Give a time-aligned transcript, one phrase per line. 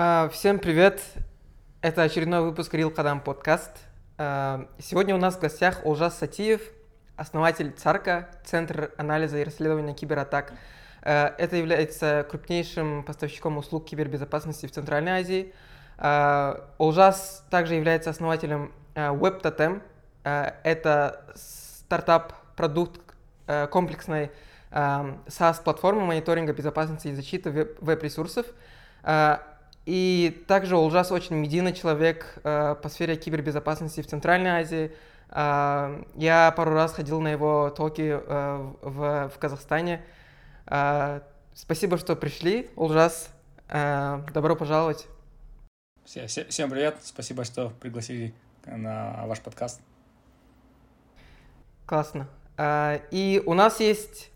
[0.00, 1.02] А, всем привет!
[1.82, 3.72] Это очередной выпуск Real Кадам подкаст.
[4.16, 6.60] А, сегодня у нас в гостях Олжас Сатиев,
[7.16, 10.52] основатель ЦАРКа, Центр анализа и расследования кибератак.
[11.02, 15.52] А, это является крупнейшим поставщиком услуг кибербезопасности в Центральной Азии.
[16.78, 19.82] Олжас также является основателем WebTotem.
[20.22, 23.00] Это стартап-продукт
[23.72, 24.30] комплексной
[24.70, 28.46] SaaS-платформы мониторинга безопасности и защиты веб-ресурсов.
[29.88, 34.92] И также Улжас очень медийный человек э, по сфере кибербезопасности в Центральной Азии.
[35.30, 40.04] Э, я пару раз ходил на его токи э, в, в Казахстане.
[40.66, 41.22] Э,
[41.54, 43.30] спасибо, что пришли, Улжас.
[43.70, 45.06] Э, добро пожаловать.
[46.04, 48.34] Всем привет, спасибо, что пригласили
[48.66, 49.80] на ваш подкаст.
[51.86, 52.28] Классно.
[52.58, 54.30] Э, и у нас есть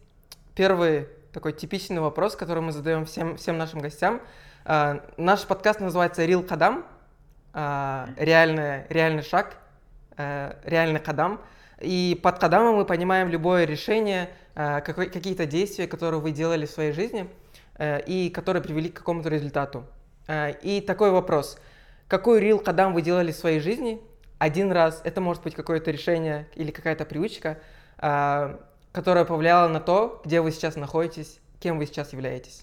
[0.54, 4.22] первый такой типичный вопрос, который мы задаем всем, всем нашим гостям–
[4.64, 6.86] Uh, наш подкаст называется «Рил Кадам»,
[7.52, 9.56] uh, реальный, реальный шаг,
[10.16, 11.40] uh, реальный кадам.
[11.80, 16.92] И под кадамом мы понимаем любое решение, какой, какие-то действия, которые вы делали в своей
[16.92, 17.28] жизни
[17.80, 19.84] и которые привели к какому-то результату.
[20.30, 21.58] И такой вопрос.
[22.06, 24.00] Какой рил кадам вы делали в своей жизни?
[24.38, 27.58] Один раз, это может быть какое-то решение или какая-то привычка,
[27.96, 32.62] которая повлияла на то, где вы сейчас находитесь, кем вы сейчас являетесь.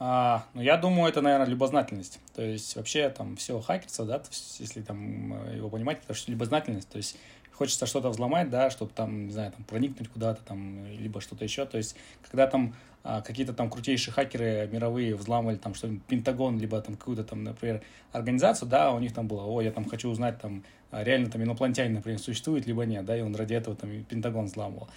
[0.00, 2.20] А, ну, я думаю, это, наверное, любознательность.
[2.34, 6.30] То есть, вообще, там, все хакерство, да, есть, если там э, его понимать, это что
[6.30, 6.88] любознательность.
[6.88, 7.16] То есть,
[7.52, 11.66] хочется что-то взломать, да, чтобы там, не знаю, там, проникнуть куда-то там, либо что-то еще.
[11.66, 16.80] То есть, когда там а, какие-то там крутейшие хакеры мировые взламывали там что-нибудь, Пентагон, либо
[16.80, 20.40] там какую-то там, например, организацию, да, у них там было, о, я там хочу узнать
[20.40, 24.04] там, а, реально там инопланетянин, например, существует, либо нет, да, и он ради этого там
[24.04, 24.88] Пентагон взламывал.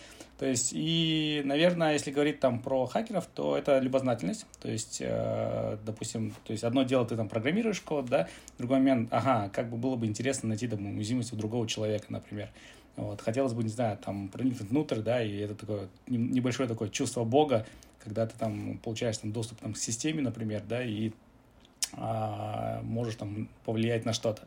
[0.41, 4.47] То есть, и, наверное, если говорить там про хакеров, то это любознательность.
[4.59, 9.09] То есть, э, допустим, то есть одно дело ты там программируешь код, да, другой момент,
[9.11, 12.49] ага, как бы было бы интересно найти там уязвимость у другого человека, например.
[12.95, 17.23] Вот, хотелось бы, не знаю, там проникнуть внутрь, да, и это такое небольшое такое чувство
[17.23, 17.67] Бога,
[18.03, 21.11] когда ты там получаешь там доступ там, к системе, например, да, и
[21.93, 24.41] а, можешь там повлиять на что-то.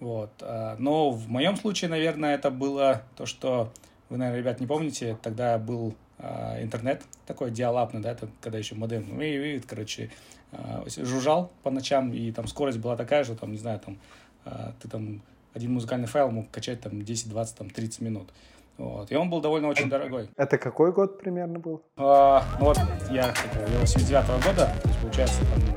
[0.00, 0.30] Вот.
[0.40, 3.70] А, но в моем случае, наверное, это было то, что
[4.14, 8.76] вы, наверное, ребят, не помните, тогда был а, интернет такой диалапный, да, это когда еще
[8.76, 10.08] модем, и, и, короче,
[10.52, 13.98] а, жужжал по ночам, и там скорость была такая же, там, не знаю, там,
[14.44, 15.20] а, ты там
[15.52, 18.30] один музыкальный файл мог качать там 10, 20, там 30 минут.
[18.78, 19.10] Вот.
[19.10, 20.28] И он был довольно очень дорогой.
[20.36, 21.82] Это какой год примерно был?
[21.96, 22.78] А, ну вот
[23.10, 23.34] я
[23.80, 25.73] 89 -го года, то есть получается там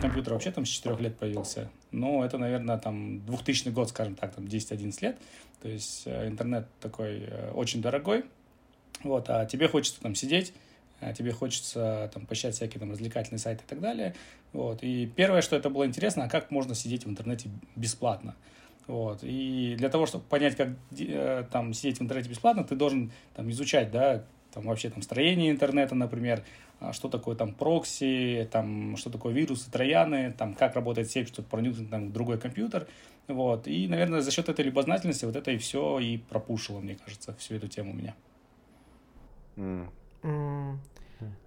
[0.00, 1.70] компьютер вообще там с 4 лет появился.
[1.90, 5.18] Ну, это, наверное, там 2000 год, скажем так, там 10-11 лет.
[5.62, 8.24] То есть э, интернет такой э, очень дорогой.
[9.02, 10.52] Вот, а тебе хочется там сидеть,
[11.00, 14.14] а тебе хочется там посещать всякие там развлекательные сайты и так далее.
[14.52, 14.82] Вот.
[14.82, 18.34] И первое, что это было интересно, а как можно сидеть в интернете бесплатно.
[18.86, 19.20] Вот.
[19.22, 23.50] И для того, чтобы понять, как э, там сидеть в интернете бесплатно, ты должен там
[23.50, 26.42] изучать, да, там вообще там строение интернета, например,
[26.92, 31.90] что такое там прокси, там, что такое вирусы, трояны, там, как работает сеть, чтобы проникнуть
[31.90, 32.86] там, в другой компьютер.
[33.28, 33.66] Вот.
[33.66, 37.54] И, наверное, за счет этой любознательности вот это и все и пропушило, мне кажется, всю
[37.54, 38.14] эту тему у меня.
[39.56, 39.88] Mm.
[40.22, 40.78] Mm.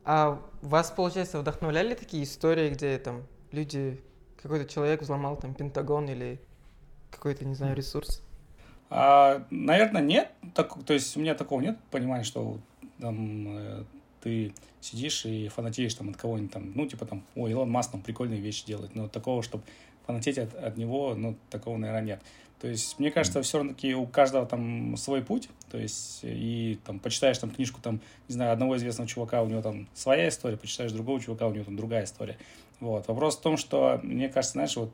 [0.04, 4.02] А вас, получается, вдохновляли такие истории, где там люди,
[4.42, 6.40] какой-то человек взломал там Пентагон или
[7.12, 8.24] какой-то, не знаю, ресурс?
[8.90, 10.32] А, наверное, нет.
[10.56, 12.60] Так, то есть у меня такого нет понимания, что
[13.00, 13.84] там э,
[14.22, 18.02] ты сидишь и фанатеешь там от кого-нибудь там, ну, типа там, ой, Илон Маск там
[18.02, 19.64] прикольные вещи делает, но такого, чтобы
[20.06, 22.22] фанатеть от, от него, ну, такого, наверное, нет.
[22.60, 26.78] То есть, мне кажется, все равно таки у каждого там свой путь, то есть, и
[26.86, 30.58] там почитаешь там книжку там, не знаю, одного известного чувака, у него там своя история,
[30.58, 32.38] почитаешь другого чувака, у него там другая история.
[32.82, 33.08] Вот.
[33.08, 34.92] Вопрос в том, что, мне кажется, знаешь, вот,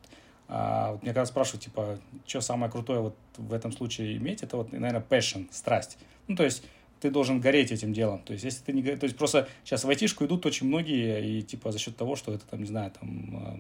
[0.48, 1.98] а, вот меня когда спрашивают, типа,
[2.28, 5.98] что самое крутое вот в этом случае иметь, это вот, наверное, passion, страсть.
[6.28, 6.64] Ну, то есть,
[7.06, 8.24] ты должен гореть этим делом.
[8.24, 11.42] То есть, если ты не то есть просто сейчас в айтишку идут очень многие, и
[11.44, 13.60] типа за счет того, что это там, не знаю, там а,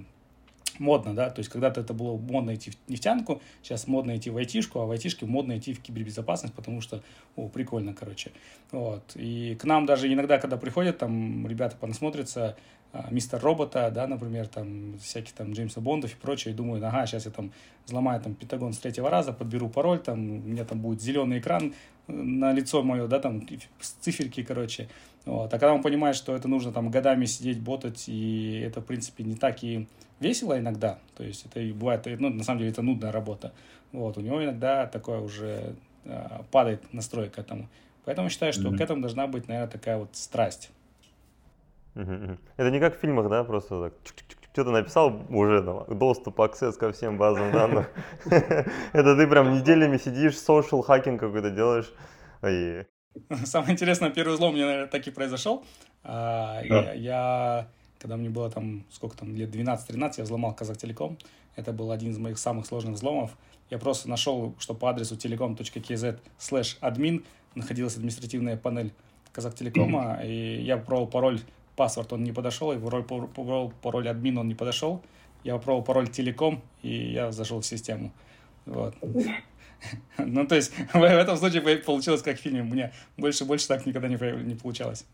[0.79, 4.37] модно, да, то есть когда-то это было модно идти в нефтянку, сейчас модно идти в
[4.37, 7.03] айтишку, а в айтишке модно идти в кибербезопасность, потому что,
[7.35, 8.31] о, прикольно, короче,
[8.71, 12.57] вот, и к нам даже иногда, когда приходят, там, ребята понасмотрятся,
[13.11, 17.25] мистер робота, да, например, там, всяких там Джеймса Бондов и прочее, и думаю, ага, сейчас
[17.25, 17.51] я там
[17.85, 21.73] взломаю там Пентагон с третьего раза, подберу пароль, там, у меня там будет зеленый экран
[22.07, 23.45] э, на лицо мое, да, там,
[23.79, 24.87] циферки, короче,
[25.25, 28.85] вот, а когда он понимает, что это нужно там годами сидеть, ботать, и это, в
[28.85, 29.87] принципе, не так и
[30.19, 33.53] весело иногда, то есть это и бывает, ну, на самом деле, это нудная работа,
[33.91, 35.75] вот, у него иногда такое уже
[36.05, 37.67] э, падает настрой к этому,
[38.05, 38.77] поэтому считаю, что mm-hmm.
[38.77, 40.69] к этому должна быть, наверное, такая вот страсть,
[41.95, 43.93] это не как в фильмах, да, просто так
[44.55, 47.89] что-то написал уже доступ, аксесс ко всем базам данных.
[48.93, 51.91] Это ты прям неделями сидишь, social хакинг какой-то делаешь.
[53.45, 55.65] Самое интересное, первый взлом у меня, наверное, так и произошел.
[56.03, 56.61] А,
[56.95, 57.67] я,
[57.99, 61.17] когда мне было там, сколько там, лет 12-13, я взломал Казахтелеком.
[61.57, 63.31] Это был один из моих самых сложных взломов.
[63.69, 67.25] Я просто нашел, что по адресу telecom.kz slash admin
[67.55, 68.93] находилась административная панель
[69.33, 71.41] Казахтелекома, и я попробовал пароль,
[71.75, 75.01] паспорт он не подошел, и попробовал пароль админ он не подошел.
[75.43, 78.11] Я попробовал пароль телеком, и я зашел в систему.
[78.65, 78.95] Вот.
[80.17, 82.61] Ну, то есть, в этом случае получилось как в фильме.
[82.61, 85.05] У меня больше больше так никогда не, не получалось.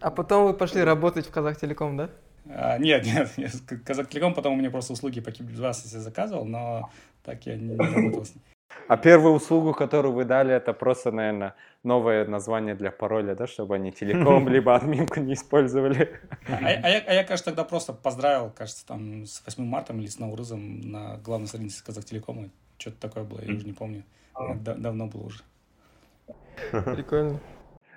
[0.00, 2.10] А потом вы пошли работать в Казахтелеком, да?
[2.48, 3.06] А, нет,
[3.36, 3.54] нет,
[3.84, 6.90] Казахтелеком потом у меня просто услуги по кибербезопасности заказывал, но
[7.22, 8.42] так я не, не работал с ним.
[8.88, 13.76] А первую услугу, которую вы дали, это просто, наверное, новое название для пароля, да, чтобы
[13.76, 16.20] они телеком либо админку не использовали.
[16.48, 20.06] А, а, я, а я, кажется, тогда просто поздравил, кажется, там с 8 марта или
[20.06, 22.50] с Наурызом на главной странице Казахтелекома.
[22.78, 24.04] Что-то такое было, я уже не помню.
[24.36, 25.42] давно было уже.
[26.94, 27.40] Прикольно.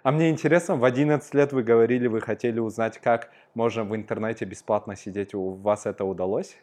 [0.04, 4.44] А мне интересно, в 11 лет вы говорили, вы хотели узнать, как можно в интернете
[4.44, 5.34] бесплатно сидеть.
[5.34, 6.58] У вас это удалось?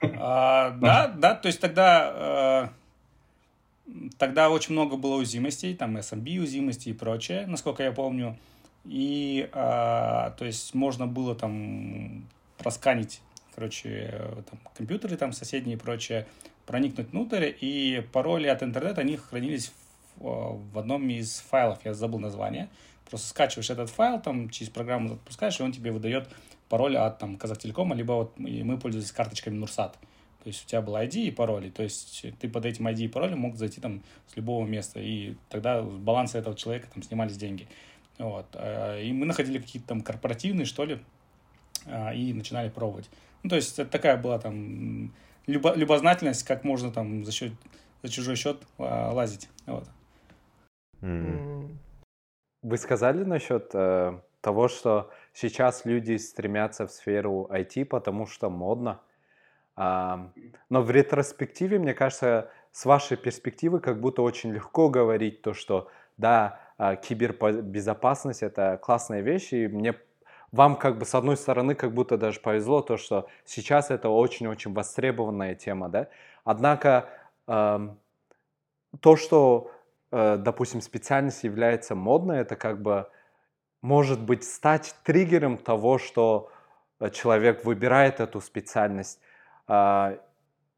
[0.00, 2.68] А, да, да, то есть тогда, э,
[4.18, 8.38] тогда очень много было узимостей, там SMB узимости и прочее, насколько я помню.
[8.84, 12.26] И, э, то есть, можно было там
[12.58, 13.20] просканить,
[13.54, 16.26] короче, там, компьютеры там соседние и прочее,
[16.66, 19.72] проникнуть внутрь, и пароли от интернета, они хранились
[20.16, 22.68] в, в одном из файлов, я забыл название.
[23.08, 26.28] Просто скачиваешь этот файл, там через программу запускаешь, и он тебе выдает
[26.68, 29.96] пароль от там, Казахтелекома, либо вот мы пользовались карточками Нурсат.
[30.46, 33.08] То есть у тебя был ID и пароли, то есть ты под этим ID и
[33.08, 37.36] паролем мог зайти там с любого места, и тогда с баланса этого человека там снимались
[37.36, 37.66] деньги.
[38.16, 38.46] Вот.
[38.52, 41.00] Э, и мы находили какие-то там корпоративные, что ли,
[41.86, 43.10] э, и начинали пробовать.
[43.42, 45.12] Ну, то есть это такая была там
[45.48, 47.52] любо, любознательность, как можно там за счет
[48.04, 49.48] за чужой счет а, лазить.
[49.66, 49.88] Вот.
[51.00, 59.00] Вы сказали насчет э, того, что сейчас люди стремятся в сферу IT, потому что модно.
[59.76, 60.32] Но
[60.70, 66.60] в ретроспективе, мне кажется, с вашей перспективы как будто очень легко говорить то, что да,
[66.78, 69.94] а, кибербезопасность это классная вещь, и мне
[70.52, 74.72] вам как бы с одной стороны как будто даже повезло то, что сейчас это очень-очень
[74.72, 76.08] востребованная тема, да.
[76.44, 77.08] Однако
[77.46, 79.70] то, что,
[80.10, 83.08] э, допустим, специальность является модной, это как бы
[83.82, 86.50] может быть стать триггером того, что
[86.98, 89.20] э, человек выбирает эту специальность.
[89.68, 90.18] Э,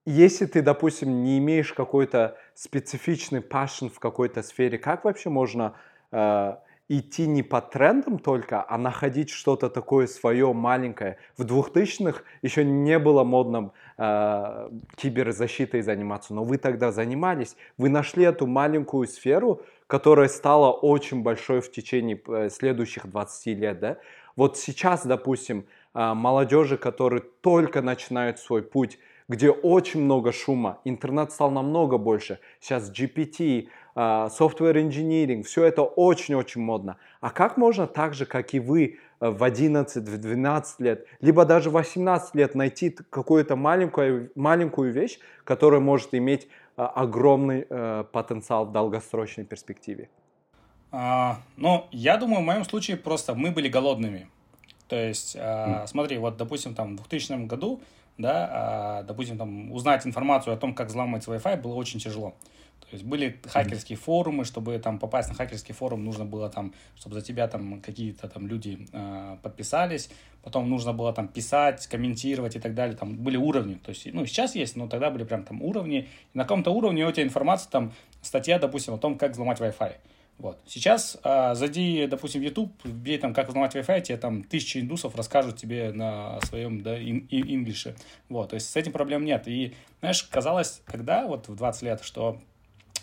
[0.06, 5.74] если ты, допустим, не имеешь какой-то специфичный passion в какой-то сфере, как вообще можно
[6.12, 6.56] э,
[6.88, 11.18] идти не по трендам только, а находить что-то такое свое маленькое.
[11.36, 18.24] В 2000-х еще не было модным э, киберзащитой заниматься, но вы тогда занимались, вы нашли
[18.24, 23.80] эту маленькую сферу, которая стала очень большой в течение э, следующих 20 лет.
[23.80, 23.98] Да?
[24.36, 25.66] Вот сейчас, допустим,
[26.14, 28.98] молодежи, которые только начинают свой путь,
[29.28, 32.40] где очень много шума, интернет стал намного больше.
[32.60, 36.96] Сейчас GPT, а, software engineering, все это очень-очень модно.
[37.20, 41.70] А как можно так же, как и вы в 11, в 12 лет, либо даже
[41.70, 48.66] в 18 лет найти какую-то маленькую, маленькую вещь, которая может иметь а, огромный э, потенциал
[48.66, 50.08] в долгосрочной перспективе?
[50.90, 54.28] А, ну, я думаю, в моем случае просто мы были голодными.
[54.88, 55.86] То есть, mm.
[55.86, 57.80] смотри, вот, допустим, там в 2000 году,
[58.16, 62.34] да, а, допустим, там узнать информацию о том, как взламывать Wi-Fi, было очень тяжело.
[62.90, 67.16] То есть были хакерские форумы, чтобы там попасть на хакерский форум, нужно было там, чтобы
[67.16, 70.08] за тебя там какие-то там люди э, подписались,
[70.42, 74.24] потом нужно было там писать, комментировать и так далее, там были уровни, то есть, ну,
[74.24, 77.70] сейчас есть, но тогда были прям там уровни, и на каком-то уровне у тебя информация,
[77.70, 77.92] там,
[78.22, 79.92] статья, допустим, о том, как взломать Wi-Fi.
[80.38, 80.60] Вот.
[80.66, 85.16] Сейчас э, зайди, допустим, в YouTube, вбей там, как взломать Wi-Fi, тебе там тысячи индусов
[85.16, 87.96] расскажут тебе на своем, да, инглише.
[88.28, 89.48] Вот, то есть с этим проблем нет.
[89.48, 92.38] И, знаешь, казалось тогда, вот в 20 лет, что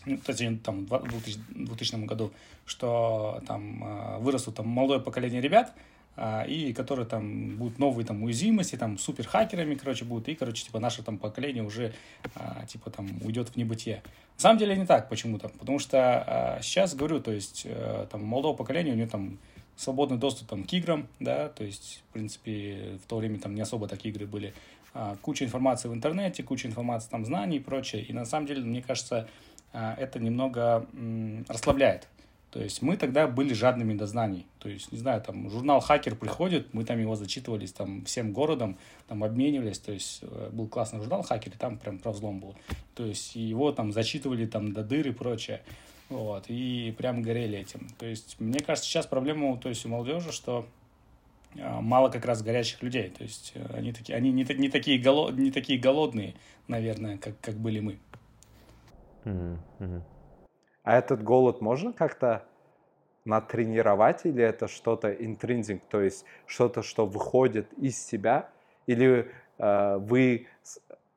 [0.05, 2.31] ну, точнее, там, в 2000 году,
[2.65, 5.79] что там а, вырастут там молодое поколение ребят, а,
[6.17, 10.79] и которые там будут новые там уязвимости, там супер хакерами, короче, будут, и, короче, типа
[10.79, 11.93] наше там поколение уже,
[12.35, 14.01] а, типа, там уйдет в небытие.
[14.37, 18.55] На самом деле не так почему-то, потому что сейчас, говорю, то есть, э, там, молодого
[18.55, 19.37] поколения, у него там
[19.75, 23.61] свободный доступ там к играм, да, то есть, в принципе, в то время там не
[23.61, 24.53] особо такие игры были,
[25.21, 28.81] куча информации в интернете, куча информации там знаний и прочее, и на самом деле, мне
[28.81, 29.27] кажется,
[29.73, 30.85] а, это немного
[31.49, 32.07] расслабляет.
[32.55, 34.47] То есть мы тогда были жадными до знаний.
[34.59, 38.77] То есть, не знаю, там журнал «Хакер» приходит, мы там его зачитывались там всем городом,
[39.09, 39.77] там обменивались.
[39.79, 42.55] То есть э, был классный журнал «Хакер», и там прям про взлом был.
[42.95, 45.63] То есть его там зачитывали там до дыр и прочее.
[46.07, 47.89] Вот, и прям горели этим.
[47.99, 50.65] То есть, мне кажется, сейчас проблема то есть, у молодежи, что
[51.59, 53.09] а, мало как раз горячих людей.
[53.09, 56.35] То есть э, они такие, они не, не, такие, голод, не такие голодные,
[56.69, 57.99] наверное, как, как были мы.
[59.25, 60.01] Mm-hmm.
[60.85, 62.45] А этот голод можно как-то
[63.25, 68.51] натренировать, или это что-то интринзинг, то есть что-то, что выходит из себя,
[68.85, 70.47] или э, вы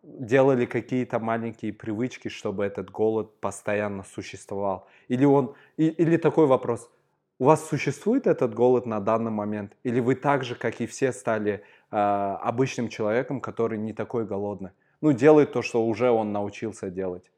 [0.03, 4.87] делали какие-то маленькие привычки, чтобы этот голод постоянно существовал?
[5.09, 6.91] Или он, и, или такой вопрос,
[7.39, 11.13] у вас существует этот голод на данный момент, или вы так же, как и все,
[11.13, 14.71] стали э, обычным человеком, который не такой голодный?
[15.03, 17.31] Ну, делает то, что уже он научился делать.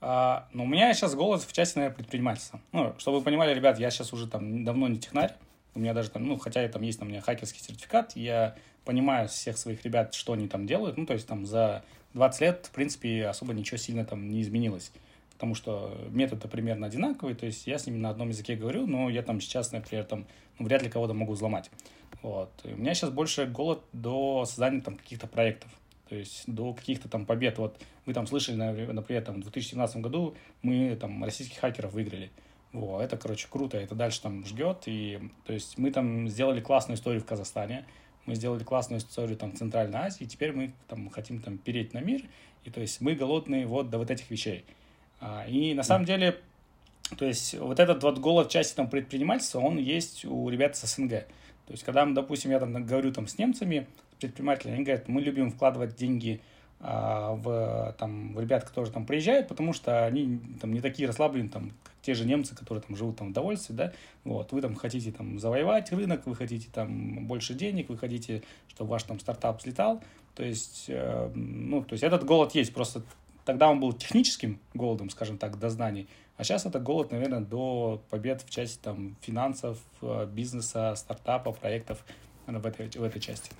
[0.00, 2.60] А, ну, у меня сейчас голос в части, наверное, предпринимательства.
[2.72, 5.34] Ну, чтобы вы понимали, ребят, я сейчас уже там давно не технарь.
[5.74, 9.28] У меня даже там, ну, хотя там есть там у меня хакерский сертификат, я понимаю
[9.28, 10.96] всех своих ребят, что они там делают.
[10.96, 14.90] Ну, то есть там за 20 лет, в принципе, особо ничего сильно там не изменилось.
[15.34, 19.08] Потому что методы примерно одинаковые, то есть я с ними на одном языке говорю, но
[19.08, 20.26] я там сейчас, например, там,
[20.58, 21.70] ну, вряд ли кого-то могу взломать.
[22.22, 22.50] Вот.
[22.64, 25.70] И у меня сейчас больше голод до создания там каких-то проектов.
[26.10, 27.56] То есть до каких-то там побед.
[27.58, 32.32] Вот вы там слышали, например, там, в 2017 году мы там российских хакеров выиграли.
[32.72, 34.82] Во, это, короче, круто, это дальше там ждет.
[34.86, 37.86] И, то есть мы там сделали классную историю в Казахстане,
[38.26, 41.94] мы сделали классную историю там в Центральной Азии, и теперь мы там хотим там переть
[41.94, 42.22] на мир.
[42.64, 44.64] И то есть мы голодные вот до вот этих вещей.
[45.20, 46.40] А, и на самом деле,
[47.18, 51.10] то есть вот этот вот голод части там предпринимательства, он есть у ребят с СНГ.
[51.10, 53.86] То есть когда, допустим, я там говорю там с немцами,
[54.20, 56.40] предприниматели, они говорят, мы любим вкладывать деньги
[56.82, 61.50] а, в, там, в ребят, которые там приезжают, потому что они там не такие расслабленные,
[61.50, 63.92] там, как те же немцы, которые там живут там в удовольствии, да,
[64.24, 68.92] вот, вы там хотите там завоевать рынок, вы хотите там больше денег, вы хотите, чтобы
[68.92, 70.02] ваш там стартап взлетал,
[70.34, 73.02] то есть, э, ну, то есть этот голод есть, просто
[73.44, 76.08] тогда он был техническим голодом, скажем так, до знаний,
[76.38, 82.02] а сейчас это голод, наверное, до побед в части там финансов, э, бизнеса, стартапа, проектов
[82.46, 83.50] в этой, в этой части.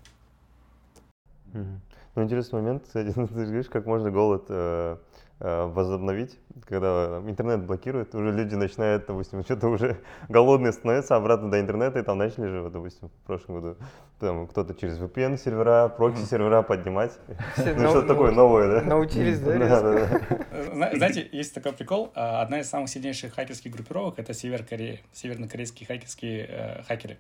[2.17, 4.97] Ну, интересный момент, кстати, ты говоришь, как можно голод э,
[5.39, 9.97] э, возобновить, когда интернет блокирует, уже люди начинают, допустим, что-то уже
[10.29, 13.77] голодные становятся обратно до интернета, и там начали же, вот, допустим, в прошлом году,
[14.19, 17.13] там кто-то через VPN сервера, прокси сервера поднимать,
[17.57, 18.87] ну, что-то такое новое, да?
[18.87, 19.59] Научились, да?
[19.59, 20.97] Да.
[20.97, 25.87] Знаете, есть такой прикол, а, одна из самых сильнейших хакерских группировок, это Север Корея, севернокорейские
[25.87, 27.19] хакерские э, хакеры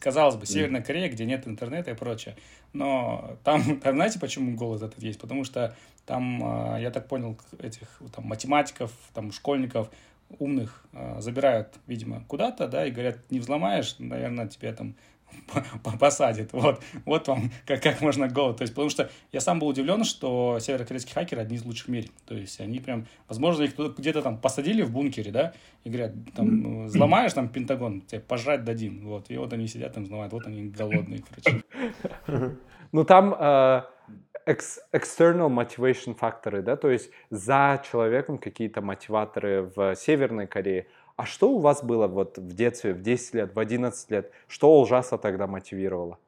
[0.00, 2.36] казалось бы, Северная Корея, где нет интернета и прочее.
[2.72, 5.20] Но там, там знаете, почему голод этот есть?
[5.20, 9.90] Потому что там, а, я так понял, этих там, математиков, там, школьников
[10.38, 14.94] умных а, забирают, видимо, куда-то, да, и говорят, не взломаешь, наверное, тебе там
[16.00, 16.52] посадит.
[16.52, 18.58] Вот, вот вам как, как можно голод.
[18.58, 21.90] То есть, потому что я сам был удивлен, что северокорейские хакеры одни из лучших в
[21.90, 22.08] мире.
[22.26, 25.52] То есть, они прям, возможно, их где-то там посадили в бункере, да,
[25.84, 29.06] и говорят, там, взломаешь там Пентагон, тебе пожрать дадим.
[29.06, 32.56] Вот, и вот они сидят там, взломают, вот они голодные, короче.
[32.92, 33.82] Ну, там э,
[34.46, 40.86] external motivation факторы, да, то есть за человеком какие-то мотиваторы в Северной Корее,
[41.16, 44.30] а что у вас было вот в детстве, в 10 лет, в 11 лет?
[44.48, 46.18] Что ужасно тогда мотивировало?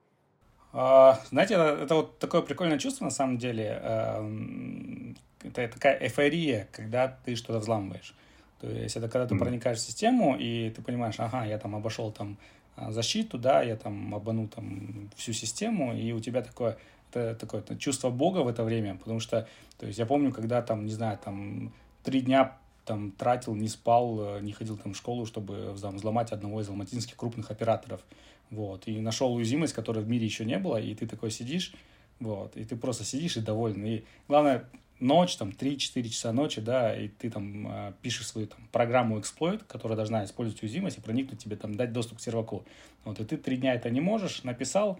[0.73, 3.81] А, знаете, это, вот такое прикольное чувство на самом деле.
[3.83, 8.15] Эм, это такая эйфория, когда ты что-то взламываешь.
[8.61, 11.77] То есть это когда ты mm проникаешь в систему, и ты понимаешь, ага, я там
[11.77, 12.39] обошел там
[12.77, 16.77] а, защиту, да, я там обманул там всю систему, и у тебя такое,
[17.11, 19.47] это, такое это чувство Бога в это время, потому что,
[19.79, 22.57] то есть я помню, когда там, не знаю, там три дня
[22.89, 26.69] там тратил, не спал, э, не ходил там в школу, чтобы там, взломать одного из
[26.69, 28.01] алматинских крупных операторов.
[28.51, 28.89] Вот.
[28.89, 31.75] И нашел уязвимость, которой в мире еще не было, и ты такой сидишь,
[32.19, 33.85] вот, и ты просто сидишь и доволен.
[33.85, 34.65] И главное,
[35.01, 39.63] ночь, там, 3-4 часа ночи, да, и ты там э, пишешь свою там, программу эксплойт,
[39.65, 42.65] которая должна использовать уязвимость и проникнуть тебе, там, дать доступ к серваку.
[43.05, 44.99] Вот, и ты три дня это не можешь, написал,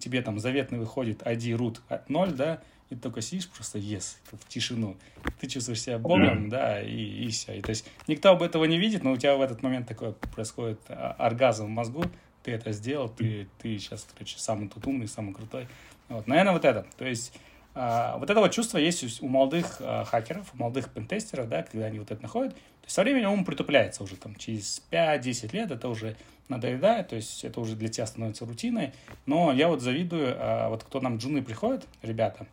[0.00, 1.78] тебе там заветный выходит ID root
[2.08, 4.96] 0, да, и ты только сидишь просто yes, в тишину.
[5.40, 7.58] Ты чувствуешь себя богом, да, и, и все.
[7.58, 10.12] И, то есть никто об этого не видит, но у тебя в этот момент такое
[10.12, 12.04] происходит а, оргазм в мозгу,
[12.42, 15.68] ты это сделал, ты, ты сейчас, короче, самый тут умный, самый крутой.
[16.08, 16.86] Вот, наверное, вот это.
[16.96, 17.32] То есть
[17.74, 21.86] а, вот это вот чувство есть у молодых а, хакеров, у молодых пентестеров, да, когда
[21.86, 22.54] они вот это находят.
[22.54, 26.16] То есть со временем ум притупляется уже там через 5-10 лет, это уже
[26.48, 28.92] надоедает, то есть это уже для тебя становится рутиной.
[29.26, 32.46] Но я вот завидую, а, вот кто нам джуны приходят, ребята,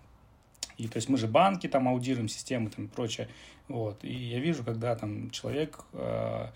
[0.78, 3.28] и то есть мы же банки там аудируем, системы там и прочее.
[3.68, 4.04] Вот.
[4.04, 6.48] И я вижу, когда там человек э,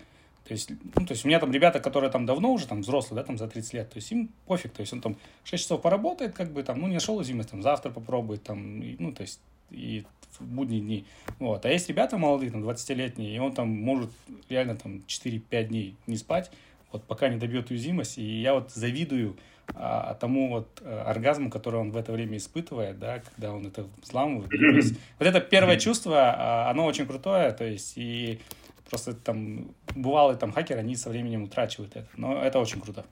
[0.44, 3.20] То есть, ну, то есть у меня там ребята, которые там давно уже, там, взрослые,
[3.20, 5.82] да, там, за 30 лет, то есть им пофиг, то есть он там 6 часов
[5.82, 9.22] поработает, как бы, там, ну, не нашел уязвимость, там, завтра попробует, там, и, ну, то
[9.22, 10.04] есть, и
[10.38, 11.04] в будние дни.
[11.38, 11.64] Вот.
[11.64, 14.10] А есть ребята молодые, там, 20-летние, и он там может
[14.48, 16.50] реально там 4-5 дней не спать,
[16.92, 18.18] вот пока не добьет уязвимость.
[18.18, 19.36] И я вот завидую
[19.74, 23.86] а, тому вот а, оргазму, который он в это время испытывает, да, когда он это
[24.02, 24.50] взламывает.
[24.50, 28.40] То есть, вот это первое чувство, а, оно очень крутое, то есть и
[28.88, 32.08] просто там бывалые там хакеры, они со временем утрачивают это.
[32.16, 33.04] Но это очень круто.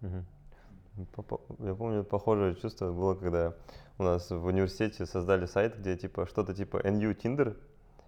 [0.00, 3.54] Я помню, похожее чувство было, когда
[3.98, 7.56] у нас в университете создали сайт, где типа что-то типа NU Tinder,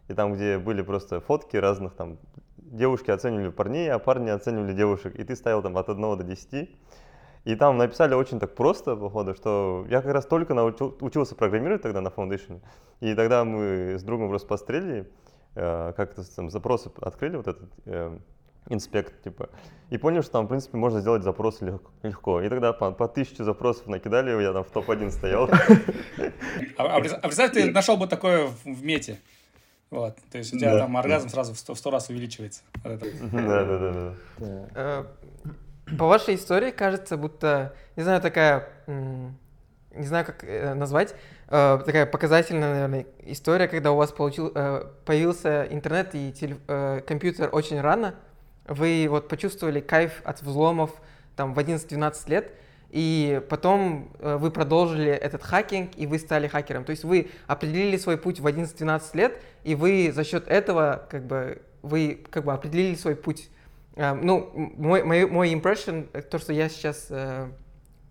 [0.09, 2.19] и там, где были просто фотки разных там,
[2.57, 6.71] девушки оценивали парней, а парни оценивали девушек, и ты ставил там от 1 до 10,
[7.45, 11.83] и там написали очень так просто, походу, что я как раз только научил, учился программировать
[11.83, 12.61] тогда на Foundation,
[13.01, 15.11] и тогда мы с другом просто пострелили,
[15.55, 18.19] э, как-то там запросы открыли, вот этот э,
[18.69, 19.49] инспект, типа,
[19.89, 22.43] и понял, что там, в принципе, можно сделать запросы легко.
[22.43, 25.51] И тогда по, по тысяче запросов накидали, я там в топ-1 стоял.
[26.77, 29.19] А, а, а представь, ты нашел бы такое в мете.
[29.91, 32.63] Вот, то есть у тебя там оргазм сразу в сто раз увеличивается.
[32.85, 35.07] Да, да, да, да.
[35.99, 41.15] По вашей истории кажется, будто, не знаю, такая, не знаю, как э, назвать,
[41.49, 46.33] э, такая показательная, наверное, история, когда у вас получил, э, появился интернет и
[47.07, 48.15] компьютер очень рано,
[48.67, 50.93] вы вот почувствовали кайф от взломов
[51.35, 52.53] там в 11-12 лет,
[52.91, 56.85] и потом вы продолжили этот хакинг, и вы стали хакером.
[56.85, 61.25] То есть вы определили свой путь в 11-12 лет, и вы за счет этого как
[61.25, 63.49] бы вы как бы определили свой путь.
[63.97, 67.11] Э, ну, мой, мой, мой impression, э, то, что я сейчас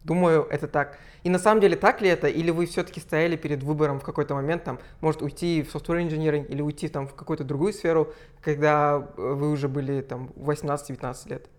[0.04, 0.98] думаю, это так.
[1.24, 4.34] И на самом деле так ли это, или вы все-таки стояли перед выбором в какой-то
[4.34, 8.98] момент, там, может уйти в software engineering или уйти там в какую-то другую сферу, когда
[8.98, 11.50] вы уже были там 18-19 лет?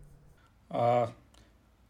[0.71, 1.13] А,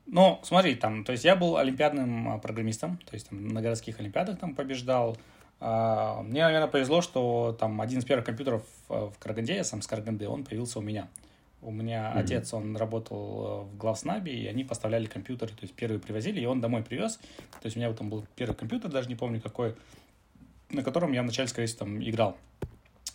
[0.07, 4.01] ну, смотри, там, то есть я был олимпиадным а, программистом, то есть там, на городских
[4.01, 5.17] олимпиадах там побеждал.
[5.61, 9.87] А, мне, наверное, повезло, что там один из первых компьютеров в Караганде, я сам с
[9.87, 11.09] Караганды, он появился у меня.
[11.63, 12.21] У меня mm-hmm.
[12.21, 16.61] отец, он работал в главснабе, и они поставляли компьютеры, то есть первые привозили, и он
[16.61, 17.17] домой привез.
[17.17, 19.75] То есть у меня там был первый компьютер, даже не помню какой,
[20.71, 22.37] на котором я вначале, скорее всего, там играл.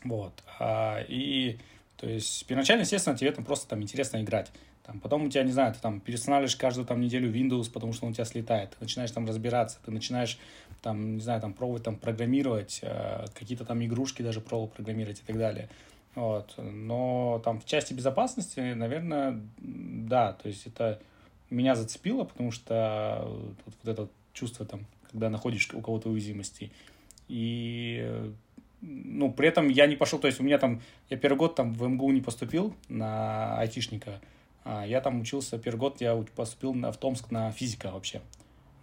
[0.03, 0.43] Вот.
[0.59, 1.57] А, и,
[1.97, 4.51] то есть, первоначально, естественно, тебе там просто там интересно играть.
[4.85, 8.05] Там, потом у тебя, не знаю, ты там перестанавливаешь каждую там неделю Windows, потому что
[8.05, 8.69] он у тебя слетает.
[8.69, 10.37] Ты начинаешь там разбираться, ты начинаешь
[10.83, 15.23] там, не знаю, там пробовать там программировать, э, какие-то там игрушки даже пробовал программировать и
[15.23, 15.69] так далее.
[16.15, 16.55] Вот.
[16.57, 21.01] Но там в части безопасности, наверное, да, то есть это
[21.49, 26.71] меня зацепило, потому что вот, вот это чувство там, когда находишь у кого-то уязвимости.
[27.27, 28.33] И
[28.81, 31.73] ну, при этом я не пошел, то есть у меня там, я первый год там
[31.73, 34.21] в МГУ не поступил на айтишника,
[34.63, 38.21] а, я там учился первый год, я поступил на, в Томск на физика вообще,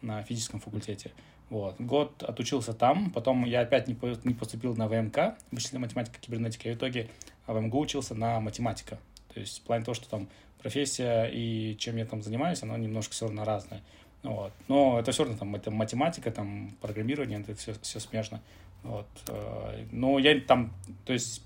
[0.00, 1.12] на физическом факультете.
[1.52, 1.78] Вот.
[1.78, 6.72] Год отучился там, потом я опять не, не поступил на ВМК, вычислительная математика, кибернетика, и
[6.72, 7.10] в итоге
[7.46, 8.98] в МГУ учился на математика.
[9.34, 10.30] То есть в плане того, что там
[10.62, 13.82] профессия и чем я там занимаюсь, оно немножко все равно разное.
[14.22, 14.54] Вот.
[14.68, 18.40] Но это все равно там это математика, там программирование, это все, все смежно.
[18.82, 19.08] Вот.
[19.28, 20.72] Э, но я там,
[21.04, 21.42] то есть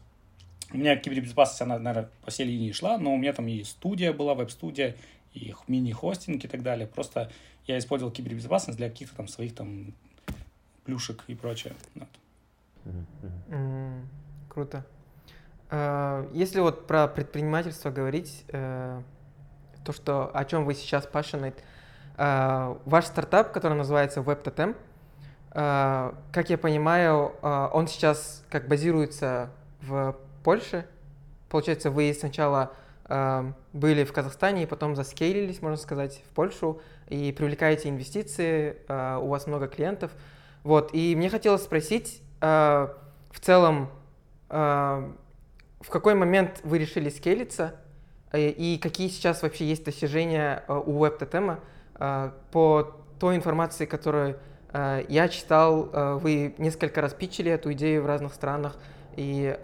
[0.73, 4.13] у меня кибербезопасность, она, наверное, по всей линии шла, но у меня там и студия
[4.13, 4.95] была, веб-студия,
[5.35, 6.87] и мини-хостинг и так далее.
[6.87, 7.33] Просто
[7.67, 9.95] я использовал кибербезопасность для каких-то там своих там
[10.85, 11.75] плюшек и прочее.
[11.95, 12.09] Вот.
[13.49, 14.05] Mm,
[14.49, 14.87] круто.
[15.69, 19.03] Uh, если вот про предпринимательство говорить, uh,
[19.85, 21.57] то, что, о чем вы сейчас passionate,
[22.17, 24.77] uh, ваш стартап, который называется WebTotem,
[25.53, 29.49] как я понимаю, он сейчас как базируется
[29.81, 30.87] в Польше.
[31.49, 32.73] Получается, вы сначала
[33.07, 39.19] э, были в Казахстане и потом заскейлились, можно сказать, в Польшу и привлекаете инвестиции, э,
[39.21, 40.13] у вас много клиентов.
[40.65, 42.89] Вот, и мне хотелось спросить, э,
[43.37, 43.91] в целом,
[44.49, 45.13] э,
[45.81, 47.75] в какой момент вы решили скейлиться
[48.33, 51.59] э, и какие сейчас вообще есть достижения у WebTotem
[51.97, 54.39] э, по той информации, которую
[55.09, 58.77] я читал, вы несколько раз питчили эту идею в разных странах,
[59.17, 59.57] и,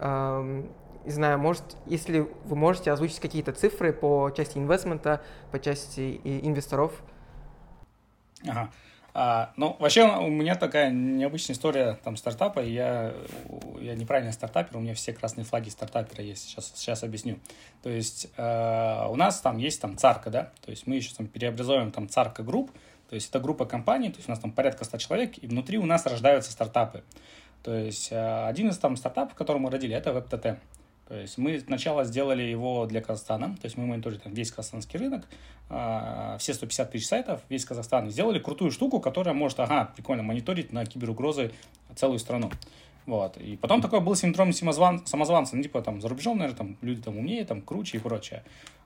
[1.05, 6.93] не знаю, может, если вы можете озвучить какие-то цифры по части инвестмента, по части инвесторов.
[8.47, 8.71] Ага.
[9.15, 12.61] А, ну, вообще у меня такая необычная история там стартапа.
[12.61, 13.13] Я,
[13.79, 16.49] я неправильный стартапер, у меня все красные флаги стартапера есть.
[16.49, 17.39] Сейчас, сейчас объясню.
[17.83, 21.27] То есть э, у нас там есть там царка, да, то есть мы еще там
[21.27, 22.71] переобразуем там царка групп,
[23.11, 25.77] то есть это группа компаний, то есть у нас там порядка 100 человек, и внутри
[25.77, 27.05] у нас рождаются стартапы.
[27.63, 30.57] То есть э, один из там стартапов, который мы родили, это WebTT.
[31.13, 34.99] То есть мы сначала сделали его для Казахстана, то есть мы мониторили там весь казахстанский
[34.99, 35.29] рынок,
[35.69, 40.73] а, все 150 тысяч сайтов, весь Казахстан, сделали крутую штуку, которая может, ага, прикольно, мониторить
[40.73, 41.53] на киберугрозы
[41.97, 42.51] целую страну.
[43.05, 43.37] Вот.
[43.37, 47.03] И потом такой был синдром самозван, самозванца, ну, типа, там, за рубежом, наверное, там, люди
[47.03, 48.43] там умнее, там, круче и прочее.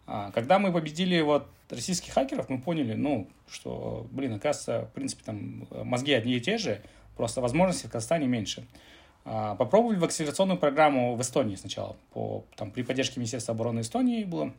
[0.09, 5.23] А, когда мы победили вот российских хакеров, мы поняли, ну, что, блин, оказывается, в принципе,
[5.25, 6.83] там, мозги одни и те же,
[7.17, 8.67] просто возможности в Казахстане меньше.
[9.29, 14.23] А, попробовали в акселерационную программу в Эстонии сначала, по, там, при поддержке Министерства обороны Эстонии
[14.23, 14.53] было.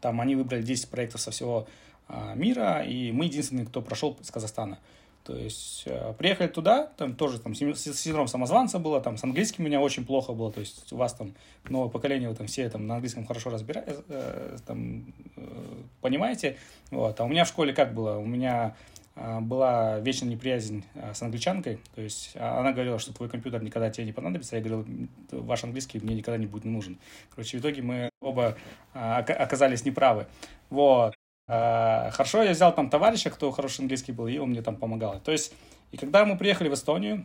[0.00, 1.68] Там они выбрали 10 проектов со всего
[2.08, 4.80] а, мира, и мы единственные, кто прошел из Казахстана.
[5.24, 9.66] То есть э, приехали туда, там тоже там синдром самозванца было, там с английским у
[9.66, 11.32] меня очень плохо было, то есть у вас там
[11.66, 16.58] новое поколение, вы там все там на английском хорошо разбираете, э, там э, понимаете,
[16.90, 17.18] вот.
[17.18, 18.18] А у меня в школе как было?
[18.18, 18.76] У меня
[19.16, 24.06] была вечная неприязнь с англичанкой, то есть а, она говорила, что твой компьютер никогда тебе
[24.06, 24.86] не понадобится, я говорил,
[25.30, 26.98] ваш английский мне никогда не будет нужен.
[27.30, 28.56] Короче, в итоге мы оба
[28.92, 30.26] оказались неправы.
[30.68, 31.14] Вот.
[31.46, 35.20] Хорошо, я взял там товарища, кто хороший английский был, и он мне там помогал.
[35.20, 35.54] То есть,
[35.92, 37.24] и когда мы приехали в Эстонию,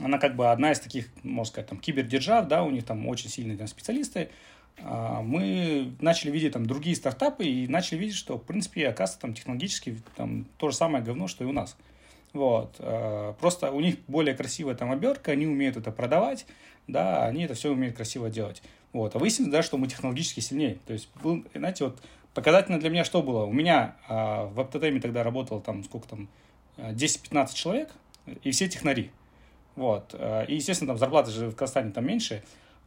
[0.00, 3.28] она как бы одна из таких, можно сказать, там, кибердержав, да, у них там очень
[3.28, 4.30] сильные там специалисты, а,
[4.80, 10.02] мы начали видеть там другие стартапы и начали видеть, что, в принципе, оказывается, там технологически
[10.16, 11.76] там то же самое говно, что и у нас.
[12.32, 12.76] Вот.
[12.78, 16.46] Э, просто у них более красивая там обертка, они умеют это продавать,
[16.88, 18.62] да, они это все умеют красиво делать.
[18.92, 19.14] Вот.
[19.14, 20.78] А выяснилось, да, что мы технологически сильнее.
[20.86, 21.08] То есть,
[21.54, 22.00] знаете, вот
[22.34, 23.44] Показательно для меня что было?
[23.44, 26.28] У меня а, в Аптотеме тогда работало там сколько там,
[26.78, 27.90] 10-15 человек,
[28.42, 29.10] и все технари.
[29.76, 30.14] Вот.
[30.14, 32.42] А, и, естественно, там зарплаты же в Казахстане там меньше.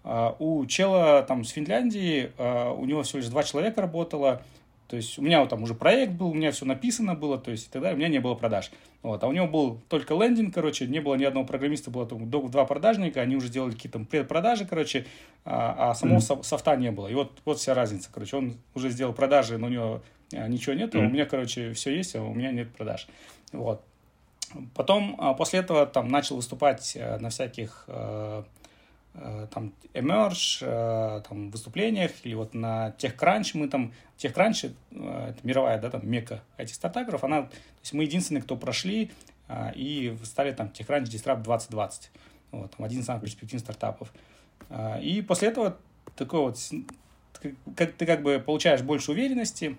[0.08, 4.44] А, у чела там с Финляндии, а, у него всего лишь два человека работало,
[4.88, 7.50] то есть у меня вот там уже проект был, у меня все написано было, то
[7.50, 8.72] есть и тогда у меня не было продаж.
[9.02, 9.24] Вот.
[9.24, 12.66] А у него был только лендинг, короче, не было ни одного программиста, было там два
[12.66, 15.08] продажника, они уже делали какие-то предпродажи, короче,
[15.44, 16.44] а, а самого mm-hmm.
[16.44, 17.08] софта не было.
[17.08, 20.02] И вот, вот вся разница, короче, он уже сделал продажи, но у него
[20.34, 21.08] а, ничего нет, mm-hmm.
[21.08, 23.08] у меня, короче, все есть, а у меня нет продаж.
[23.54, 23.82] Вот.
[24.76, 28.44] Потом, после этого, там, начал выступать э, на всяких Э,
[29.52, 35.80] там Emerge, э, там выступлениях, или вот на TechCrunch мы там, TechCrunch, э, это мировая,
[35.80, 37.52] да, там мека этих стартаперов, она, то
[37.82, 39.12] есть мы единственные, кто прошли
[39.76, 42.12] и стали там TechCrunch Disrupt 2020,
[42.52, 44.12] вот, там один из самых перспективных стартапов.
[45.02, 45.78] И после этого
[46.16, 46.58] такой вот,
[47.76, 49.78] как ты как бы получаешь больше уверенности,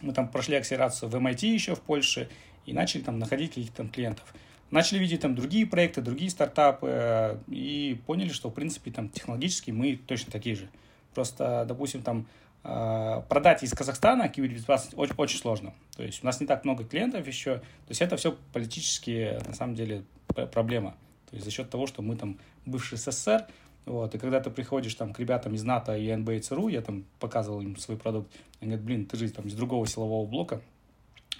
[0.00, 2.30] мы там прошли акселерацию в MIT еще в Польше
[2.64, 4.34] и начали там находить каких-то там клиентов
[4.70, 9.70] начали видеть там другие проекты, другие стартапы э, и поняли, что, в принципе, там технологически
[9.70, 10.68] мы точно такие же.
[11.14, 12.26] Просто, допустим, там
[12.64, 15.72] э, продать из Казахстана кибербезопасность очень, очень сложно.
[15.96, 17.58] То есть у нас не так много клиентов еще.
[17.58, 20.04] То есть это все политические, на самом деле,
[20.52, 20.96] проблема.
[21.30, 23.46] То есть за счет того, что мы там бывший СССР,
[23.86, 26.82] вот, и когда ты приходишь там к ребятам из НАТО и НБ и ЦРУ, я
[26.82, 30.60] там показывал им свой продукт, они говорят, блин, ты же там из другого силового блока,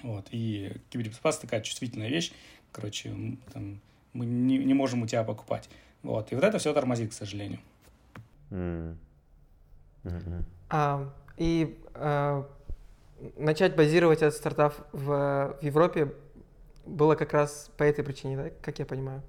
[0.04, 2.32] вот, и кибербезопасность такая чувствительная вещь,
[2.76, 3.14] короче,
[3.54, 3.80] там,
[4.12, 5.68] мы не, не можем у тебя покупать.
[6.02, 6.30] Вот.
[6.30, 7.60] И вот это все тормозит, к сожалению.
[8.50, 8.96] Mm.
[10.04, 10.42] Mm-hmm.
[10.70, 12.46] А, и а,
[13.38, 16.12] начать базировать этот стартап в, в Европе
[16.84, 19.22] было как раз по этой причине, да, как я понимаю?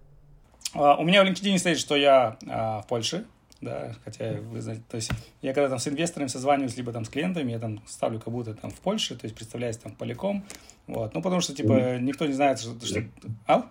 [0.73, 3.25] А, у меня в LinkedIn стоит, что я а, в Польше,
[3.61, 7.09] да, хотя вы знаете, то есть я когда там с инвесторами созваниваюсь, либо там с
[7.09, 10.45] клиентами, я там ставлю как будто там в Польше, то есть представляюсь там поляком,
[10.85, 12.85] вот, ну потому что типа никто не знает, что...
[12.85, 13.03] что...
[13.47, 13.69] А?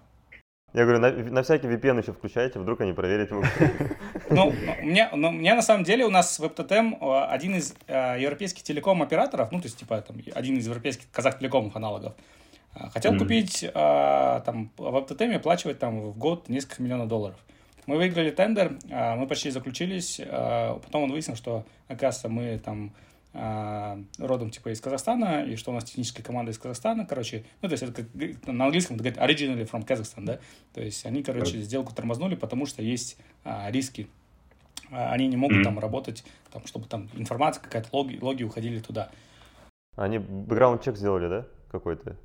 [0.76, 3.48] Я говорю, на, на всякий VPN еще включайте, вдруг они проверить могут.
[4.28, 7.74] Ну, у меня, ну, у меня на самом деле у нас WebTTM а, один из
[7.86, 12.14] э, европейских телеком-операторов, ну, то есть, типа, там, один из европейских казах-телекомов аналогов,
[12.74, 13.18] а, хотел mm-hmm.
[13.18, 17.38] купить, э, там, в WebTTM оплачивать там в год несколько миллионов долларов.
[17.86, 22.92] Мы выиграли тендер, а, мы почти заключились, а, потом он выяснил, что, оказывается, мы там
[23.32, 27.68] а, родом типа из Казахстана, и что у нас техническая команда из Казахстана, короче, ну,
[27.68, 28.06] то есть это как,
[28.46, 30.40] на английском это говорит originally from Kazakhstan, да,
[30.74, 34.08] то есть они, короче, сделку тормознули, потому что есть а, риски,
[34.90, 35.64] они не могут mm-hmm.
[35.64, 39.10] там работать, там, чтобы там информация какая-то, логи, логи уходили туда.
[39.96, 42.16] Они бэкграунд-чек сделали, да, какой-то?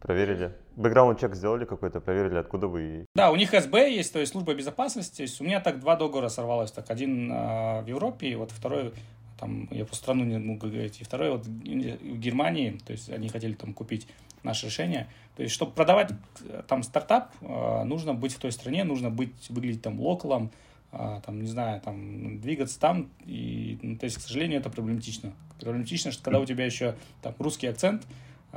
[0.00, 0.52] Проверили.
[0.76, 3.06] Бэкграунд чек сделали какой-то, проверили, откуда вы.
[3.14, 5.16] Да, у них СБ есть, то есть служба безопасности.
[5.16, 6.70] То есть у меня так два договора сорвалось.
[6.70, 8.92] Так один э, в Европе, и вот второй
[9.38, 13.28] там, я по страну не могу говорить, и второй вот в Германии, то есть они
[13.28, 14.08] хотели там купить
[14.42, 15.08] наше решение.
[15.36, 16.12] То есть, чтобы продавать
[16.44, 20.50] э, там стартап, э, нужно быть в той стране, нужно быть, выглядеть там локалом,
[20.92, 25.32] э, там, не знаю, там, двигаться там, и, ну, то есть, к сожалению, это проблематично.
[25.60, 28.06] Проблематично, что когда у тебя еще там русский акцент,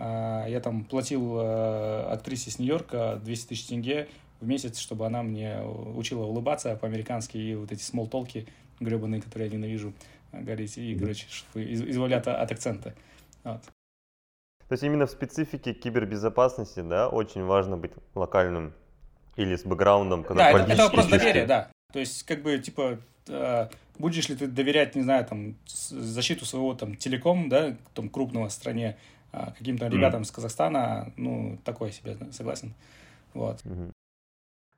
[0.02, 4.08] я там платил э, актрисе с Нью-Йорка 200 тысяч тенге
[4.40, 8.48] в месяц, чтобы она мне учила улыбаться по-американски и вот эти смолтолки
[8.80, 9.94] гребаные, которые я ненавижу
[10.32, 12.94] говорить, и, короче, чтобы избавлять от акцента.
[13.44, 13.62] Вот.
[14.70, 18.74] То есть именно в специфике кибербезопасности, да, очень важно быть локальным
[19.36, 21.72] или с бэкграундом, когда Да, это, это вопрос доверия, да.
[21.92, 26.76] То есть, как бы, типа, э, будешь ли ты доверять, не знаю, там, защиту своего
[26.76, 29.90] там телеком, да, там, крупного стране, э, каким-то mm.
[29.90, 32.74] ребятам с Казахстана, ну, такое себе, согласен.
[33.34, 33.62] Вот.
[33.62, 33.92] Mm-hmm.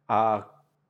[0.08, 0.48] А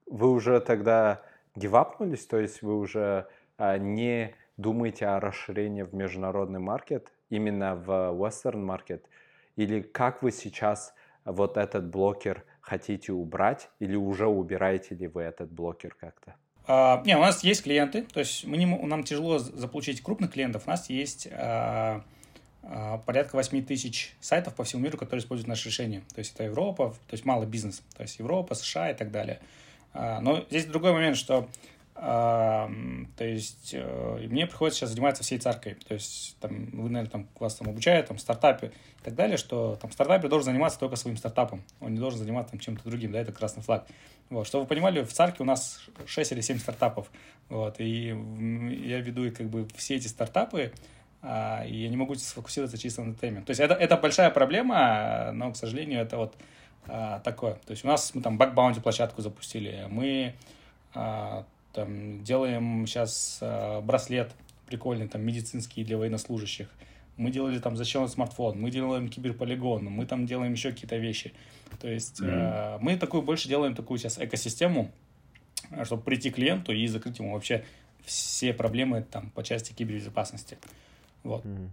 [0.07, 1.21] вы уже тогда
[1.55, 7.89] гивапнулись, то есть вы уже а, не думаете о расширении в международный маркет, именно в
[7.89, 9.03] Western market,
[9.55, 10.93] или как вы сейчас
[11.25, 16.35] вот этот блокер хотите убрать, или уже убираете ли вы этот блокер как-то?
[16.67, 20.63] Uh, не, у нас есть клиенты, то есть мы не, нам тяжело заполучить крупных клиентов.
[20.67, 22.03] У нас есть uh,
[23.05, 26.01] порядка 8 тысяч сайтов по всему миру, которые используют наше решение.
[26.13, 29.39] То есть это Европа, то есть малый бизнес, то есть Европа, США и так далее.
[29.93, 31.49] Но здесь другой момент, что
[32.01, 32.69] то
[33.19, 35.75] есть э, мне приходится сейчас заниматься всей царкой.
[35.87, 39.75] То есть там, вы, наверное, там, вас там обучают, там, стартапе и так далее, что
[39.79, 41.61] там стартапер должен заниматься только своим стартапом.
[41.79, 43.85] Он не должен заниматься там, чем-то другим, да, это красный флаг.
[44.31, 44.47] Вот.
[44.47, 47.11] Чтобы вы понимали, в царке у нас 6 или 7 стартапов.
[47.49, 47.75] Вот.
[47.79, 53.03] И я веду как бы все эти стартапы, а, и я не могу сфокусироваться чисто
[53.03, 53.41] на теме.
[53.41, 56.35] То есть это, это большая проблема, но, к сожалению, это вот
[56.87, 57.53] а, такое.
[57.65, 60.33] То есть у нас мы там бакбаунти площадку запустили, мы
[60.93, 64.31] а, там, делаем сейчас э, браслет
[64.65, 66.69] прикольный, там, медицинский для военнослужащих.
[67.17, 71.33] Мы делали там защищенный смартфон, мы делаем киберполигон, мы там делаем еще какие-то вещи.
[71.79, 72.75] То есть mm-hmm.
[72.75, 74.91] э, мы такую больше делаем такую сейчас экосистему,
[75.83, 77.63] чтобы прийти к клиенту и закрыть ему вообще
[78.05, 80.57] все проблемы там по части кибербезопасности.
[81.23, 81.45] Вот.
[81.45, 81.69] Mm-hmm.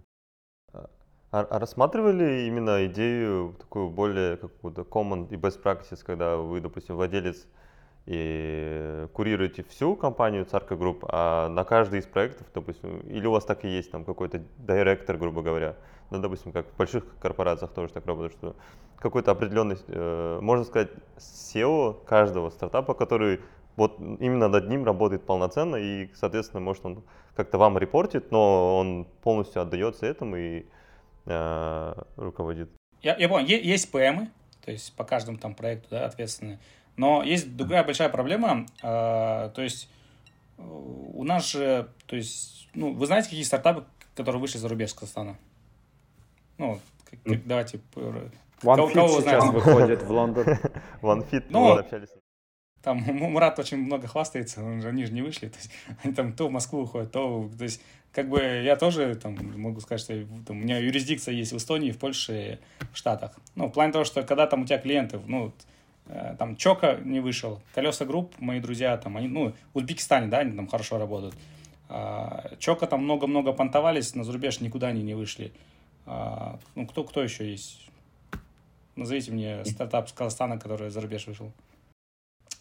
[1.31, 6.95] А, а рассматривали именно идею такую более какую-то common и best practice, когда вы, допустим,
[6.95, 7.47] владелец
[8.05, 13.45] и курируете всю компанию Царка Групп, а на каждый из проектов, допустим, или у вас
[13.45, 15.75] так и есть там какой-то директор, грубо говоря,
[16.09, 18.55] ну, допустим, как в больших корпорациях тоже так работает, что
[18.97, 23.41] какой-то определенный, э, можно сказать, SEO каждого стартапа, который
[23.79, 27.03] вот именно над ним работает полноценно, и, соответственно, может он
[27.35, 30.65] как-то вам репортит, но он полностью отдается этому и
[31.25, 32.69] э, руководит.
[33.01, 34.29] Я, я понял, есть ПМы,
[34.65, 36.59] то есть по каждому там проекту, да, ответственные.
[36.97, 39.89] Но есть другая большая проблема, э, то есть
[40.57, 44.93] э, у нас же, то есть, ну, вы знаете, какие стартапы, которые вышли за рубеж
[44.93, 45.37] Казахстана?
[46.57, 47.79] Ну, как, как, давайте...
[48.61, 50.45] OneFit сейчас выходит в Лондон.
[51.01, 52.09] OneFit, ну, общались.
[52.81, 55.71] Там Мурат очень много хвастается, он же, они же не вышли, то есть
[56.03, 59.79] они там то в Москву уходят, то, то есть как бы я тоже там могу
[59.81, 62.59] сказать, что там, у меня юрисдикция есть в Эстонии, в Польше,
[62.91, 63.37] в Штатах.
[63.55, 65.53] Ну, в плане того, что когда там у тебя клиенты, ну,
[66.09, 70.39] Э, там Чоко не вышел, Колеса Групп, мои друзья, там, они, ну, в Узбекистане, да,
[70.39, 71.35] они там хорошо работают.
[71.87, 75.51] А, Чока там много-много понтовались, на зарубеж никуда они не вышли.
[76.05, 77.89] А, ну, кто, кто еще есть?
[78.95, 81.51] Назовите мне стартап с Казахстана, который за рубеж вышел.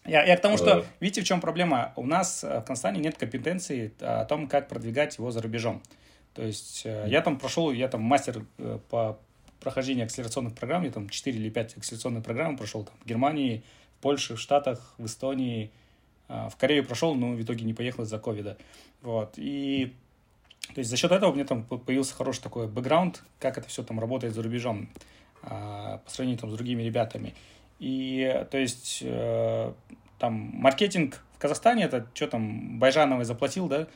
[0.08, 1.92] Я, я к тому, что, видите, в чем проблема?
[1.96, 5.82] У нас в Казахстане нет компетенции о том, как продвигать его за рубежом.
[6.34, 9.18] То есть э, я там прошел, я там мастер э, по
[9.60, 13.64] прохождения акселерационных программ, я там 4 или 5 акселерационных программ прошел там, в Германии,
[13.98, 15.72] в Польше, в Штатах, в Эстонии,
[16.28, 18.56] в Корею прошел, но в итоге не поехал из-за ковида.
[19.02, 19.34] Вот.
[19.36, 19.94] И
[20.74, 23.82] то есть за счет этого у меня там появился хороший такой бэкграунд, как это все
[23.82, 24.88] там работает за рубежом
[25.40, 27.34] по сравнению там, с другими ребятами.
[27.78, 29.72] И то есть э,
[30.18, 33.86] там маркетинг в Казахстане, это что там, Байжановой заплатил, да,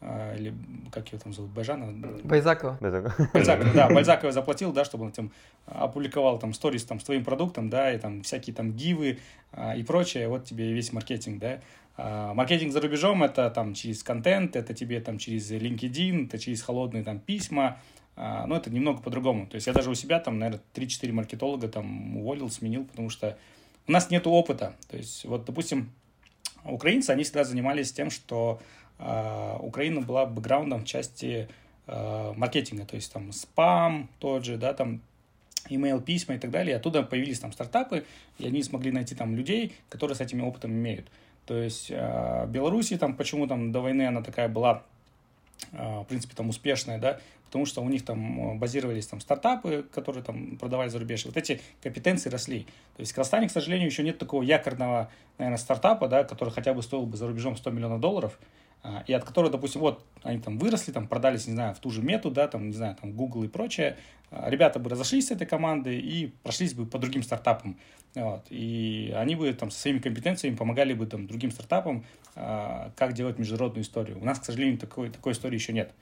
[0.00, 0.54] а, или
[0.92, 1.92] как его там зовут, Байжана?
[2.22, 2.78] Байзакова.
[2.80, 5.32] Байзакова, да, Байзакова заплатил, да, чтобы он там
[5.66, 9.18] опубликовал там сторис там с твоим продуктом, да, и там всякие там гивы
[9.52, 11.60] а, и прочее, вот тебе весь маркетинг, да.
[11.96, 16.62] А, маркетинг за рубежом это там через контент, это тебе там через LinkedIn, это через
[16.62, 17.78] холодные там письма,
[18.18, 19.46] но это немного по-другому.
[19.46, 23.38] То есть я даже у себя там, наверное, 3-4 маркетолога там уволил, сменил, потому что
[23.86, 24.74] у нас нет опыта.
[24.90, 25.92] То есть вот, допустим,
[26.64, 28.60] украинцы, они всегда занимались тем, что
[28.98, 31.48] а, Украина была бэкграундом части
[31.86, 35.00] а, маркетинга, то есть там спам тот же, да, там
[35.70, 36.74] email письма и так далее.
[36.74, 38.04] И оттуда появились там стартапы,
[38.38, 41.08] и они смогли найти там людей, которые с этим опытом имеют.
[41.46, 44.82] То есть э, Беларуси там почему там до войны она такая была,
[45.72, 50.22] э, в принципе, там успешная, да, потому что у них там базировались там стартапы, которые
[50.22, 51.24] там продавали за рубеж.
[51.24, 52.64] Вот эти компетенции росли.
[52.96, 56.74] То есть в Казахстане, к сожалению, еще нет такого якорного, наверное, стартапа, да, который хотя
[56.74, 58.38] бы стоил бы за рубежом 100 миллионов долларов,
[58.82, 61.90] а, и от которого, допустим, вот они там выросли, там продались, не знаю, в ту
[61.90, 63.96] же мету, да, там, не знаю, там Google и прочее,
[64.30, 67.78] а, ребята бы разошлись с этой командой и прошлись бы по другим стартапам,
[68.14, 72.04] вот, и они бы там со своими компетенциями помогали бы там другим стартапам,
[72.36, 74.20] а, как делать международную историю.
[74.20, 75.92] У нас, к сожалению, такой, такой истории еще нет.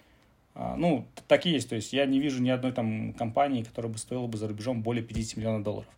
[0.59, 3.99] Ну, так и есть, то есть я не вижу ни одной там компании, которая бы
[3.99, 5.88] стоила бы за рубежом более 50 миллионов долларов.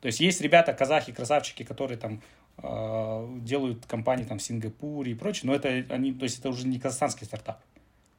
[0.00, 2.20] То есть есть ребята, казахи, красавчики, которые там
[2.62, 6.66] э, делают компании там в Сингапуре и прочее, но это они, то есть это уже
[6.66, 7.60] не казахстанский стартап.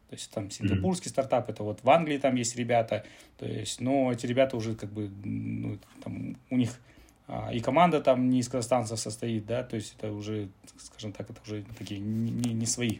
[0.10, 1.14] То есть там сингапурский mm-hmm.
[1.14, 3.06] стартап, это вот в Англии там есть ребята,
[3.38, 6.80] то есть, но эти ребята уже как бы, ну, там, у них
[7.28, 11.30] а, и команда там не из казахстанцев состоит, да, то есть это уже, скажем так,
[11.30, 13.00] это уже такие не, не, не свои.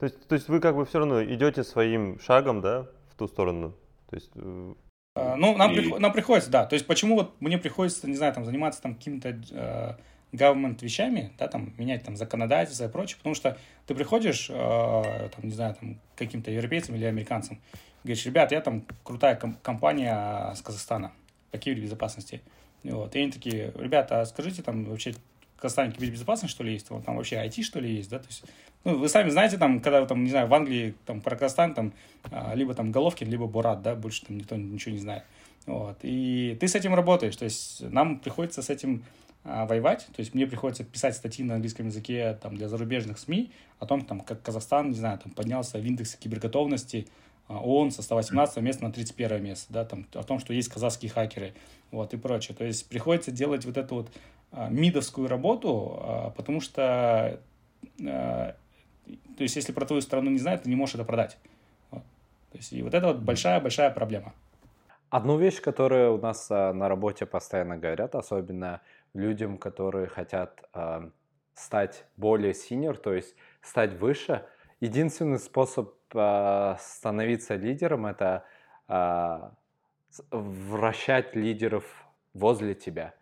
[0.00, 3.28] То есть, то есть вы как бы все равно идете своим шагом, да, в ту
[3.28, 3.74] сторону?
[4.08, 4.74] То есть э,
[5.14, 5.98] а, ну, нам, и...
[5.98, 6.64] нам приходится, да.
[6.64, 9.94] То есть, почему вот мне приходится, не знаю, там, заниматься там какими-то э,
[10.32, 15.44] government вещами, да, там, менять там законодательство и прочее, потому что ты приходишь, э, там,
[15.44, 17.60] не знаю, там, каким-то европейцам или американцам,
[18.02, 21.12] говоришь, ребят, я там крутая ком- компания с Казахстана
[21.50, 22.40] по кибербезопасности.
[22.84, 23.14] Вот.
[23.14, 26.88] И они такие, ребята, а скажите, там вообще в Казахстане кибербезопасность, что ли, есть?
[26.88, 28.18] Вот, там вообще IT, что ли, есть, да?
[28.20, 28.44] То есть,
[28.84, 31.92] ну, вы сами знаете, там, когда, там, не знаю, в Англии, там, про Казахстан, там,
[32.30, 35.24] а, либо там Головкин, либо Бурат, да, больше там никто ничего не знает.
[35.66, 35.98] Вот.
[36.02, 39.04] И ты с этим работаешь, то есть нам приходится с этим
[39.44, 43.52] а, воевать, то есть мне приходится писать статьи на английском языке там, для зарубежных СМИ
[43.78, 47.06] о том, там, как Казахстан, не знаю, там, поднялся в индексе киберготовности
[47.48, 51.10] а, ООН со 118 места на 31 место, да, там, о том, что есть казахские
[51.10, 51.52] хакеры,
[51.90, 52.56] вот, и прочее.
[52.56, 54.10] То есть приходится делать вот эту вот
[54.52, 57.40] а, мидовскую работу, а, потому что
[59.36, 61.38] то есть, если про твою страну не знают, ты не можешь это продать.
[61.90, 62.02] Вот.
[62.52, 64.34] То есть, и вот это вот большая-большая проблема.
[65.08, 68.80] Одну вещь, которую у нас а, на работе постоянно говорят, особенно
[69.14, 71.10] людям, которые хотят а,
[71.54, 74.44] стать более senior, то есть стать выше,
[74.80, 78.44] единственный способ а, становиться лидером это
[78.88, 79.52] а,
[80.30, 81.84] вращать лидеров
[82.34, 83.14] возле тебя.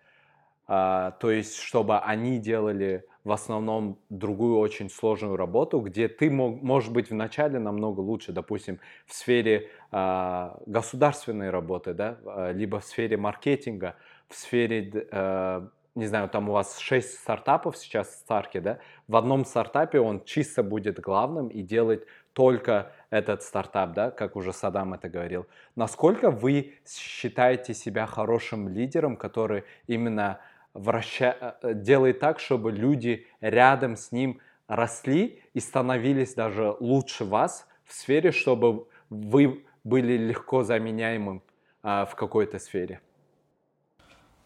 [0.66, 6.62] А, то есть, чтобы они делали в основном другую очень сложную работу, где ты мог,
[6.62, 12.84] можешь быть вначале намного лучше, допустим, в сфере э, государственной работы, да, а, либо в
[12.84, 13.96] сфере маркетинга,
[14.28, 18.78] в сфере, э, не знаю, там у вас 6 стартапов сейчас в Старке, да,
[19.08, 24.52] в одном стартапе он чисто будет главным и делать только этот стартап, да, как уже
[24.52, 25.46] Садам это говорил.
[25.74, 30.38] Насколько вы считаете себя хорошим лидером, который именно
[30.78, 31.56] враща...
[31.62, 37.92] Э, делает так, чтобы люди рядом с ним росли и становились даже лучше вас в
[37.94, 41.42] сфере, чтобы вы были легко заменяемым
[41.82, 43.00] а, в какой-то сфере?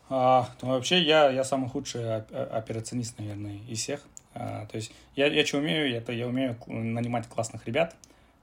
[0.08, 4.00] А, ну, вообще я, я самый худший операционист, наверное, из всех.
[4.34, 7.96] А, то есть я, я что умею, это я умею нанимать классных ребят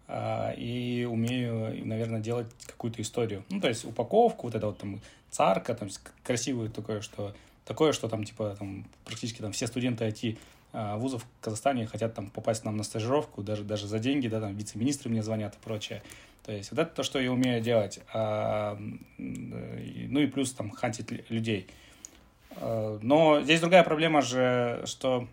[0.07, 3.43] а, и умею, наверное, делать какую-то историю.
[3.49, 4.99] Ну, то есть упаковку, вот это вот там
[5.29, 5.89] царка, там
[6.23, 7.33] красивую такое, что
[7.69, 10.39] такое, что там, типа, там, практически там все студенты IT
[10.73, 14.41] а, вузов в Казахстане хотят там попасть нам на стажировку, даже, даже за деньги, да,
[14.41, 16.01] там вице-министры мне звонят и прочее.
[16.43, 17.99] То есть вот это то, что я умею делать.
[18.11, 18.75] А,
[19.19, 21.67] ну и плюс там хантить людей.
[22.55, 25.27] А, но здесь другая проблема же, что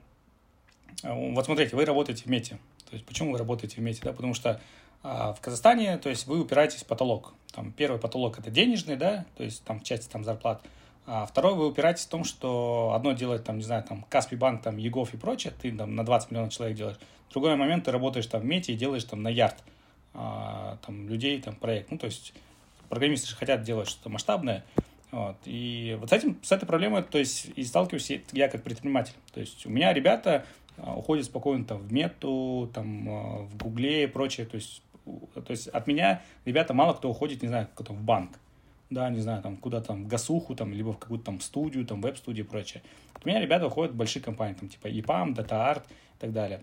[1.03, 2.59] вот смотрите, вы работаете в мете.
[2.91, 4.03] То есть почему вы работаете в мете?
[4.05, 4.13] Да?
[4.13, 4.61] Потому что
[5.03, 7.33] в Казахстане, то есть вы упираетесь в потолок.
[7.53, 10.63] Там первый потолок это денежный, да, то есть там в части там зарплат.
[11.07, 14.63] А второе, вы упираетесь в том, что одно делать, там, не знаю, там, Каспий банк,
[14.63, 16.99] там, Егов и прочее, ты там на 20 миллионов человек делаешь.
[17.31, 19.57] Другой момент, ты работаешь там в мете и делаешь там на ярд
[20.15, 21.93] а, там, людей, там, проект.
[21.93, 22.35] Ну, то есть
[22.89, 24.65] программисты же хотят делать что-то масштабное.
[25.13, 25.37] Вот.
[25.45, 29.15] И вот с, этим, с этой проблемой, то есть, и сталкиваюсь я как предприниматель.
[29.33, 30.45] То есть у меня ребята
[30.77, 34.47] а, уходят спокойно там в мету, там, а, в гугле и прочее.
[34.47, 38.41] То есть, то есть от меня ребята мало кто уходит, не знаю, в банк
[38.91, 42.01] да, не знаю, там, куда там, в ГАСУХу, там, либо в какую-то там студию, там,
[42.01, 42.83] веб-студию и прочее.
[43.25, 46.63] У меня ребята уходят в большие компании, там, типа EPAM, DataArt и так далее.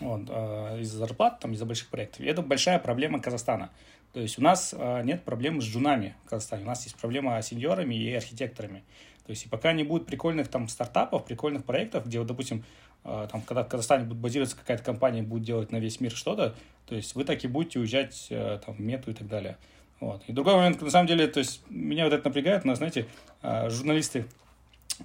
[0.00, 2.20] Вот, э, из-за зарплат, там, из-за больших проектов.
[2.20, 3.70] И это большая проблема Казахстана.
[4.12, 7.40] То есть у нас э, нет проблем с джунами в Казахстане, у нас есть проблема
[7.40, 8.82] с сеньорами и архитекторами.
[9.26, 12.64] То есть и пока не будет прикольных там стартапов, прикольных проектов, где, вот, допустим,
[13.04, 16.54] э, там, когда в Казахстане будет базироваться какая-то компания, будет делать на весь мир что-то,
[16.86, 19.58] то есть вы так и будете уезжать э, там, в мету и так далее.
[20.00, 20.22] Вот.
[20.26, 23.06] И другой момент, на самом деле, то есть меня вот это напрягает, но, знаете,
[23.42, 24.26] а, журналисты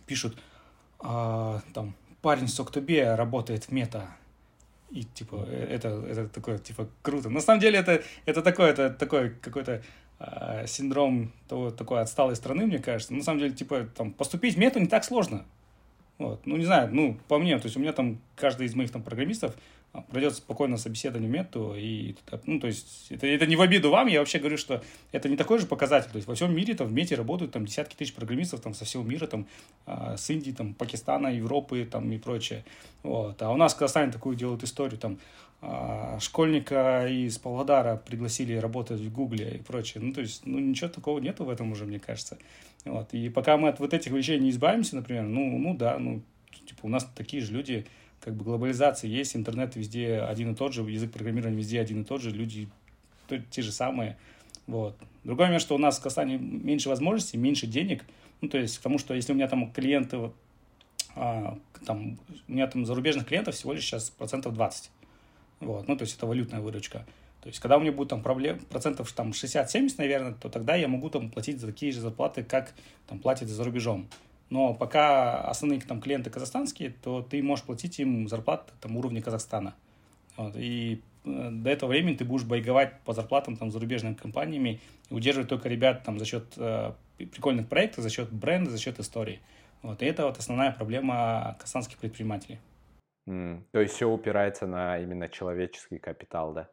[0.05, 0.37] пишут,
[0.99, 4.07] а, там, парень с Октобе работает в мета,
[4.93, 7.29] и, типа, э, это, это такое, типа, круто.
[7.29, 9.81] На самом деле, это, это такое, это такой какой-то
[10.19, 13.13] э, синдром того, такой отсталой страны, мне кажется.
[13.13, 15.45] На самом деле, типа, там, поступить в мету не так сложно.
[16.19, 16.45] Вот.
[16.45, 19.01] Ну, не знаю, ну, по мне, то есть у меня там каждый из моих там
[19.01, 19.59] программистов а,
[20.01, 22.15] пройдет спокойно собеседование мету, и,
[22.45, 25.37] ну, то есть, это, это не в обиду вам, я вообще говорю, что это не
[25.37, 28.13] такой же показатель, то есть, во всем мире, там, в мете работают, там, десятки тысяч
[28.13, 29.47] программистов, там, со всего мира, там,
[29.85, 32.65] а, с Индии, там, Пакистана, Европы, там, и прочее,
[33.03, 35.19] вот, а у нас в Казахстане такую делают историю, там,
[35.61, 40.89] а, школьника из Павлодара пригласили работать в Гугле и прочее, ну, то есть, ну, ничего
[40.89, 42.39] такого нету в этом уже, мне кажется,
[42.83, 46.23] вот, и пока мы от вот этих вещей не избавимся, например, ну, ну, да, ну,
[46.65, 47.85] типа, у нас такие же люди,
[48.23, 52.05] как бы глобализация есть, интернет везде один и тот же, язык программирования везде один и
[52.05, 52.69] тот же, люди
[53.49, 54.17] те же самые.
[54.65, 54.95] Вот.
[55.23, 58.05] Другой момент, что у нас в Казахстане меньше возможностей, меньше денег.
[58.41, 60.31] Ну, то есть, потому что если у меня там клиенты,
[61.15, 62.17] а, там,
[62.47, 64.89] у меня там зарубежных клиентов всего лишь сейчас процентов 20.
[65.59, 65.87] Вот.
[65.87, 67.05] Ну, то есть, это валютная выручка.
[67.41, 70.87] То есть, когда у меня будет там проблем, процентов там 60-70, наверное, то тогда я
[70.87, 72.73] могу там платить за такие же зарплаты, как
[73.07, 74.07] там платят за рубежом.
[74.53, 79.73] Но пока основные там клиенты казахстанские, то ты можешь платить им зарплату там уровня Казахстана.
[80.37, 80.55] Вот.
[80.55, 84.79] И э, до этого времени ты будешь байговать по зарплатам там зарубежными компаниями
[85.09, 88.99] и удерживать только ребят там за счет э, прикольных проектов, за счет бренда, за счет
[88.99, 89.39] истории.
[89.81, 90.03] Вот.
[90.03, 92.59] И это вот основная проблема казахстанских предпринимателей.
[93.27, 93.63] Mm.
[93.71, 96.69] То есть все упирается на именно человеческий капитал, да?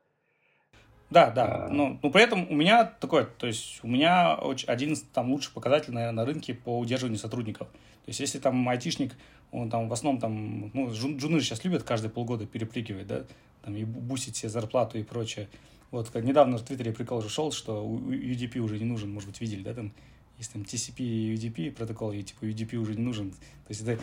[1.11, 1.67] Да, да.
[1.67, 1.69] А...
[1.69, 4.35] Но, но при этом у меня такой, то есть у меня
[4.67, 7.69] один там лучший показатель на, на рынке по удерживанию сотрудников.
[7.69, 9.15] То есть если там айтишник,
[9.53, 13.25] он там в основном там, ну, джуны сейчас любят каждые полгода перепрыгивать, да,
[13.63, 15.49] там и бусить себе зарплату и прочее.
[15.91, 19.41] Вот, как недавно в Твиттере прикол уже шел, что UDP уже не нужен, может быть,
[19.41, 19.93] видели, да, там
[20.41, 23.31] есть там TCP и UDP протокол, и типа UDP уже не нужен.
[23.31, 23.37] То
[23.69, 24.01] есть это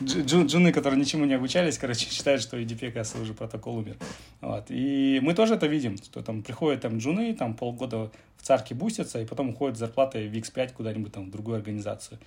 [0.46, 3.96] джуны, которые ничему не обучались, короче, считают, что UDP, оказывается, уже протокол умер.
[4.40, 4.66] Вот.
[4.68, 9.20] И мы тоже это видим, что там приходят там джуны, там полгода в царке бустятся,
[9.20, 12.18] и потом уходят зарплаты в X5 куда-нибудь там в другую организацию.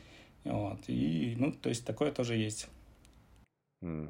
[0.43, 0.80] Вот.
[0.88, 2.68] И, ну, то есть такое тоже есть.
[3.82, 4.10] Mm.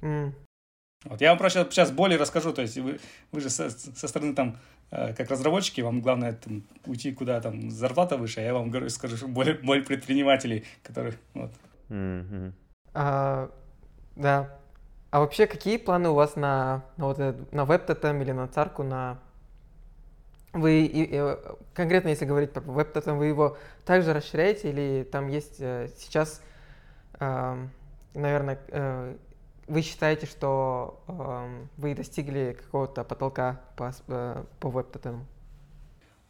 [0.00, 0.32] Mm.
[1.04, 2.98] Вот я вам просто сейчас более расскажу, то есть вы,
[3.30, 4.56] вы же со, со стороны там,
[4.92, 9.26] как разработчики, вам главное там, уйти куда там зарплата выше, а я вам говорю, скажу
[9.26, 11.50] более, более предпринимателей, которые вот.
[11.88, 12.52] Mm-hmm.
[12.94, 13.50] А,
[14.16, 14.58] да.
[15.10, 17.18] А вообще какие планы у вас на, на вот
[17.52, 19.18] на веб-тотем или на царку, на
[20.52, 21.36] вы и, и,
[21.74, 26.42] конкретно, если говорить про веб-тотем, вы его также расширяете или там есть э, сейчас,
[27.18, 27.66] э,
[28.14, 29.16] наверное, э,
[29.66, 35.24] вы считаете, что э, вы достигли какого-то потолка по, э, по веб-тотему?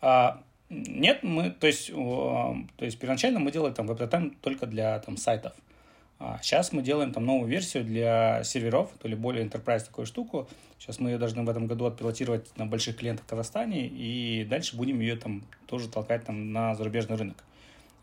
[0.00, 4.98] А, нет, мы, то есть, э, то есть первоначально мы делали там веб-тотем только для
[5.00, 5.52] там сайтов.
[6.18, 10.48] А сейчас мы делаем там новую версию для серверов, то ли более enterprise такую штуку.
[10.78, 14.76] Сейчас мы ее должны в этом году отпилотировать на больших клиентах в Казахстане, и дальше
[14.76, 17.36] будем ее там тоже толкать там на зарубежный рынок.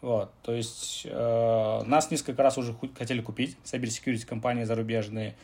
[0.01, 5.35] Вот, то есть э, нас несколько раз уже хотели купить, cyber security компании зарубежные,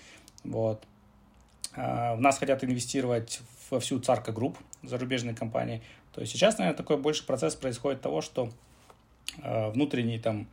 [0.45, 0.81] вот.
[1.75, 5.81] Э, в нас хотят инвестировать во всю Царка Групп, зарубежные компании.
[6.13, 8.49] То есть сейчас, наверное, такой больше процесс происходит того, что
[9.43, 10.47] э, внутренний там,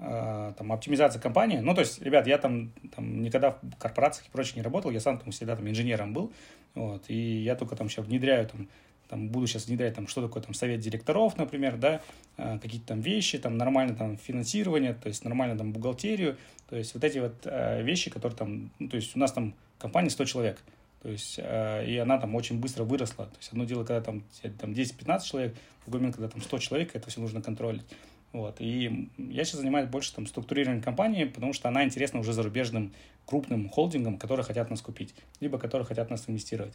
[0.00, 1.58] э, там оптимизация компании.
[1.58, 5.00] Ну, то есть, ребят, я там, там никогда в корпорациях и прочее не работал, я
[5.00, 6.32] сам там всегда там инженером был,
[6.74, 8.68] вот, и я только там сейчас внедряю там
[9.14, 12.00] там, буду сейчас внедрять, там, что такое там совет директоров, например, да,
[12.36, 16.36] а, какие-то там вещи, там, нормально там финансирование, то есть нормально там бухгалтерию,
[16.68, 19.54] то есть вот эти вот э, вещи, которые там, ну, то есть у нас там
[19.78, 20.58] компания 100 человек,
[21.00, 23.26] то есть, э, и она там очень быстро выросла.
[23.26, 24.24] То есть, одно дело, когда там,
[24.58, 25.54] там 10-15 человек,
[25.84, 27.84] другой момент, когда там 100 человек, это все нужно контролить.
[28.32, 28.56] Вот.
[28.58, 32.92] И я сейчас занимаюсь больше там структурированием компании, потому что она интересна уже зарубежным
[33.26, 36.74] крупным холдингам, которые хотят нас купить, либо которые хотят нас инвестировать.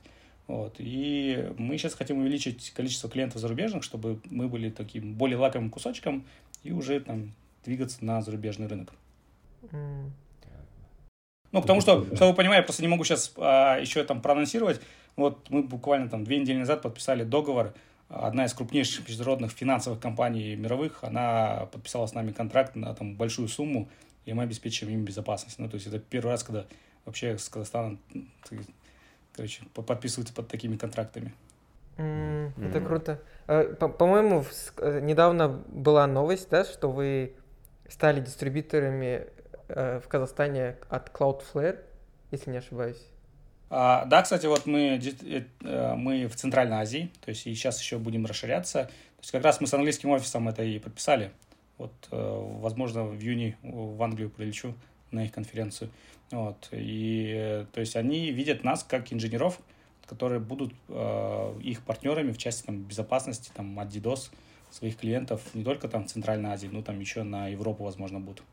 [0.50, 0.78] Вот.
[0.80, 6.26] И мы сейчас хотим увеличить количество клиентов зарубежных, чтобы мы были таким более лакомым кусочком
[6.64, 7.34] и уже там
[7.64, 8.92] двигаться на зарубежный рынок.
[9.72, 10.10] Mm.
[11.52, 14.82] Ну, потому что, чтобы вы понимали, я просто не могу сейчас а, еще там проанонсировать.
[15.16, 17.76] Вот мы буквально там две недели назад подписали договор.
[18.08, 23.50] Одна из крупнейших международных финансовых компаний мировых, она подписала с нами контракт на там большую
[23.50, 23.88] сумму,
[24.26, 25.60] и мы обеспечиваем им безопасность.
[25.60, 26.66] Ну, то есть это первый раз, когда
[27.06, 28.00] вообще с Казахстаном
[29.36, 31.34] короче, подписываются под такими контрактами.
[31.98, 32.70] Mm, mm.
[32.70, 33.20] Это круто.
[33.48, 34.46] Э, по-моему,
[34.78, 37.34] э, недавно была новость, да, что вы
[37.90, 39.28] стали дистрибьюторами
[39.68, 41.80] э, в Казахстане от Cloudflare,
[42.32, 43.02] если не ошибаюсь.
[43.72, 45.00] А, да, кстати, вот мы,
[45.62, 48.86] мы в Центральной Азии, то есть и сейчас еще будем расширяться.
[48.86, 51.32] То есть как раз мы с английским офисом это и подписали.
[51.78, 54.76] Вот, возможно, в июне в Англию прилечу
[55.12, 55.92] на их конференцию.
[56.32, 56.70] Вот.
[56.72, 59.60] И, то есть они видят нас как инженеров,
[60.06, 64.32] которые будут э, их партнерами в части там, безопасности там, от DDoS
[64.72, 68.44] своих клиентов не только там в Центральной Азии, но там еще на Европу, возможно, будут.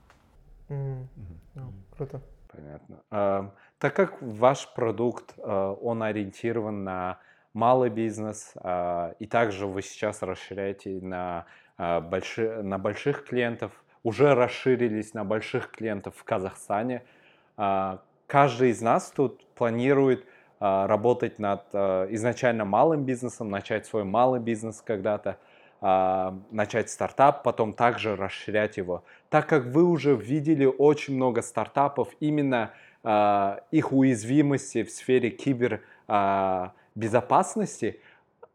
[0.69, 1.09] М,
[1.55, 2.21] ну, Круто.
[2.49, 3.03] Понятно.
[3.11, 7.19] А, так как ваш продукт, а, он ориентирован на
[7.53, 11.47] малый бизнес, а, и также вы сейчас расширяете на,
[11.79, 17.03] больши- на больших клиентов, уже расширились на больших клиентов в Казахстане,
[17.57, 20.25] а, каждый из нас тут планирует
[20.61, 25.39] а, работать над а, изначально малым бизнесом, начать свой малый бизнес когда-то,
[25.81, 29.05] начать стартап, потом также расширять его.
[29.29, 32.71] Так как вы уже видели очень много стартапов, именно
[33.71, 38.01] их уязвимости в сфере кибер а, безопасности,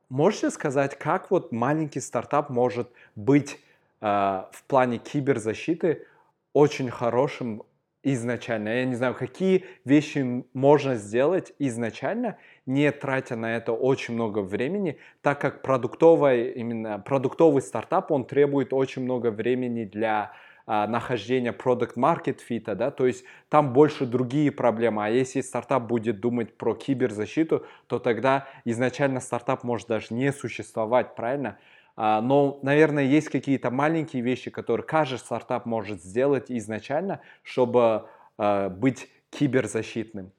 [0.09, 3.59] можете сказать, как вот маленький стартап может быть
[4.01, 6.05] в плане киберзащиты
[6.53, 7.63] очень хорошим
[8.03, 8.69] изначально?
[8.69, 14.97] Я не знаю, какие вещи можно сделать изначально, не тратя на это очень много времени,
[15.21, 20.33] так как продуктовый, именно продуктовый стартап, он требует очень много времени для
[20.65, 25.05] а, нахождения product market fit, да, то есть там больше другие проблемы.
[25.05, 31.15] А если стартап будет думать про киберзащиту, то тогда изначально стартап может даже не существовать,
[31.15, 31.57] правильно?
[31.95, 38.69] А, но, наверное, есть какие-то маленькие вещи, которые каждый стартап может сделать изначально, чтобы а,
[38.69, 40.31] быть киберзащитным.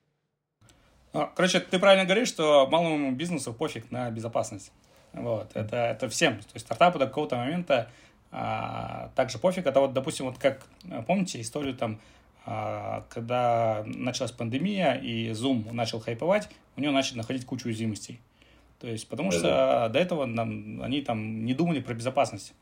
[1.12, 4.72] А, Короче, ты правильно говоришь, что малому бизнесу пофиг на безопасность.
[5.12, 6.38] Вот, это, это всем.
[6.38, 7.90] То есть стартапу до какого-то момента
[8.30, 9.66] а, также пофиг.
[9.66, 12.00] Это вот, допустим, вот как, а, помните историю там,
[12.44, 18.20] а, когда началась пандемия и Zoom начал хайповать, у него начали находить кучу уязвимостей.
[18.82, 22.52] То есть, потому что до этого нам, они там не думали про безопасность.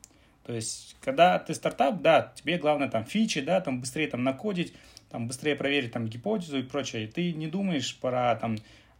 [0.44, 4.74] То есть, когда ты стартап, да, тебе главное там фичи, да, там быстрее там накодить,
[5.08, 7.04] там быстрее проверить там гипотезу и прочее.
[7.04, 8.56] И ты не думаешь про там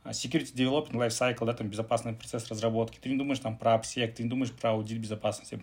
[0.06, 2.98] security development life cycle, да, там безопасный процесс разработки.
[2.98, 5.60] Ты не думаешь там про обсек, ты не думаешь про аудит безопасности.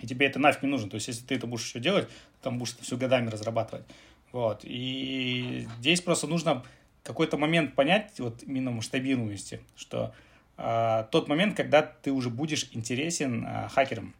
[0.00, 0.88] И тебе это нафиг не нужно.
[0.88, 3.84] То есть, если ты это будешь еще делать, ты там будешь это все годами разрабатывать.
[4.30, 4.60] Вот.
[4.62, 6.62] И здесь просто нужно
[7.02, 10.12] какой-то момент понять, вот именно масштабируемости, что а,
[10.58, 14.14] тот момент, когда ты уже будешь интересен а, хакерам.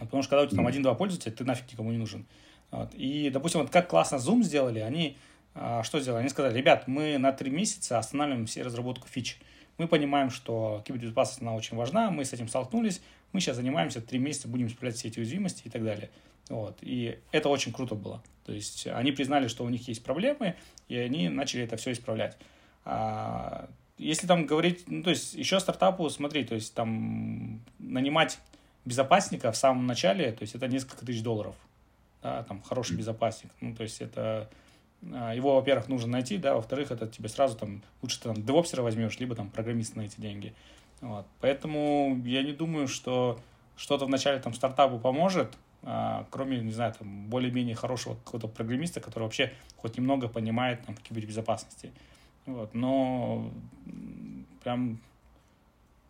[0.00, 2.24] Потому что когда у тебя там один-два пользователя, ты нафиг никому не нужен.
[2.70, 2.94] Вот.
[2.94, 5.18] И, допустим, вот как классно Zoom сделали, они
[5.54, 6.20] а, что сделали?
[6.20, 9.38] Они сказали, ребят, мы на три месяца останавливаем все разработку фич.
[9.78, 14.18] Мы понимаем, что кибербезопасность, она очень важна, мы с этим столкнулись, мы сейчас занимаемся три
[14.18, 16.10] месяца, будем исправлять все эти уязвимости и так далее.
[16.48, 16.78] Вот.
[16.80, 18.22] И это очень круто было.
[18.44, 20.56] То есть они признали, что у них есть проблемы,
[20.88, 22.36] и они начали это все исправлять.
[22.84, 23.68] А,
[23.98, 28.38] если там говорить, ну, то есть еще стартапу, смотри, то есть там нанимать
[28.84, 31.54] безопасника в самом начале, то есть это несколько тысяч долларов,
[32.22, 34.50] да, там хороший безопасник, ну, то есть это
[35.12, 38.82] а, его, во-первых, нужно найти, да, во-вторых, это тебе сразу там, лучше ты там девопсера
[38.82, 40.52] возьмешь, либо там программиста на эти деньги,
[41.00, 43.38] вот, поэтому я не думаю, что
[43.76, 49.00] что-то в начале там стартапу поможет, а, кроме, не знаю, там, более-менее хорошего какого-то программиста,
[49.00, 51.90] который вообще хоть немного понимает там, в кибербезопасности.
[52.46, 53.52] Вот, но
[54.64, 54.98] прям,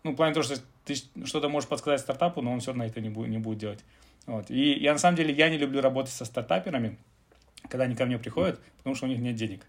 [0.03, 3.01] ну, в плане того, что ты что-то можешь подсказать стартапу, но он все равно это
[3.01, 3.85] не будет, не будет делать.
[4.27, 4.51] Вот.
[4.51, 6.97] И я, на самом деле, я не люблю работать со стартаперами,
[7.69, 9.67] когда они ко мне приходят, потому что у них нет денег.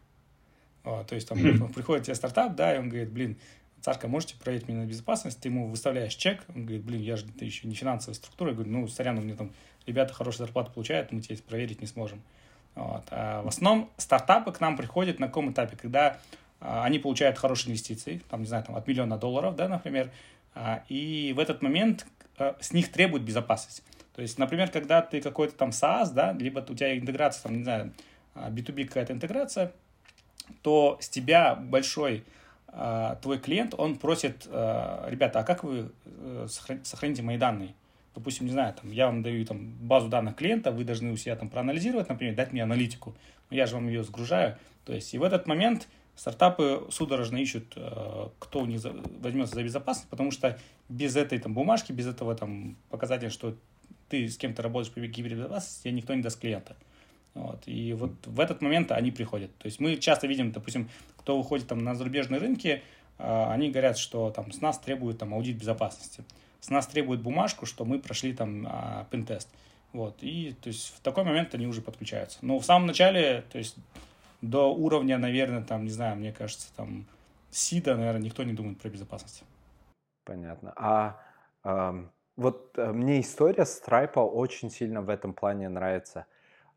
[0.84, 1.40] Вот, то есть там
[1.70, 3.38] приходит тебе стартап, да, и он говорит, блин,
[3.84, 5.42] Царка, можете проверить меня на безопасность?
[5.42, 8.52] Ты ему выставляешь чек, он говорит, блин, я же ты еще не финансовая структура.
[8.52, 9.52] Я говорю, ну, сорян, у меня там
[9.86, 12.22] ребята хорошую зарплату получают, мы тебе это проверить не сможем.
[12.76, 13.04] Вот.
[13.12, 16.18] А в основном стартапы к нам приходят на каком этапе, когда
[16.64, 20.12] они получают хорошие инвестиции, там, не знаю, там, от миллиона долларов, да, например,
[20.56, 22.06] а, и в этот момент
[22.38, 23.84] а, с них требуют безопасность.
[24.16, 27.64] То есть, например, когда ты какой-то там SaaS, да, либо у тебя интеграция, там, не
[27.64, 27.94] знаю,
[28.36, 29.72] а, B2B какая-то интеграция,
[30.62, 32.24] то с тебя большой
[32.68, 37.76] а, твой клиент, он просит, а, ребята, а как вы э, сохран- сохраните мои данные?
[38.16, 41.36] Допустим, не знаю, там, я вам даю там, базу данных клиента, вы должны у себя
[41.36, 43.16] там проанализировать, например, дать мне аналитику.
[43.50, 44.58] Я же вам ее сгружаю.
[44.86, 48.82] То есть, и в этот момент стартапы судорожно ищут, э, кто у них
[49.20, 50.58] возьмется за безопасность, потому что
[50.90, 53.56] без этой там бумажки, без этого там показателя, что
[54.10, 56.76] ты с кем-то работаешь по кибербезопасности, тебе никто не даст клиента.
[57.34, 57.64] Вот.
[57.66, 59.56] И вот в этот момент они приходят.
[59.58, 62.84] То есть мы часто видим, допустим, кто выходит там на зарубежные рынки,
[63.18, 66.24] а, они говорят, что там с нас требуют там аудит безопасности,
[66.60, 69.50] с нас требуют бумажку, что мы прошли там а, пентест.
[69.94, 70.18] Вот.
[70.22, 72.38] И то есть в такой момент они уже подключаются.
[72.42, 73.76] Но в самом начале, то есть
[74.44, 77.06] до уровня, наверное, там, не знаю, мне кажется, там
[77.50, 79.44] СИДа, наверное, никто не думает про безопасность.
[80.26, 80.74] Понятно.
[80.76, 81.20] А
[81.64, 86.26] ам, вот э, мне история Stripe очень сильно в этом плане нравится.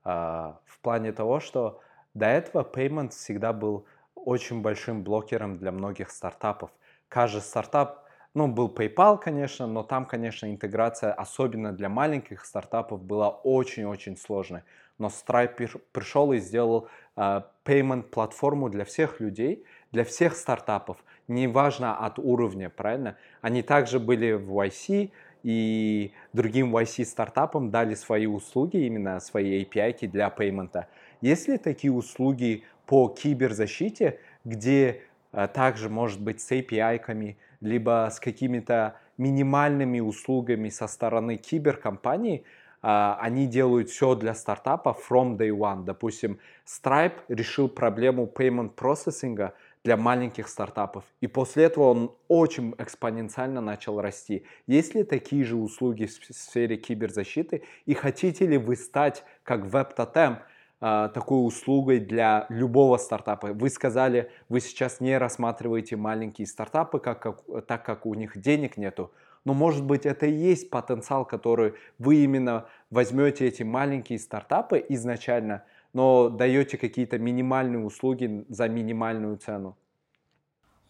[0.05, 1.81] А, в плане того, что
[2.15, 6.71] до этого Payment всегда был очень большим блокером для многих стартапов.
[7.09, 8.05] Каждый стартап
[8.35, 14.63] ну, был PayPal, конечно, но там, конечно, интеграция, особенно для маленьких стартапов, была очень-очень сложной.
[14.99, 21.97] Но Stripe пришел и сделал э, payment платформу для всех людей, для всех стартапов, неважно
[21.97, 23.17] от уровня, правильно?
[23.41, 25.11] Они также были в YC,
[25.43, 30.89] и другим YC стартапам дали свои услуги, именно свои API для пеймента.
[31.21, 38.19] Есть ли такие услуги по киберзащите, где а, также может быть с API-ками, либо с
[38.19, 42.45] какими-то минимальными услугами со стороны киберкомпаний, а,
[42.89, 45.85] они делают все для стартапа from day one.
[45.85, 49.55] Допустим, Stripe решил проблему payment процессинга–
[49.87, 51.05] для маленьких стартапов.
[51.21, 54.43] И после этого он очень экспоненциально начал расти.
[54.67, 57.63] Есть ли такие же услуги в сфере киберзащиты?
[57.85, 60.39] И хотите ли вы стать, как WebTotem,
[60.81, 63.53] а, такой услугой для любого стартапа.
[63.53, 68.77] Вы сказали, вы сейчас не рассматриваете маленькие стартапы, как, как, так как у них денег
[68.77, 69.13] нету.
[69.47, 75.65] Но может быть это и есть потенциал, который вы именно возьмете эти маленькие стартапы изначально–
[75.97, 79.79] но даете какие-то минимальные услуги за минимальную цену?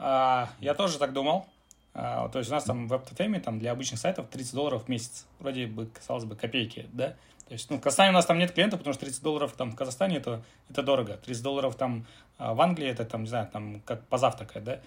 [0.01, 1.47] А, я тоже так думал.
[1.95, 4.89] А, то есть у нас там в WebTotem там для обычных сайтов 30 долларов в
[4.89, 5.29] месяц.
[5.39, 7.11] Вроде бы, казалось бы, копейки, да?
[7.47, 9.71] То есть, ну, в Казахстане у нас там нет клиентов, потому что 30 долларов там
[9.71, 11.17] в Казахстане это, это дорого.
[11.25, 12.05] 30 долларов там
[12.37, 14.81] а, в Англии это там, не знаю, там как позавтракать, да?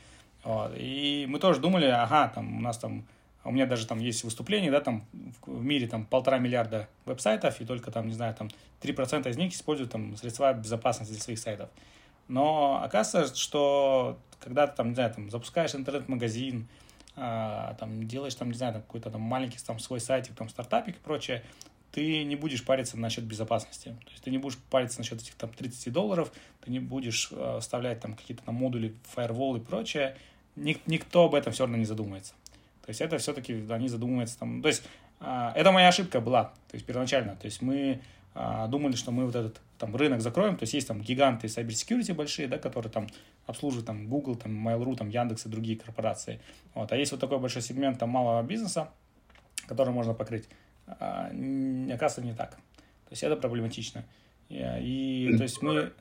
[0.43, 0.73] Вот.
[0.75, 3.05] И мы тоже думали, ага, там у нас там
[3.49, 5.05] у меня даже там есть выступления, да, там
[5.45, 8.49] в мире там полтора миллиарда веб-сайтов, и только там, не знаю, там
[8.81, 11.69] 3% из них используют там средства безопасности для своих сайтов.
[12.27, 16.67] Но оказывается, что когда ты там, не знаю, там запускаешь интернет-магазин,
[17.15, 20.97] а, там делаешь там, не знаю, там, какой-то там маленький там свой сайтик, там стартапик
[20.97, 21.43] и прочее,
[21.91, 23.97] ты не будешь париться насчет безопасности.
[24.05, 26.31] То есть ты не будешь париться насчет этих там 30 долларов,
[26.61, 30.15] ты не будешь э, вставлять там какие-то там модули, фаервол и прочее.
[30.55, 32.35] Ник- никто об этом все равно не задумается.
[32.89, 34.63] То есть это все-таки они задумываются там.
[34.63, 34.81] То есть
[35.19, 37.35] а, это моя ошибка была, то есть первоначально.
[37.35, 38.01] То есть мы
[38.33, 41.67] а, думали, что мы вот этот там рынок закроем, то есть есть там гиганты cyber
[41.67, 43.05] security большие, да, которые там
[43.45, 46.41] обслуживают там Google, там Mail.ru, там Яндекс и другие корпорации.
[46.73, 46.91] Вот.
[46.91, 48.89] А есть вот такой большой сегмент там малого бизнеса,
[49.67, 50.49] который можно покрыть.
[50.87, 52.55] А, оказывается, не так.
[52.55, 54.03] То есть это проблематично.
[54.49, 55.93] И, то есть мы,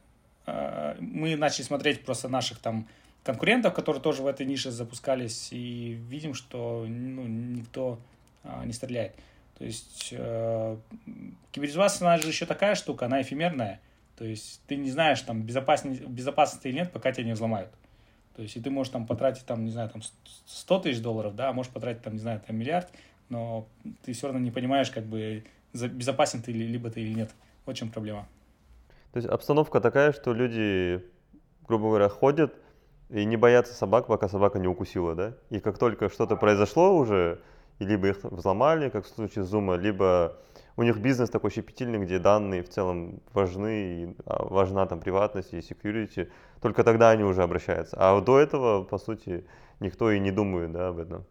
[1.00, 2.88] мы начали смотреть просто наших там
[3.28, 7.98] конкурентов, которые тоже в этой нише запускались, и видим, что ну, никто
[8.42, 9.12] а, не стреляет.
[9.58, 10.76] То есть э,
[11.52, 13.82] кибербезопасность, она же еще такая штука, она эфемерная.
[14.16, 17.68] То есть ты не знаешь, там, безопасность, безопасность или нет, пока тебя не взломают.
[18.34, 20.00] То есть и ты можешь там потратить, там, не знаю, там
[20.46, 22.88] 100 тысяч долларов, да, а можешь потратить, там, не знаю, там миллиард,
[23.28, 23.66] но
[24.06, 27.30] ты все равно не понимаешь, как бы, безопасен ты либо ты или нет.
[27.66, 28.26] Вот в чем проблема.
[29.12, 31.04] То есть обстановка такая, что люди,
[31.66, 32.54] грубо говоря, ходят,
[33.10, 35.34] и не боятся собак, пока собака не укусила, да?
[35.50, 37.40] И как только что-то произошло уже,
[37.78, 40.36] либо их взломали, как в случае Зума, либо
[40.76, 45.52] у них бизнес такой щепетильный, где данные в целом важны, и а, важна там приватность
[45.52, 46.30] и security,
[46.60, 47.96] только тогда они уже обращаются.
[47.98, 49.44] А до этого, по сути,
[49.80, 51.24] никто и не думает да, об этом.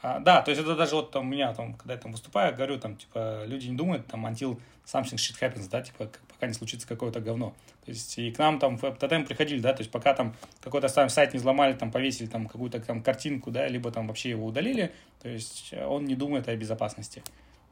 [0.00, 2.54] А, да, то есть это даже вот там, у меня, там, когда я там выступаю,
[2.54, 6.52] говорю, там, типа, люди не думают, там, until something shit happens, да, типа, пока не
[6.52, 7.52] случится какое-то говно.
[7.84, 10.88] То есть и к нам там в тотем приходили, да, то есть пока там какой-то
[10.88, 14.46] сам сайт не взломали, там, повесили там какую-то там картинку, да, либо там вообще его
[14.46, 17.24] удалили, то есть он не думает о безопасности.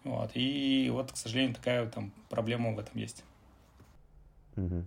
[0.03, 3.24] Вот, и вот, к сожалению, такая там проблема в этом есть.
[4.57, 4.85] Угу.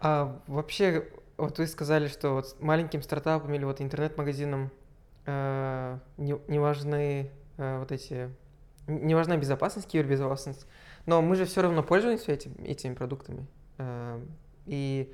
[0.00, 1.08] А вообще
[1.42, 4.70] вот вы сказали, что вот маленьким стартапам или вот интернет-магазинам
[5.26, 8.30] э, не, не важны э, вот эти...
[8.86, 10.66] Не важна безопасность, кибербезопасность,
[11.06, 13.46] но мы же все равно пользуемся этим, этими продуктами.
[13.78, 14.20] Э,
[14.66, 15.12] и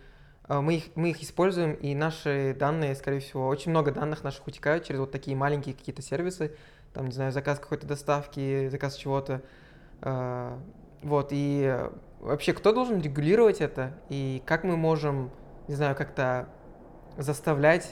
[0.49, 4.47] э, мы их, мы их используем, и наши данные, скорее всего, очень много данных наших
[4.47, 6.55] утекают через вот такие маленькие какие-то сервисы,
[6.93, 9.43] там, не знаю, заказ какой-то доставки, заказ чего-то.
[10.03, 10.59] Э,
[11.03, 11.79] вот, и
[12.21, 15.31] вообще кто должен регулировать это, и как мы можем
[15.69, 16.49] не знаю, как-то
[17.17, 17.89] заставлять,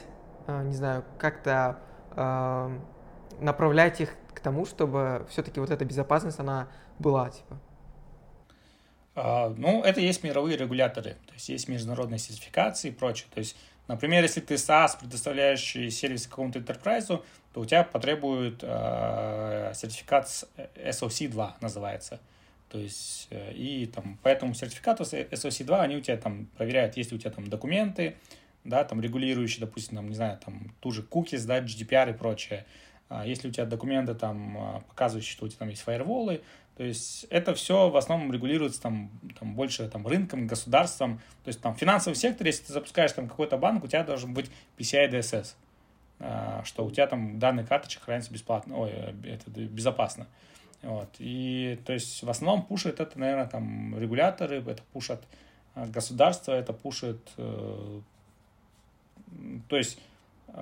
[0.46, 1.78] э, не знаю, как-то
[2.16, 2.78] э,
[3.40, 6.68] направлять их к тому, чтобы все-таки вот эта безопасность, она
[6.98, 7.60] была, типа.
[9.14, 13.28] А, ну, это есть мировые регуляторы, то есть есть международные сертификации и прочее.
[13.32, 13.56] То есть,
[13.88, 17.22] например, если ты SaaS, предоставляющий сервис какому-то enterprise,
[17.52, 20.26] то у тебя потребует э, сертификат
[20.76, 22.20] SOC 2 называется.
[22.70, 27.10] То есть, э, и там, по этому сертификату SOC2 они у тебя там проверяют, есть
[27.12, 28.16] ли у тебя там документы,
[28.64, 32.66] да, там регулирующие, допустим, там, не знаю, там, ту же cookies, да, GDPR и прочее.
[33.08, 36.42] А если у тебя документы там а, показывающие, что у тебя там есть фаерволы,
[36.76, 41.20] То есть это все в основном регулируется там, там больше там, рынком, государством.
[41.44, 44.50] То есть там финансовый сектор, если ты запускаешь там какой-то банк, у тебя должен быть
[44.76, 45.54] PCI DSS,
[46.18, 50.26] а, что у тебя там данные карточек хранятся бесплатно, ой, э, это безопасно.
[50.82, 51.08] Вот.
[51.18, 55.22] И то есть в основном пушит это, наверное, там регуляторы, это пушат
[55.74, 58.00] а, государство, это пушит, э,
[59.68, 59.98] то есть
[60.48, 60.52] э,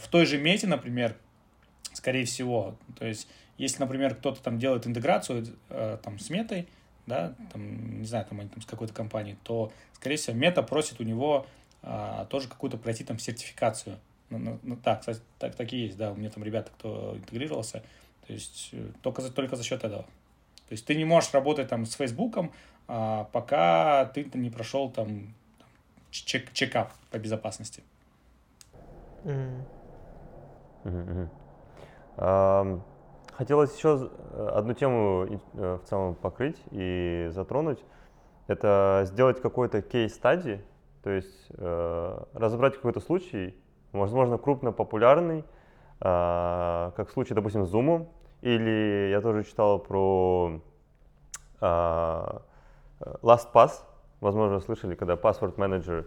[0.00, 1.16] в той же мете, например,
[1.92, 6.68] скорее всего, то есть если, например, кто-то там делает интеграцию э, там, с метой,
[7.06, 11.00] да, там, не знаю, там, они там с какой-то компанией, то, скорее всего, мета просит
[11.00, 11.46] у него
[11.82, 13.98] э, тоже какую-то пройти там сертификацию.
[14.28, 17.14] Ну, ну, ну, да, кстати, так, так и есть, да, у меня там ребята, кто
[17.16, 17.82] интегрировался,
[18.26, 20.02] то есть э, только за, только за счет этого.
[20.02, 22.52] То есть ты не можешь работать там с Фейсбуком,
[22.88, 25.34] а, пока ты не прошел там,
[26.10, 27.82] чек, чекап по безопасности.
[29.24, 29.64] Mm.
[30.84, 31.28] Mm-hmm.
[32.16, 32.82] Um...
[33.36, 37.84] Хотелось еще э, одну тему э, в целом покрыть и затронуть.
[38.46, 40.64] Это сделать какой-то кейс-стадии,
[41.02, 43.54] то есть э, разобрать какой-то случай,
[43.92, 45.44] возможно, крупно популярный,
[46.00, 48.08] э, как случай, допустим, с Zoom,
[48.42, 50.60] или я тоже читал про
[51.60, 52.38] э,
[53.00, 53.70] LastPass,
[54.20, 56.06] возможно, слышали, когда Password Manager,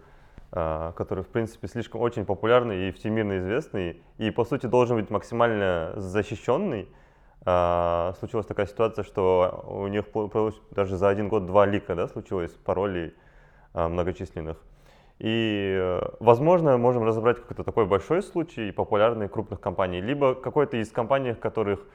[0.51, 5.09] э, который, в принципе, слишком очень популярный и всемирно известный, и, по сути, должен быть
[5.09, 6.87] максимально защищенный,
[7.45, 10.05] а, случилась такая ситуация, что у них
[10.71, 13.13] даже за один год два leak а да, случилось паролей
[13.73, 14.57] а, многочисленных.
[15.19, 20.91] И, э, возможно, можем разобрать какой-то такой большой случай популярный крупных компаний, либо какой-то из
[20.91, 21.85] компаний, которых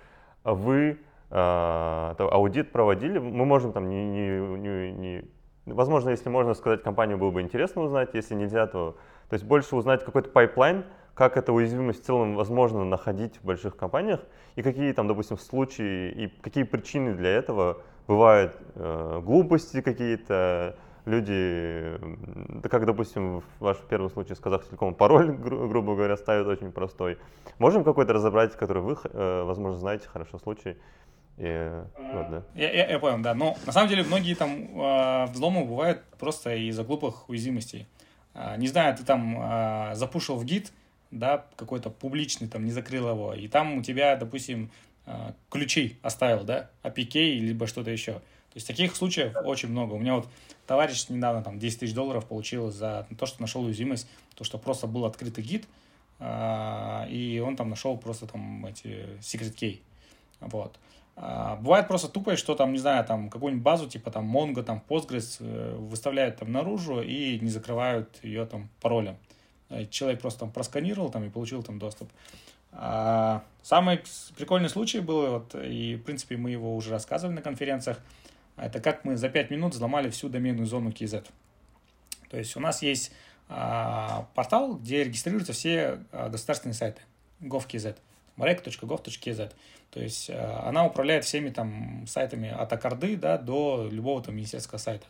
[0.45, 0.99] вы
[1.31, 5.25] э, аудит проводили, мы можем там не, не, не, не...
[5.65, 8.97] Возможно, если можно сказать, компанию было бы интересно узнать, если нельзя, то...
[9.31, 13.77] То есть больше узнать какой-то pipeline, как эта уязвимость в целом возможно находить в больших
[13.77, 14.21] компаниях,
[14.57, 20.77] и какие там, допустим, случаи, и какие причины для этого бывают э, глупости какие-то,
[21.07, 21.99] люди,
[22.63, 26.73] да как, допустим, в вашем первом случае с Казахтелеком пароль, гру- грубо говоря, ставят очень
[26.73, 27.19] простой.
[27.59, 30.77] Можем какой-то разобрать, который вы, э, возможно, знаете хорошо случай?
[31.37, 32.43] И, вот, да.
[32.55, 33.35] я, я, я понял, да.
[33.35, 37.87] Но на самом деле многие там э, взломы бывают просто из-за глупых уязвимостей.
[38.35, 40.73] Э, не знаю, ты там э, запушил в гид,
[41.11, 44.71] да, какой-то публичный, там, не закрыл его, и там у тебя, допустим,
[45.07, 48.13] э, ключи оставил, да, APK, либо что-то еще.
[48.13, 49.95] То есть таких случаев очень много.
[49.95, 50.29] У меня вот
[50.67, 54.87] товарищ недавно там 10 тысяч долларов получил за то, что нашел уязвимость, то, что просто
[54.87, 55.67] был открытый гид,
[56.19, 59.81] э, и он там нашел просто там эти secret key.
[60.41, 60.79] Вот.
[61.17, 64.83] А, бывает просто тупое, что там, не знаю, там какую-нибудь базу, типа там Mongo, там
[64.89, 69.17] Postgres э, выставляют там наружу и не закрывают ее там паролем.
[69.69, 72.11] Э, человек просто там просканировал там и получил там доступ.
[72.73, 74.01] А самый
[74.37, 78.01] прикольный случай был, вот, и, в принципе, мы его уже рассказывали на конференциях,
[78.57, 81.27] это как мы за 5 минут взломали всю доменную зону KZ.
[82.31, 83.13] То есть у нас есть
[83.49, 87.03] а, портал, где регистрируются все а, государственные сайты
[87.41, 87.97] gov.kz,
[88.37, 89.53] marek.gov.kz.
[89.91, 94.79] То есть а, она управляет всеми там сайтами от Аккорды да, до любого там министерского
[94.79, 95.07] сайта.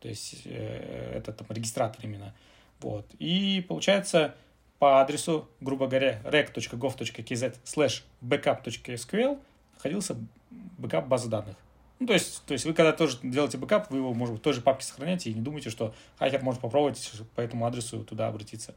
[0.00, 2.32] То есть э, это там регистратор именно.
[2.80, 3.06] Вот.
[3.18, 4.36] И получается
[4.78, 9.40] по адресу, грубо говоря, rec.gov.kz слэш backup.sql
[9.74, 10.16] находился
[10.50, 11.56] бэкап базы данных.
[12.00, 14.44] Ну, то есть, то есть вы когда тоже делаете бэкап, вы его, может быть, в
[14.44, 18.28] той же папке сохраняете и не думайте, что хакер может попробовать по этому адресу туда
[18.28, 18.74] обратиться.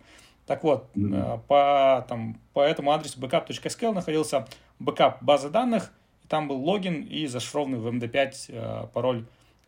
[0.47, 1.41] Так вот, mm-hmm.
[1.47, 4.47] по, там, по этому адресу backup.sql находился
[4.79, 5.93] бэкап базы данных,
[6.23, 9.25] и там был логин и зашифрованный в MD5 э, пароль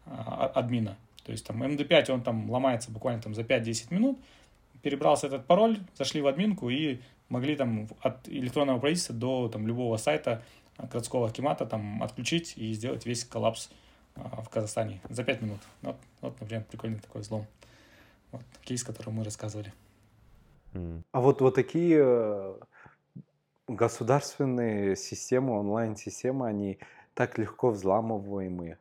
[0.08, 0.12] э,
[0.56, 0.98] админа.
[1.24, 4.20] То есть там MD5, он там ломается буквально там за 5-10 минут,
[4.82, 7.00] перебрался этот пароль, зашли в админку и
[7.30, 10.44] могли там от электронного правительства до там любого сайта
[10.92, 13.70] городского акимата там отключить и сделать весь коллапс
[14.16, 15.60] а, в Казахстане за 5 минут.
[15.82, 17.46] Вот, вот, например, прикольный такой взлом.
[18.32, 19.74] Вот кейс, который мы рассказывали.
[21.12, 22.56] А вот, вот такие э,
[23.68, 26.80] государственные системы, онлайн-системы, они
[27.14, 28.80] так легко взламываемые.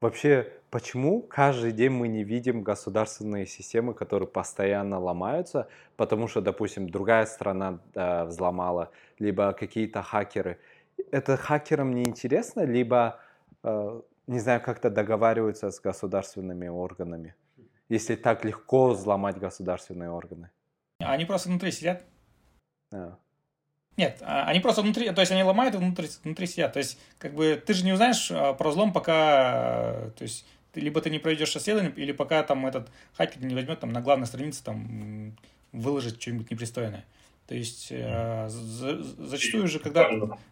[0.00, 6.88] Вообще, почему каждый день мы не видим государственные системы, которые постоянно ломаются, потому что, допустим,
[6.88, 10.58] другая страна э, взломала, либо какие-то хакеры.
[11.10, 13.20] Это хакерам не интересно, либо,
[13.62, 17.34] э, не знаю, как-то договариваются с государственными органами,
[17.88, 20.50] если так легко взломать государственные органы.
[20.98, 22.02] Они просто внутри сидят.
[22.92, 23.18] А.
[23.96, 26.72] Нет, а, они просто внутри, то есть они ломают и внутри, внутри сидят.
[26.74, 30.80] То есть, как бы, ты же не узнаешь а, про взлом, пока, то есть, ты,
[30.80, 34.26] либо ты не пройдешь расследование, или пока там этот хакер не возьмет там на главной
[34.26, 35.34] странице там
[35.72, 37.04] выложить что-нибудь непристойное.
[37.46, 40.08] То есть э, за, зачастую же, когда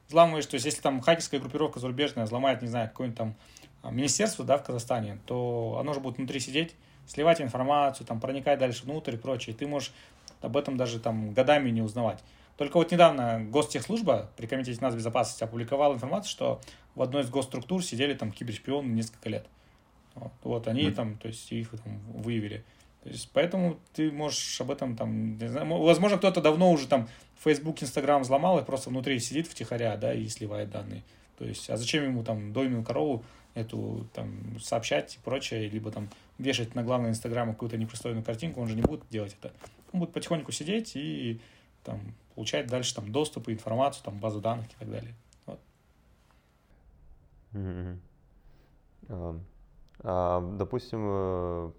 [0.08, 3.34] взламываешь, то есть если там хакерская группировка зарубежная взломает, не знаю, какое-нибудь там
[3.82, 6.74] а, министерство, да, в Казахстане, то оно же будет внутри сидеть,
[7.06, 9.56] сливать информацию, там, проникать дальше внутрь и прочее.
[9.56, 9.92] Ты можешь
[10.40, 12.22] об этом даже там годами не узнавать.
[12.56, 16.60] Только вот недавно Гостехслужба при Комитете нацбезопасности опубликовала информацию, что
[16.94, 19.46] в одной из госструктур сидели там кибершпионы несколько лет.
[20.14, 20.92] Вот, вот они mm.
[20.92, 22.64] там, то есть их там выявили.
[23.04, 27.06] То есть, поэтому ты можешь об этом там, не знаю, возможно, кто-то давно уже там
[27.44, 31.02] Facebook, Instagram взломал и просто внутри сидит втихаря, да, и сливает данные.
[31.38, 36.08] То есть, а зачем ему там дойную корову эту там сообщать и прочее, либо там
[36.38, 39.52] вешать на главный Инстаграм какую-то непристойную картинку, он же не будет делать это.
[39.92, 41.40] Он будет потихоньку сидеть и
[41.84, 42.00] там
[42.34, 45.14] получать дальше там доступ и информацию, там базу данных и так далее.
[45.44, 45.60] Вот.
[47.52, 47.98] Mm-hmm.
[49.08, 49.40] Uh,
[50.06, 51.70] а, допустим, э,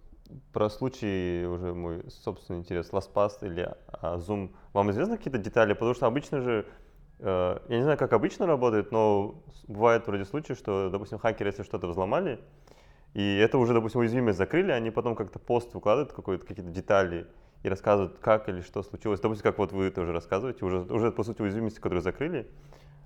[0.51, 4.51] про случай уже мой собственный интерес, LastPass или а, Zoom.
[4.73, 5.73] Вам известны какие-то детали?
[5.73, 6.65] Потому что обычно же,
[7.19, 11.63] э, я не знаю, как обычно работает, но бывает вроде случаи, что, допустим, хакеры, если
[11.63, 12.39] что-то взломали,
[13.13, 17.27] и это уже, допустим, уязвимость закрыли, они потом как-то пост выкладывают, какие-то детали,
[17.63, 19.19] и рассказывают, как или что случилось.
[19.19, 22.47] Допустим, как вот вы тоже рассказываете, уже, уже по сути, уязвимости, которые закрыли.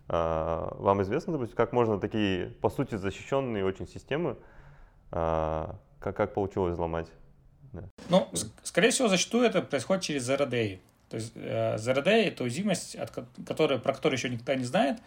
[0.09, 4.35] А, вам известно, допустим, как можно такие, по сути, защищенные очень системы,
[5.11, 7.07] а, как, как получилось взломать?
[7.73, 7.83] Да.
[8.09, 8.27] Ну,
[8.63, 10.79] скорее всего, зачастую это происходит через Zero Day.
[11.09, 13.11] То есть э, Zero Day— это уязвимость, от
[13.45, 14.99] которой, про которую еще никто не знает,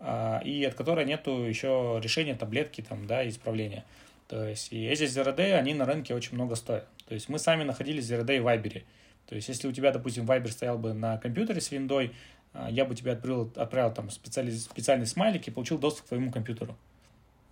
[0.00, 3.84] а, и от которой нету еще решения таблетки там, да, исправления.
[4.28, 6.86] То есть и эти Zero Day, они на рынке очень много стоят.
[7.06, 8.82] То есть мы сами находили Zero Day в Viber.
[9.26, 12.14] То есть, если у тебя, допустим, Viber стоял бы на компьютере с виндой,
[12.52, 16.32] а, я бы тебе отправил, отправил там специальный, специальный смайлик и получил доступ к твоему
[16.32, 16.76] компьютеру.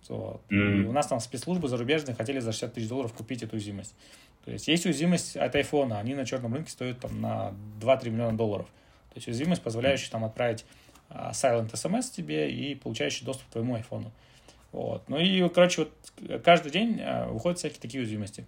[0.09, 0.41] Вот.
[0.49, 0.83] Mm-hmm.
[0.83, 3.93] И у нас там спецслужбы зарубежные хотели за 60 тысяч долларов купить эту уязвимость.
[4.45, 8.37] То есть есть уязвимость от iPhone, они на черном рынке стоят там на 2-3 миллиона
[8.37, 8.67] долларов.
[9.09, 10.65] То есть уязвимость, позволяющая там отправить
[11.09, 14.05] а, silent SMS тебе и получающий доступ к твоему iPhone.
[14.71, 15.03] Вот.
[15.07, 18.45] Ну и, короче, вот каждый день а, выходят всякие такие уязвимости.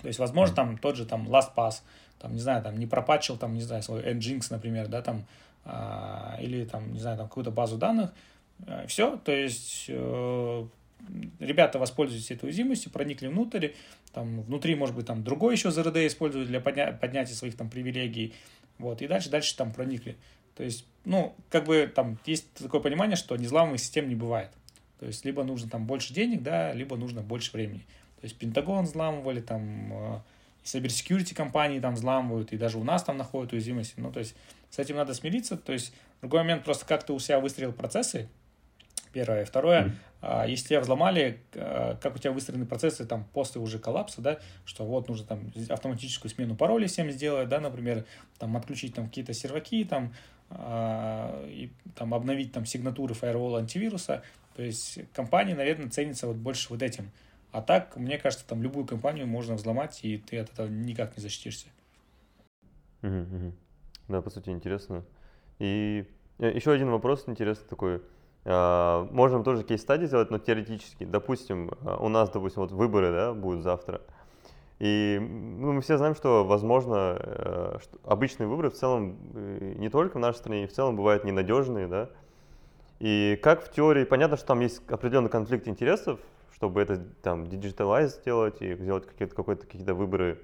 [0.00, 1.82] То есть, возможно, там тот же там LastPass,
[2.18, 5.24] там, не знаю, там не пропатчил, там, не знаю, свой Nginx, например, да, там,
[5.64, 8.12] а, или там, не знаю, там какую-то базу данных,
[8.86, 10.66] все, то есть э,
[11.38, 13.70] ребята воспользуются этой уязвимостью, проникли внутрь,
[14.12, 18.34] там внутри, может быть, там другой еще ZRD используют для подня- поднятия своих там привилегий,
[18.78, 20.16] вот, и дальше, дальше там проникли.
[20.56, 24.50] То есть, ну, как бы там есть такое понимание, что незламываемых систем не бывает.
[24.98, 27.86] То есть, либо нужно там больше денег, да, либо нужно больше времени.
[28.20, 30.20] То есть, Пентагон взламывали, там, э,
[30.64, 33.94] cybersecurity компании там взламывают, и даже у нас там находят уязвимости.
[33.96, 34.34] Ну, то есть
[34.70, 35.56] с этим надо смириться.
[35.56, 38.28] То есть другой момент просто как ты у себя выстроил процессы,
[39.12, 39.44] первое.
[39.44, 39.92] Второе,
[40.22, 40.50] mm-hmm.
[40.50, 44.84] если тебя взломали, а, как у тебя выстроены процессы там после уже коллапса, да, что
[44.84, 48.04] вот нужно там автоматическую смену паролей всем сделать, да, например,
[48.38, 50.12] там отключить там какие-то серваки, там,
[50.50, 54.22] а, и там обновить там сигнатуры фаервола антивируса.
[54.56, 57.10] То есть компания, наверное, ценится вот больше вот этим.
[57.52, 61.22] А так, мне кажется, там любую компанию можно взломать, и ты от этого никак не
[61.22, 61.66] защитишься.
[63.02, 63.52] Угу, угу.
[64.08, 65.04] Да, по сути, интересно.
[65.58, 66.04] И
[66.38, 68.02] э, еще один вопрос интересный такой.
[68.44, 71.04] А, можем тоже case study сделать, но теоретически.
[71.04, 74.00] Допустим, а, у нас, допустим, вот выборы да, будут завтра.
[74.78, 79.90] И ну, мы все знаем, что, возможно, э, что обычные выборы в целом, э, не
[79.90, 82.08] только в нашей стране, в целом бывают ненадежные, да.
[82.98, 86.18] И как в теории, понятно, что там есть определенный конфликт интересов,
[86.54, 90.40] чтобы это там digitalize сделать и сделать какие-то какой-то какие-то выборы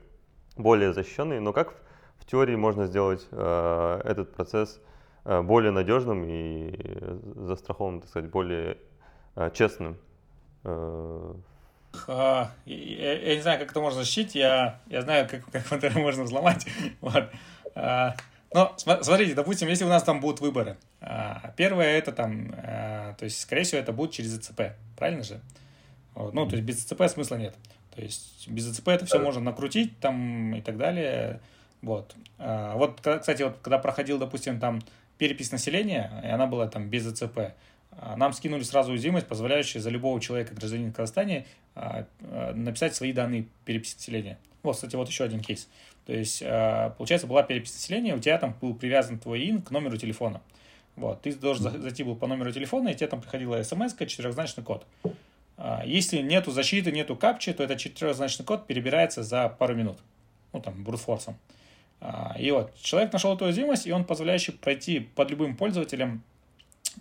[0.59, 1.40] более защищенные.
[1.40, 1.76] Но как в,
[2.18, 4.82] в теории можно сделать э, этот процесс
[5.27, 6.72] более надежным и
[7.35, 8.79] застрахованным, так сказать, более
[9.35, 9.99] э, честным?
[10.62, 11.35] Э,
[12.07, 16.24] я, я не знаю, как это можно защитить, я, я знаю, как, как это можно
[16.24, 16.66] взломать.
[17.01, 17.31] Вот.
[17.74, 18.14] А,
[18.53, 23.24] но смотрите, допустим, если у нас там будут выборы, а, первое это там, а, то
[23.24, 24.62] есть, скорее всего, это будет через ЗЦП,
[24.97, 25.41] правильно же?
[26.14, 27.55] Ну, то есть без ЦЦП смысла нет.
[27.95, 31.41] То есть без ЦЦП это все можно накрутить там и так далее.
[31.83, 32.14] Вот.
[32.39, 34.81] А, вот, кстати, вот когда проходил, допустим, там
[35.18, 37.54] перепись населения, и она была там без ЦЦП,
[37.92, 41.44] а, нам скинули сразу уязвимость, позволяющую за любого человека, гражданина Казахстана,
[41.74, 42.06] а,
[42.54, 44.38] написать свои данные переписи населения.
[44.62, 45.68] Вот, кстати, вот еще один кейс.
[46.06, 49.96] То есть, получается, была перепись населения, у тебя там был привязан твой ин к номеру
[49.96, 50.40] телефона.
[50.94, 54.86] Вот, ты должен зайти был по номеру телефона, и тебе там приходила смс четырехзначный код.
[55.58, 59.98] А, если нету защиты, нету капчи, то этот четырехзначный код перебирается за пару минут.
[60.52, 61.34] Ну, там, брутфорсом.
[61.34, 61.55] А,
[62.38, 66.22] и вот, человек нашел эту уязвимость, и он позволяющий пройти под любым пользователем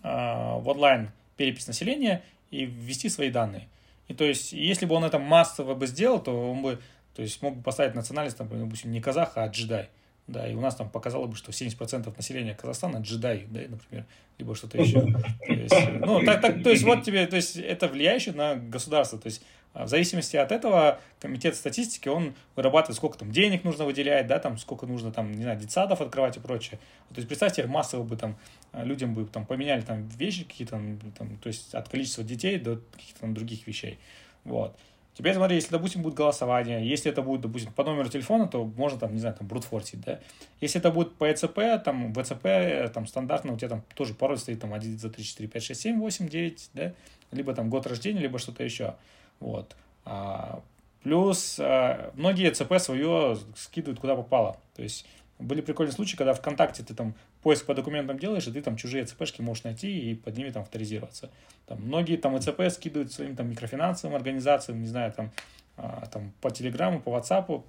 [0.03, 3.67] а, в онлайн перепись населения и ввести свои данные.
[4.07, 6.79] И то есть, если бы он это массово бы сделал, то он бы,
[7.15, 9.89] то есть, мог бы поставить национальность, там, допустим, не казах, а джедай.
[10.27, 14.05] да, и у нас там показало бы, что 70% населения Казахстана джедай, да, например,
[14.37, 15.01] либо что-то еще.
[15.01, 19.19] То есть, ну, так, так, то есть вот тебе, то есть это влияющее на государство,
[19.19, 23.85] то есть а в зависимости от этого комитет статистики, он вырабатывает, сколько там денег нужно
[23.85, 26.79] выделять, да, там, сколько нужно там, не знаю, детсадов открывать и прочее.
[27.09, 28.37] То есть представьте, массово бы там
[28.73, 30.81] людям бы там поменяли там вещи какие-то,
[31.17, 33.99] там, то есть от количества детей до каких-то там других вещей.
[34.45, 34.77] Вот.
[35.13, 38.99] Теперь смотри, если, допустим, будет голосование, если это будет, допустим, по номеру телефона, то можно
[38.99, 40.19] там, не знаю, там, брутфорсить, да.
[40.59, 44.59] Если это будет по ЭЦП, там, ВЦП, там, стандартно, у тебя там тоже пароль стоит,
[44.59, 46.93] там, 1, 2, 3, 4, 5, 6, 7, 8, 9, да,
[47.31, 48.95] либо там год рождения, либо что-то еще,
[49.39, 49.75] вот.
[50.05, 50.61] А,
[51.03, 55.05] плюс а, многие ЭЦП свое скидывают куда попало, то есть
[55.39, 59.05] были прикольные случаи, когда ВКонтакте ты там поиск по документам делаешь, и ты там чужие
[59.05, 61.29] ЦПшки можешь найти и под ними там авторизироваться.
[61.67, 65.31] Там многие там ЭЦП скидывают своим там микрофинансовым организациям, не знаю, там,
[65.77, 67.65] а, там по Телеграму, по Ватсапу,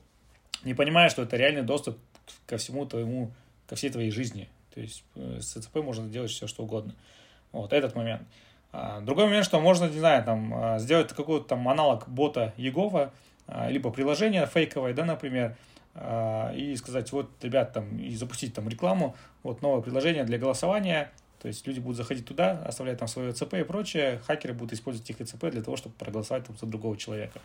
[0.64, 1.98] не понимая, что это реальный доступ
[2.46, 3.32] ко всему твоему,
[3.66, 4.48] ко всей твоей жизни.
[4.74, 6.94] То есть э, с ЭЦП можно делать все, что угодно.
[7.52, 8.22] Вот этот момент.
[8.78, 13.10] А, другой момент, что можно, не знаю, там, а, сделать какой-то там аналог бота Егова,
[13.46, 15.56] а, либо приложение фейковое, да, например,
[16.54, 21.10] и сказать, вот, ребят, там, и запустить там рекламу, вот новое приложение для голосования,
[21.40, 25.08] то есть люди будут заходить туда, оставлять там свое ЦП и прочее, хакеры будут использовать
[25.08, 27.40] их ЦП для того, чтобы проголосовать там за другого человека.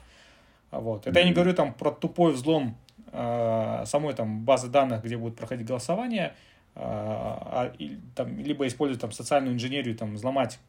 [0.69, 1.07] Вот.
[1.07, 2.75] Это я не говорю там про тупой взлом
[3.13, 6.33] э, самой там базы данных, где будет проходить голосование,
[6.75, 10.59] э, а, и, там, либо использовать там социальную инженерию, там, взломать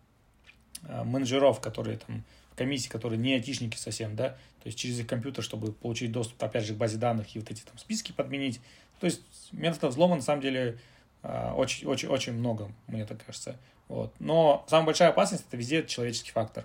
[0.89, 2.25] менеджеров, которые там
[2.57, 4.31] комиссии, которые не айтишники совсем, да,
[4.63, 7.51] то есть через их компьютер, чтобы получить доступ, опять же, к базе данных и вот
[7.51, 8.61] эти там списки подменить.
[9.01, 10.79] То есть методов взлома, на самом деле,
[11.23, 13.57] очень-очень-очень а, много, мне так кажется.
[13.89, 14.15] Вот.
[14.21, 16.65] Но самая большая опасность– это везде человеческий фактор.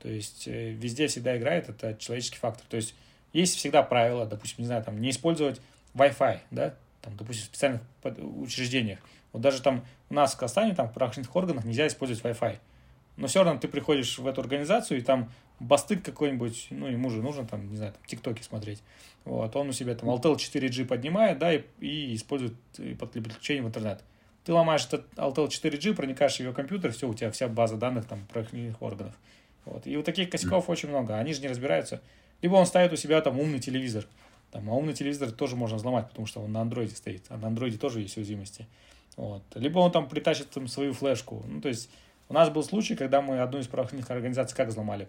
[0.00, 2.64] То есть э, везде всегда играет это человеческий фактор.
[2.68, 2.94] То есть
[3.32, 5.60] есть всегда правила, допустим, не знаю, там, не использовать
[5.94, 8.98] Wi-Fi, да, там, допустим, в специальных учреждениях.
[9.32, 12.58] Вот даже там у нас в Казахстане, там, в правоохранительных органах нельзя использовать Wi-Fi
[13.18, 17.20] но все равно ты приходишь в эту организацию, и там бастык какой-нибудь, ну, ему же
[17.20, 18.82] нужно там, не знаю, там, тиктоки смотреть.
[19.24, 23.64] Вот, он у себя там Altel 4G поднимает, да, и, и использует и под подключение
[23.64, 24.04] в интернет.
[24.44, 28.06] Ты ломаешь этот Altel 4G, проникаешь в его компьютер, все, у тебя вся база данных
[28.06, 29.14] там правоохранительных органов.
[29.64, 29.86] Вот.
[29.86, 32.00] И вот таких косяков очень много, они же не разбираются.
[32.40, 34.06] Либо он ставит у себя там умный телевизор,
[34.52, 37.48] там, а умный телевизор тоже можно взломать, потому что он на андроиде стоит, а на
[37.48, 38.66] андроиде тоже есть уязвимости.
[39.16, 39.42] Вот.
[39.56, 41.44] Либо он там притащит там свою флешку.
[41.48, 41.90] Ну, то есть
[42.28, 45.08] у нас был случай, когда мы одну из правоохранительных организаций как взломали.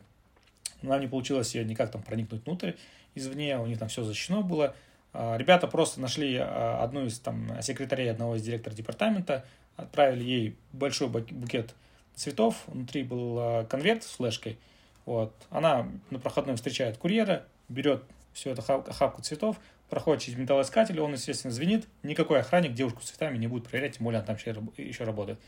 [0.82, 2.74] Нам не получилось ее никак там проникнуть внутрь
[3.15, 4.76] извне, у них там все защищено было.
[5.13, 9.45] А, ребята просто нашли а, одну из там секретарей одного из директора департамента,
[9.76, 11.74] отправили ей большой букет
[12.15, 14.57] цветов, внутри был а, конверт с флешкой.
[15.05, 15.34] Вот.
[15.49, 18.03] Она на проходной встречает курьера, берет
[18.34, 19.59] всю эту хапку цветов,
[19.89, 21.88] проходит через металлоискатель, он, естественно, звенит.
[22.03, 24.38] Никакой охранник девушку с цветами не будет проверять, тем более она там
[24.78, 25.39] еще работает.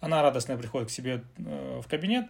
[0.00, 2.26] Она радостная приходит к себе э, в кабинет,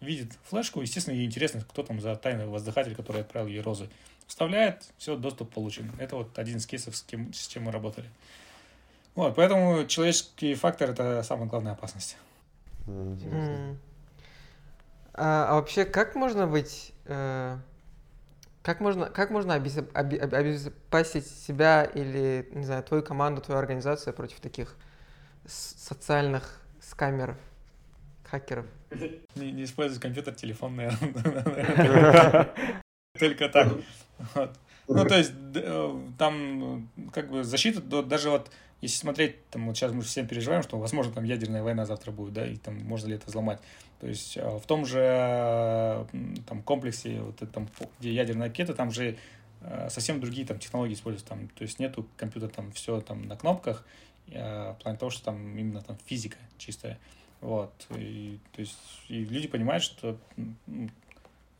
[0.00, 3.88] видит флешку, естественно, ей интересно, кто там за тайный воздыхатель, который отправил ей розы.
[4.26, 5.90] Вставляет, все, доступ получен.
[5.98, 8.08] Это вот один из кейсов, с, кем, с чем мы работали.
[9.14, 12.16] Вот, поэтому человеческий фактор– это самая главная опасность.
[12.86, 13.76] Mm.
[15.14, 17.56] А, а вообще, как можно быть, э,
[18.62, 24.40] как можно, как можно обезоп, обезопасить себя или, не знаю, твою команду, твою организацию против
[24.40, 24.76] таких
[25.46, 27.36] социальных скамеров,
[28.24, 28.66] хакеров.
[29.36, 32.48] Не, не использовать компьютер, телефон, наверное.
[33.18, 33.68] Только так.
[34.88, 39.92] Ну, то есть, э, там, как бы, защита, даже вот, если смотреть, там, вот сейчас
[39.92, 43.16] мы всем переживаем, что, возможно, там ядерная война завтра будет, да, и там можно ли
[43.16, 43.60] это взломать.
[44.00, 46.06] То есть, э, в том же, э,
[46.46, 47.68] там, комплексе, вот, там,
[48.00, 49.16] где ядерная ракета, там же
[49.88, 53.84] совсем другие там технологии используются, там, то есть нету компьютера, там, все там на кнопках,
[54.30, 56.98] в плане того, что там именно там физика чистая.
[57.40, 57.72] Вот.
[57.96, 60.18] И, то есть, и люди понимают, что
[60.66, 60.88] ну,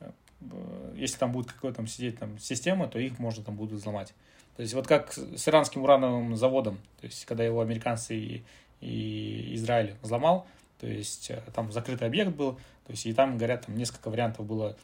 [0.01, 4.13] э, если там будет какой-то там сидеть там система, то их можно там будут взломать.
[4.57, 8.43] То есть вот как с иранским урановым заводом, то есть когда его американцы и,
[8.81, 10.47] и Израиль взломал,
[10.81, 12.55] то есть э, там закрытый объект был,
[12.87, 14.77] то есть и там, говорят, там несколько вариантов было,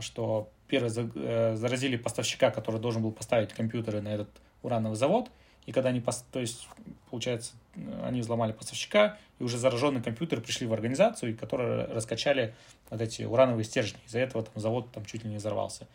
[0.00, 4.28] что первый э, заразили поставщика, который должен был поставить компьютеры на этот
[4.62, 5.30] урановый завод,
[5.66, 6.68] и когда они, то есть,
[7.10, 7.54] получается,
[8.02, 12.54] они взломали поставщика, и уже зараженные компьютеры пришли в организацию, которые раскачали
[12.90, 13.98] вот эти урановые стержни.
[14.06, 15.86] Из-за этого там, завод там чуть ли не взорвался.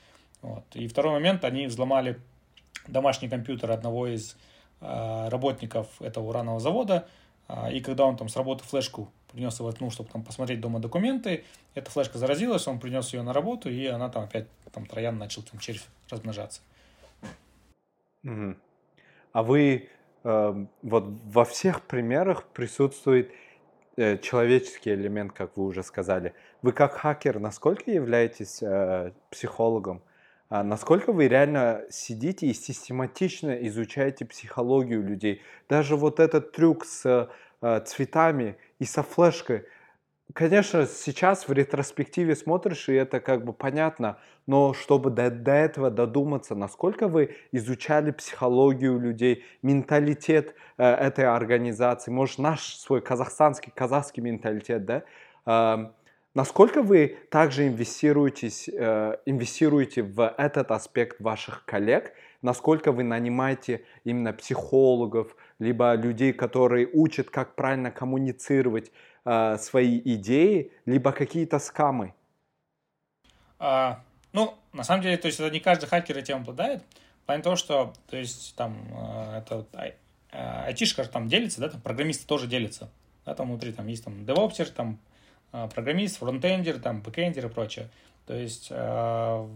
[0.41, 0.63] Вот.
[0.73, 2.19] И второй момент, они взломали
[2.87, 4.35] домашний компьютер одного из
[4.81, 7.07] э, работников этого уранового завода,
[7.47, 10.79] э, и когда он там с работы флешку принес его, ну, чтобы там посмотреть дома
[10.79, 11.43] документы,
[11.75, 15.43] эта флешка заразилась, он принес ее на работу, и она там опять, там, троян начал
[15.43, 16.61] там червь размножаться.
[18.23, 18.57] Mm-hmm.
[19.31, 19.89] А вы
[20.23, 23.31] э, вот во всех примерах присутствует
[23.95, 26.33] э, человеческий элемент, как вы уже сказали.
[26.61, 30.01] Вы как хакер, насколько являетесь э, психологом?
[30.49, 35.41] А насколько вы реально сидите и систематично изучаете психологию людей?
[35.69, 37.29] Даже вот этот трюк с
[37.61, 39.65] э, цветами и со флешкой–
[40.33, 44.17] конечно, сейчас в ретроспективе смотришь, и это как бы понятно,
[44.47, 52.11] но чтобы до, до этого додуматься, насколько вы изучали психологию людей, менталитет э, этой организации,
[52.11, 55.03] может, наш свой казахстанский, казахский менталитет, да,
[55.45, 55.91] э,
[56.33, 64.33] насколько вы также инвестируетесь, э, инвестируете в этот аспект ваших коллег, насколько вы нанимаете именно
[64.33, 68.91] психологов, либо людей, которые учат, как правильно коммуницировать,
[69.25, 72.13] э, свои идеи, либо какие-то скамы?
[73.59, 74.01] А,
[74.31, 76.81] ну, на самом деле, то есть это не каждый хакер этим обладает.
[77.23, 81.81] В плане того, что, то есть, там, э, это э, айтишка там делится, да, там
[81.81, 82.89] программисты тоже делятся.
[83.25, 84.99] Да, там внутри там есть там девопсер, там
[85.51, 87.89] программист, фронтендер, там бэкендер и прочее.
[88.25, 89.47] То есть э,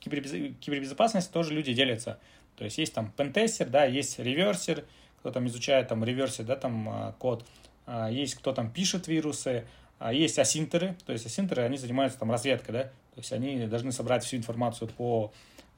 [0.00, 2.18] кибербезопасность тоже люди делятся.
[2.56, 4.84] То есть есть там пентестер, да, есть реверсер,
[5.20, 7.44] кто там изучает там реверсер, да, там код.
[7.86, 9.66] А, есть кто там пишет вирусы,
[9.98, 13.32] а, есть OSINT еры, то есть OSINT еры, они занимаются там разведкой, да, то есть
[13.32, 15.32] они должны собрать всю информацию по...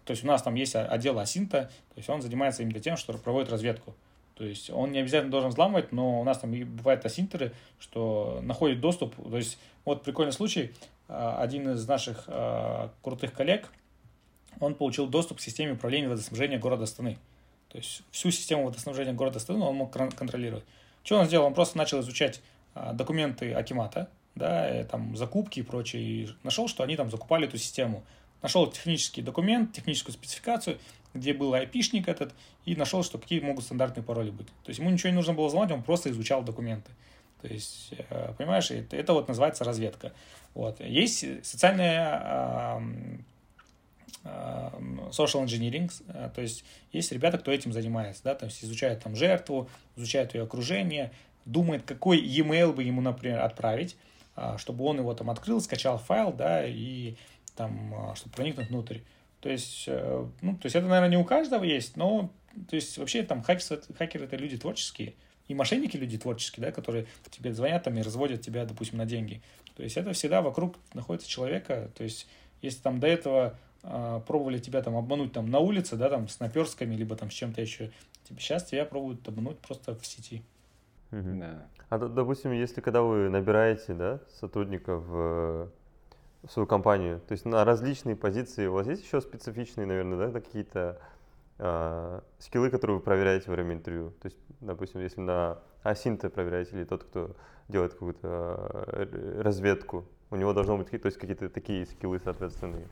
[0.05, 2.97] То есть у нас там есть отдел OSINT а, то есть он занимается именно тем,
[2.97, 3.94] что проводит разведку.
[4.37, 8.80] То есть он не обязательно должен взламывать, но у нас там бывают асинтеры, что находит
[8.80, 9.14] доступ.
[9.16, 10.72] То есть вот прикольный случай.
[11.09, 12.28] А, один из наших
[13.03, 13.70] крутых коллег,
[14.61, 17.18] он получил доступ к системе управления водоснабжения города Астаны.
[17.68, 20.64] То есть всю систему водоснабжения города Астаны он мог контролировать.
[21.03, 21.47] Что он сделал?
[21.47, 22.41] Он просто начал изучать
[22.74, 27.59] а, документы Акимата, да, там закупки и прочее, и нашел, что они там закупали эту
[27.59, 28.03] систему.
[28.43, 30.78] Нашел технический документ, техническую спецификацию,
[31.16, 34.46] где был айпишник этот, и нашел, что какие могут стандартные пароли быть.
[34.46, 36.90] То есть ему ничего не нужно было взломать, он просто изучал документы.
[37.42, 40.12] То есть, э, понимаешь, это, это вот называется разведка.
[40.54, 40.80] Вот.
[40.80, 42.80] Есть социальная
[45.10, 49.14] social engineering, э, то есть есть ребята, кто этим занимается, да, то есть изучают там
[49.14, 51.12] жертву, изучают ее окружение,
[51.44, 53.96] думает, какой e-mail бы ему, например, отправить,
[54.34, 57.14] а, чтобы он его там открыл, скачал файл, да, и
[57.54, 58.98] там, а, чтобы проникнуть внутрь.
[59.41, 62.30] То есть, э, ну, то есть это, наверное, не у каждого есть, но,
[62.68, 65.14] то есть вообще там хакеры, хакеры это люди творческие,
[65.49, 69.43] и мошенники люди творческие, да, которые тебе звонят там и разводят тебя, допустим, на деньги.
[69.76, 72.26] То есть это всегда вокруг находится человека, то есть
[72.62, 73.59] если там до этого
[73.89, 77.34] а, пробовали тебя там обмануть там на улице, да, там с наперстками, либо там с
[77.34, 77.93] чем-то еще.
[78.28, 80.43] Сейчас тебя пробуют обмануть просто в сети.
[81.12, 81.39] Угу.
[81.39, 81.66] Да.
[81.89, 85.70] А допустим, если когда вы набираете, да, сотрудников в,
[86.47, 90.40] в свою компанию, то есть на различные позиции, у вас есть еще специфичные, наверное, да,
[90.40, 91.01] какие-то
[91.59, 94.11] э, скиллы, которые вы проверяете во время интервью?
[94.22, 97.36] То есть, допустим, если на асинте проверяете или тот, кто
[97.68, 102.86] делает какую-то э, разведку, у него должно быть то есть какие-то такие скиллы соответственные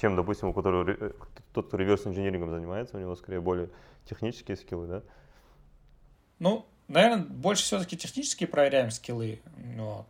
[0.00, 1.12] чем, допустим, у которого э,
[1.52, 3.68] тот, кто реверс-инжинирингом занимается, у него скорее более
[4.08, 5.02] технические скиллы, да?
[6.38, 9.40] Ну, наверное, больше все-таки технически проверяем скиллы.
[9.76, 10.06] Вот.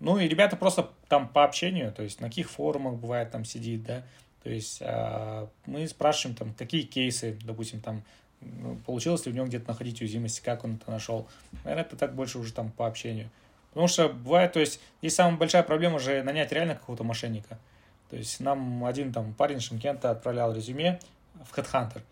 [0.00, 3.84] Ну и ребята просто там по общению, то есть на каких форумах бывает там сидит,
[3.84, 4.02] да,
[4.42, 8.02] то есть а, мы спрашиваем там, какие кейсы, допустим, там,
[8.40, 11.26] ну, получилось ли у него где-то находить уязвимости, как он это нашел.
[11.64, 13.30] Наверное, это так больше уже там по общению.
[13.70, 17.58] Потому что бывает, то есть здесь самая большая проблема же нанять реально какого-то мошенника.
[18.08, 21.00] То есть нам один там парень Шимкента отправлял резюме
[21.44, 22.02] в Headhunter.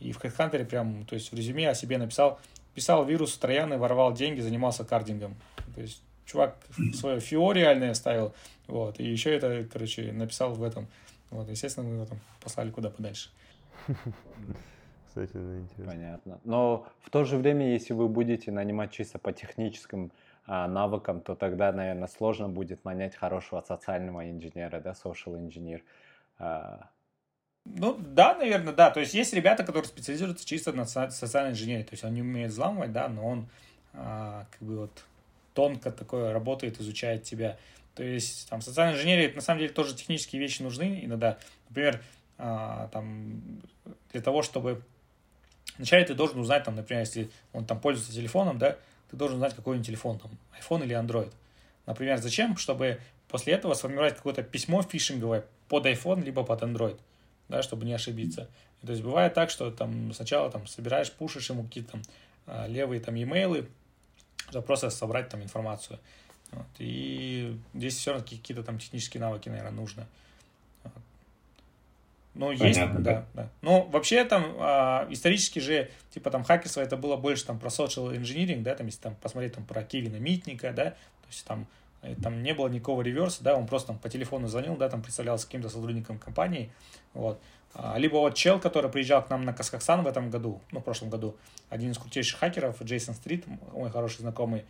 [0.00, 2.40] И в Headhunter прям, то есть в резюме о себе написал,
[2.74, 5.36] писал вирус Трояны, воровал деньги, занимался кардингом.
[5.74, 6.56] То есть чувак
[6.94, 8.34] свое фио реальное ставил,
[8.66, 10.86] вот, и еще это, короче, написал в этом.
[11.30, 13.30] Вот, естественно, мы его там послали куда подальше.
[15.14, 15.92] Кстати, это интересно.
[15.92, 16.40] Понятно.
[16.44, 20.10] Но в то же время, если вы будете нанимать чисто по техническим
[20.46, 25.82] а, навыкам, то тогда, наверное, сложно будет нанять хорошего социального инженера, да, social engineer.
[26.38, 26.88] А.
[27.64, 28.90] Ну, да, наверное, да.
[28.90, 31.84] То есть есть ребята, которые специализируются чисто на социальной инженерии.
[31.84, 33.48] То есть они умеют взламывать, да, но он
[33.92, 35.04] а, как бы вот
[35.54, 37.56] тонко такое работает, изучает тебя.
[37.94, 41.38] То есть там социальная инженерия, на самом деле тоже технические вещи нужны иногда.
[41.68, 42.02] Например,
[42.38, 43.40] а, там
[44.12, 44.82] для того, чтобы
[45.76, 48.76] вначале ты должен узнать, там, например, если он там пользуется телефоном, да,
[49.10, 51.32] ты должен знать, какой он телефон, там, iPhone или Android.
[51.86, 52.56] Например, зачем?
[52.56, 56.98] Чтобы после этого сформировать какое-то письмо фишинговое под iPhone, либо под Android,
[57.48, 58.48] да, чтобы не ошибиться.
[58.84, 62.02] То есть бывает так, что там сначала там собираешь, пушишь ему какие-то там
[62.46, 63.68] а, левые там e-mail,
[64.62, 65.98] просто собрать там информацию.
[66.52, 66.66] Вот.
[66.78, 70.06] И здесь все равно какие-то там технические навыки, наверное, нужно.
[72.34, 73.26] Ну, есть, Понятно, да, да.
[73.34, 73.48] да.
[73.62, 78.12] Ну, вообще там а, исторически же, типа там хакерство это было больше там про social
[78.12, 81.68] engineering, да, там если там посмотреть там про Кевина Митника, да, то есть там
[82.02, 85.00] э, там не было никакого реверса, да, он просто там по телефону звонил, да, там
[85.00, 86.70] представлялся каким-то сотрудником компании,
[87.12, 87.40] вот.
[87.74, 90.84] А, либо вот чел, который приезжал к нам на Казахстан в этом году, ну, в
[90.84, 91.36] прошлом году,
[91.68, 94.64] один из крутейших хакеров, Джейсон Стрит, мой хороший знакомый,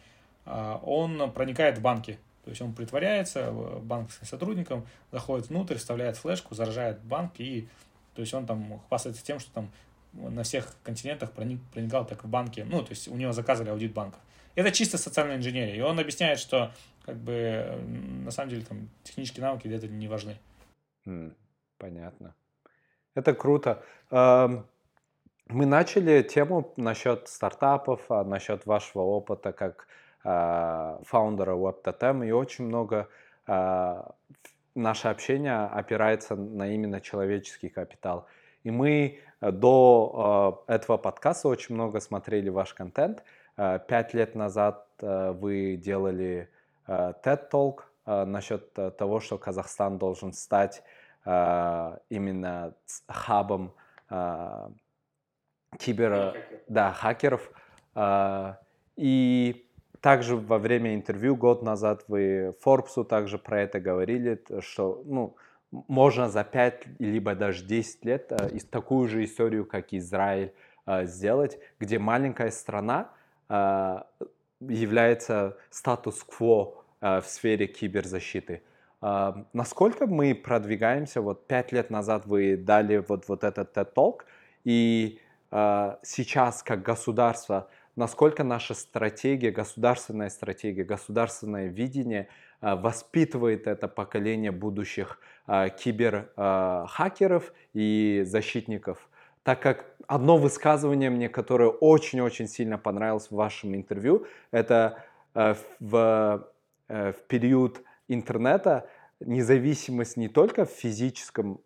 [0.47, 6.18] а, он проникает в банки, то есть он притворяется э, банковским сотрудником, заходит внутрь, вставляет
[6.18, 7.68] флешку, заражает банк и
[8.14, 9.70] то есть он там хвастается тем, что там
[10.12, 13.93] на всех континентах проник, проникал так в банки, ну, то есть у него заказывали аудит
[13.93, 14.18] банка.
[14.55, 15.74] Это чисто социальная инженерия.
[15.74, 16.72] И он объясняет, что
[17.05, 17.76] как бы
[18.24, 20.39] на самом деле там технические навыки где-то не важны.
[21.06, 21.35] Mm,
[21.78, 22.35] понятно.
[23.15, 23.82] Это круто.
[24.11, 29.86] Мы начали тему насчет стартапов, а насчет вашего опыта как
[30.24, 33.09] а, фаундера WebTotem, и очень много
[33.47, 34.15] а,
[34.74, 38.27] наше общение опирается на именно человеческий капитал.
[38.62, 43.23] И мы э, до этого подкаста очень много смотрели ваш контент.
[43.57, 46.49] Пять лет назад э, вы делали
[46.89, 50.82] TED Talk насчет того, что Казахстан должен стать
[51.24, 52.74] именно
[53.09, 53.74] хабом
[55.78, 56.36] кибер,
[56.68, 57.51] да, хакеров.
[58.96, 59.66] И
[60.01, 65.36] также во время интервью год назад вы Форбсу также про это говорили, что ну,
[65.70, 68.32] можно за 5 либо даже 10 лет
[68.70, 70.52] такую же историю, как Израиль,
[71.05, 73.10] сделать, где маленькая страна
[74.60, 78.62] является статус-кво в сфере киберзащиты.
[79.52, 81.20] Насколько мы продвигаемся?
[81.20, 84.20] Вот пять лет назад вы дали вот, вот этот TED Talk,
[84.64, 85.20] и
[86.02, 92.28] сейчас как государство насколько наша стратегия, государственная стратегия, государственное видение
[92.60, 99.09] а, воспитывает это поколение будущих а, киберхакеров и защитников.
[99.43, 105.05] Так как одно высказывание мне, которое очень-очень сильно понравилось в вашем интервью, это
[105.35, 106.48] а, в,
[106.89, 108.89] э, в период интернета
[109.20, 111.60] независимость не только в физическом,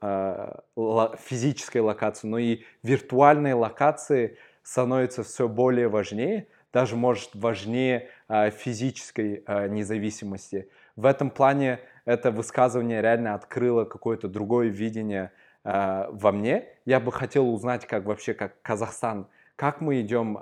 [0.76, 4.36] физической локации, но и виртуальной локации–
[4.68, 10.68] становится все более важнее, даже может важнее э, физической э, независимости.
[10.94, 15.32] В этом плане это высказывание реально открыло какое-то другое видение
[15.64, 16.66] во мне.
[16.86, 20.38] Я бы хотел узнать, как вообще, как Казахстан, как мы идем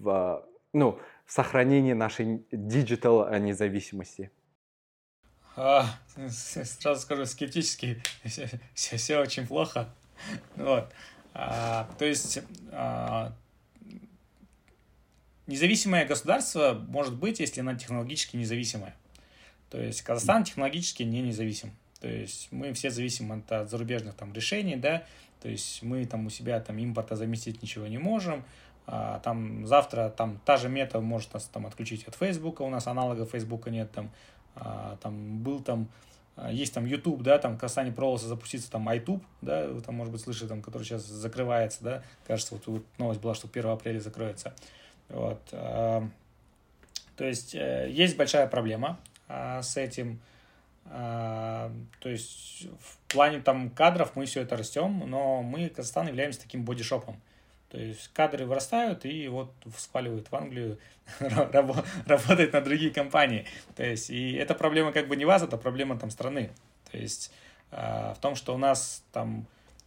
[0.00, 4.30] в, ну, в сохранении нашей digital независимости.
[5.60, 5.86] А,
[6.30, 9.88] сразу скажу, скептически, все, все, очень плохо.
[10.54, 10.88] Вот.
[11.34, 12.38] А, то есть
[12.70, 13.32] а,
[15.48, 18.94] независимое государство может быть, если оно технологически независимое.
[19.68, 21.72] То есть Казахстан технологически не независим.
[22.00, 25.02] То есть мы все зависим от, от зарубежных там решений, да,
[25.42, 28.44] то есть мы там у себя там импорта заместить ничего не можем,
[28.86, 32.86] а, там завтра там та же мета может нас там отключить от Фейсбука, у нас
[32.86, 34.10] аналогов Фейсбука нет, там,
[35.00, 35.88] там был там
[36.38, 40.12] а, есть там YouTube, да, там Казахстане пробовался запуститься там iTube, да, вы там, может
[40.12, 43.98] быть, слышали, там, который сейчас закрывается, да, кажется, вот, вот новость была, что 1 апреля
[43.98, 44.54] закроется.
[45.08, 45.40] Вот.
[45.52, 46.08] А,
[47.16, 50.20] то есть э, есть большая проблема а, с этим.
[50.90, 51.70] То
[52.04, 57.20] есть в плане там кадров мы все это растем, но мы, Казахстан, являемся таким бодишопом.
[57.70, 60.78] То есть кадры вырастают и вот сваливают в Англию,
[61.20, 63.46] работать на другие компании.
[63.76, 66.50] То есть и эта проблема как бы не вас, это проблема там страны.
[66.90, 67.30] То есть
[67.70, 69.46] э, в том, что у нас там,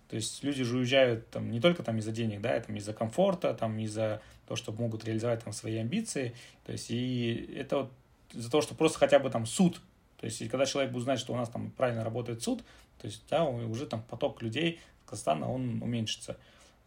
[0.09, 3.53] то есть люди же уезжают там не только там из-за денег, да, там из-за комфорта,
[3.53, 6.35] там из-за того, что могут реализовать там свои амбиции.
[6.65, 7.91] То есть и это вот
[8.33, 9.81] из-за того, что просто хотя бы там суд,
[10.17, 12.63] то есть и когда человек будет знать, что у нас там правильно работает суд,
[12.99, 16.37] то есть да, уже там поток людей Казахстана, он уменьшится.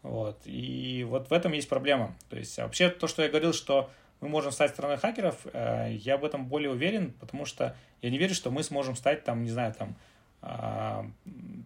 [0.05, 0.39] Вот.
[0.45, 2.15] И вот в этом есть проблема.
[2.29, 3.89] То есть вообще то, что я говорил, что
[4.21, 8.19] мы можем стать страной хакеров, э, я в этом более уверен, потому что я не
[8.19, 9.95] верю, что мы сможем стать там, не знаю, там,
[10.43, 11.09] а,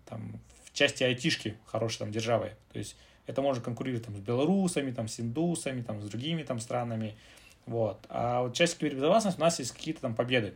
[0.06, 2.52] там в части айтишки хорошей там державой.
[2.72, 2.96] То есть
[3.28, 7.18] это может конкурировать там с белорусами, там с индусами, там с другими там странами.
[7.66, 8.06] Вот.
[8.08, 10.54] А вот часть кибербезопасности у нас есть какие-то там победы.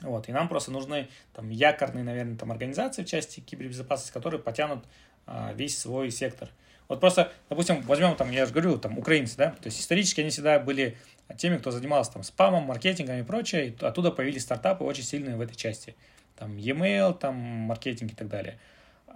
[0.00, 0.28] Вот.
[0.28, 4.84] И нам просто нужны там якорные, наверное, там организации в части кибербезопасности, которые потянут
[5.26, 6.50] а, весь свой сектор.
[6.88, 10.30] Вот просто, допустим, возьмем там, я же говорю, там, украинцы, да, то есть исторически они
[10.30, 10.96] всегда были
[11.38, 15.40] теми, кто занимался там спамом, маркетингом и прочее, и оттуда появились стартапы очень сильные в
[15.40, 15.96] этой части.
[16.36, 18.58] Там e-mail, там маркетинг и так далее.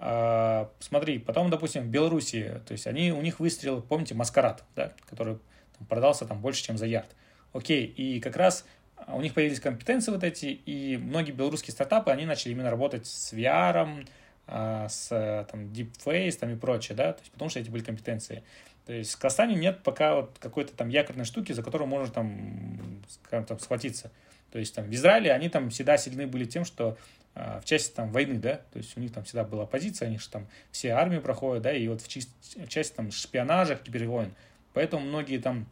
[0.00, 4.92] А, смотри, потом, допустим, в Беларуси, то есть они, у них выстрел, помните, Маскарад, да,
[5.10, 5.38] который
[5.76, 7.14] там, продался там больше, чем за ярд.
[7.52, 8.64] Окей, и как раз
[9.08, 13.32] у них появились компетенции вот эти, и многие белорусские стартапы, они начали именно работать с
[13.32, 14.04] VR, а,
[14.48, 15.08] с
[15.50, 18.42] там Deepface там и прочее, да, то есть потому что эти были компетенции.
[18.86, 23.02] То есть в Казахстане нет пока вот какой-то там якорной штуки, за которую можно там,
[23.08, 24.10] скажем, там схватиться.
[24.50, 26.96] То есть там в Израиле они там всегда сильны были тем, что
[27.34, 30.18] э, в части там войны, да, то есть у них там всегда была позиция, они
[30.18, 34.34] же там все армии проходят, да, и вот в, части, в части там шпионажа, кибервойн.
[34.72, 35.66] Поэтому многие там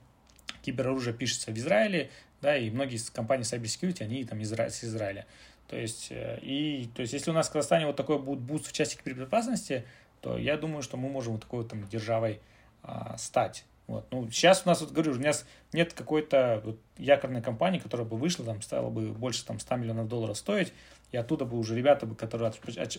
[0.61, 2.11] кибероружие пишется в Израиле,
[2.43, 5.25] да, и многие компании cybersecurity, они там с Израиля.
[5.69, 8.67] То есть, э, и, то есть, если у нас в Казахстане вот такой будет буст
[8.67, 9.85] в части кибербезопасности,
[10.21, 12.41] то я думаю, что мы можем вот такой вот там державой
[12.83, 13.65] а, стать.
[13.87, 14.07] Вот.
[14.11, 18.17] Ну, сейчас у нас, вот говорю, у нас нет какой-то вот якорной компании, которая бы
[18.17, 20.73] вышла, там, стала бы больше там, 100 миллионов долларов стоить,
[21.13, 22.53] и оттуда бы уже ребята, бы, которые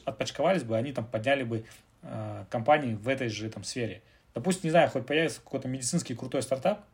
[0.06, 1.66] отпочковались бы, они там подняли бы
[2.04, 4.02] э, компании в этой же там сфере.
[4.34, 6.86] Допустим, не знаю, хоть появится какой-то медицинский крутой стартап,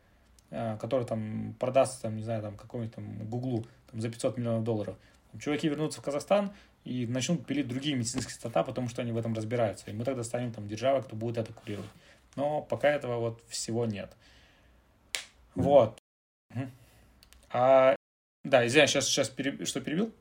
[0.49, 4.63] э, который там продастся, там, не знаю, там, какому-нибудь там Гуглу там, за 500 миллионов
[4.63, 4.95] долларов.
[5.39, 6.53] Чуваки вернутся в Казахстан
[6.83, 9.89] и начнут пилить другие медицинские стартапы, потому что они в этом разбираются.
[9.89, 11.89] И мы тогда станем там державой, кто будет это курировать
[12.35, 14.11] но пока этого вот всего нет.
[15.55, 15.99] Вот.
[17.49, 17.95] А,
[18.43, 19.65] да, извиняюсь, сейчас, сейчас переб...
[19.67, 20.11] что перебил?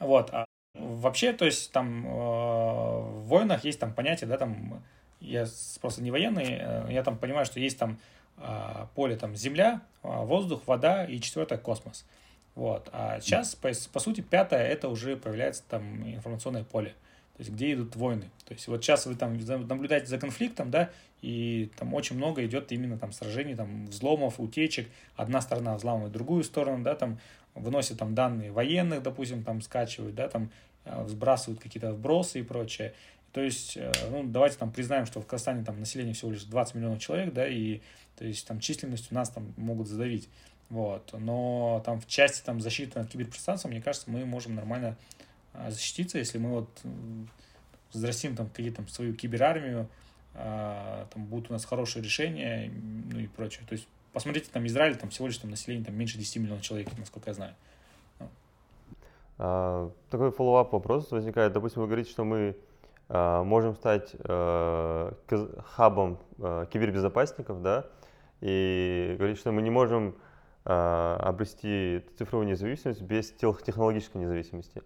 [0.00, 0.30] Вот.
[0.32, 4.82] А вообще, то есть там э, в войнах есть там понятие, да, там,
[5.20, 5.46] я
[5.80, 7.98] просто не военный, э, я там понимаю, что есть там
[8.38, 12.06] э, поле там земля, э, воздух, вода и четвертое космос.
[12.54, 12.88] Вот.
[12.92, 16.94] А сейчас, по, по сути, пятое, это уже появляется там информационное поле
[17.36, 18.30] то есть где идут войны.
[18.46, 19.36] То есть вот сейчас вы там
[19.66, 20.90] наблюдаете за конфликтом, да,
[21.20, 24.88] и там очень много идет именно там сражений, там взломов, утечек.
[25.16, 27.18] Одна сторона взламывает другую сторону, да, там
[27.54, 30.50] выносят там данные военных, допустим, там скачивают, да, там
[30.84, 32.94] э, сбрасывают какие-то вбросы и прочее.
[33.32, 36.76] То есть, э, ну, давайте там признаем, что в Казахстане там население всего лишь 20
[36.76, 37.80] миллионов человек, да, и
[38.16, 40.28] то есть там численность у нас там могут задавить.
[40.74, 41.14] Вот.
[41.16, 44.96] Но там в части там, защиты над киберпространством, мне кажется, мы можем нормально
[45.52, 46.68] а, защититься, если мы вот
[47.92, 49.88] взрастим там какие-то там свою киберармию,
[50.34, 52.72] а, там будут у нас хорошие решения,
[53.12, 53.62] ну и прочее.
[53.68, 56.88] То есть посмотрите, там Израиль, там всего лишь там население там меньше 10 миллионов человек,
[56.98, 57.54] насколько я знаю.
[59.38, 61.52] А, такой follow-up вопрос возникает.
[61.52, 62.56] Допустим, вы говорите, что мы
[63.08, 67.86] а, можем стать хабом кибербезопасников, да,
[68.40, 70.16] и говорите, что мы не можем
[70.64, 74.82] обрести цифровую независимость без технологической независимости.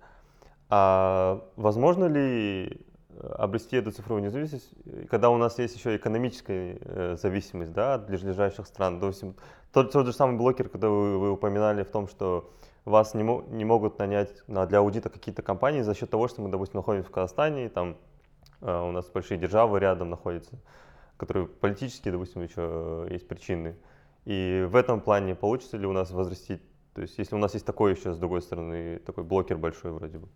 [0.70, 4.70] А возможно ли э, обрести эту цифровую независимость,
[5.08, 9.00] когда у нас есть еще экономическая э, зависимость да, от ближайших стран?
[9.00, 9.34] Допустим,
[9.72, 12.52] тот, тот же самый блокер, когда вы, вы упоминали в том, что
[12.84, 16.42] вас не, мо, не могут нанять на, для аудита какие-то компании за счет того, что
[16.42, 17.96] мы, допустим, находимся в Казахстане, и там
[18.60, 20.58] э, у нас большие державы рядом находятся,
[21.16, 23.74] которые политические, допустим, еще есть причины.
[24.28, 26.60] И в этом плане получится ли у нас возрастить,
[26.92, 30.18] то есть если у нас есть такой еще, с другой стороны, такой блокер большой вроде
[30.18, 30.28] бы?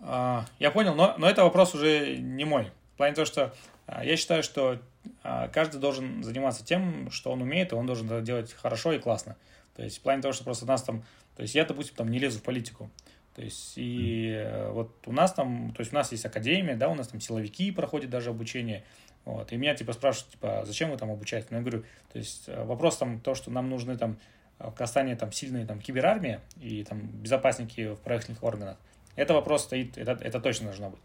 [0.00, 2.70] А, я понял, но, но это вопрос уже не мой.
[2.94, 3.52] В плане того, что
[3.86, 4.78] а, я считаю, что
[5.24, 9.00] а, каждый должен заниматься тем, что он умеет, и он должен это делать хорошо и
[9.00, 9.36] классно.
[9.74, 11.02] То есть в плане того, что просто нас там...
[11.34, 12.88] То есть я, допустим, там не лезу в политику.
[13.34, 16.88] То есть и э, вот у нас там, то есть у нас есть академия, да,
[16.88, 18.84] у нас там силовики проходят даже обучение.
[19.28, 21.48] Вот, и меня типа спрашивают, типа, зачем вы там обучаете?
[21.50, 24.18] Ну, я говорю, то есть э, вопрос там то, что нам нужны там
[24.58, 28.78] в Казахстане там сильные там киберармия и там безопасники в правительственных органах.
[29.16, 31.00] Это вопрос стоит, это, это точно должно быть.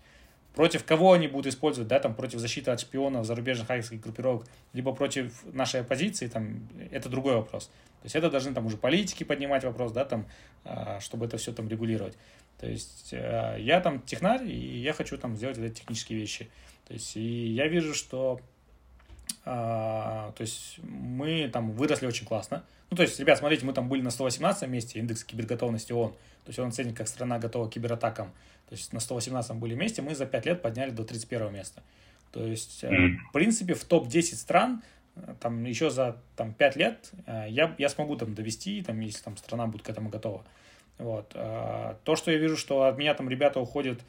[0.55, 4.93] Против кого они будут использовать, да, там, против защиты от шпионов, зарубежных хакерских группировок, либо
[4.93, 7.65] против нашей оппозиции, там, это другой вопрос.
[7.65, 10.27] То есть это должны там уже политики поднимать вопрос, да, там,
[10.63, 12.17] а, чтобы это все там регулировать.
[12.57, 16.49] То есть э, я там технарь, и я хочу там сделать эти технические вещи.
[16.87, 18.39] То есть и я вижу, что
[19.45, 22.63] а, то есть мы там выросли очень классно.
[22.89, 26.11] Ну, то есть, ребят, смотрите, мы там были на 118 месте, индекс киберготовности ООН.
[26.11, 28.31] То есть он оценит, как страна готова к кибератакам.
[28.69, 31.81] То есть на 118 были месте, мы за 5 лет подняли до 31 места.
[32.31, 33.17] То есть, mm.
[33.29, 34.83] в принципе, в топ-10 стран
[35.15, 39.23] э, там еще за там, 5 лет э, я, я смогу там довести, там, если
[39.23, 40.43] там страна будет к этому готова.
[40.99, 41.29] Вот.
[41.29, 43.99] То, что я вижу, что от меня там ребята уходят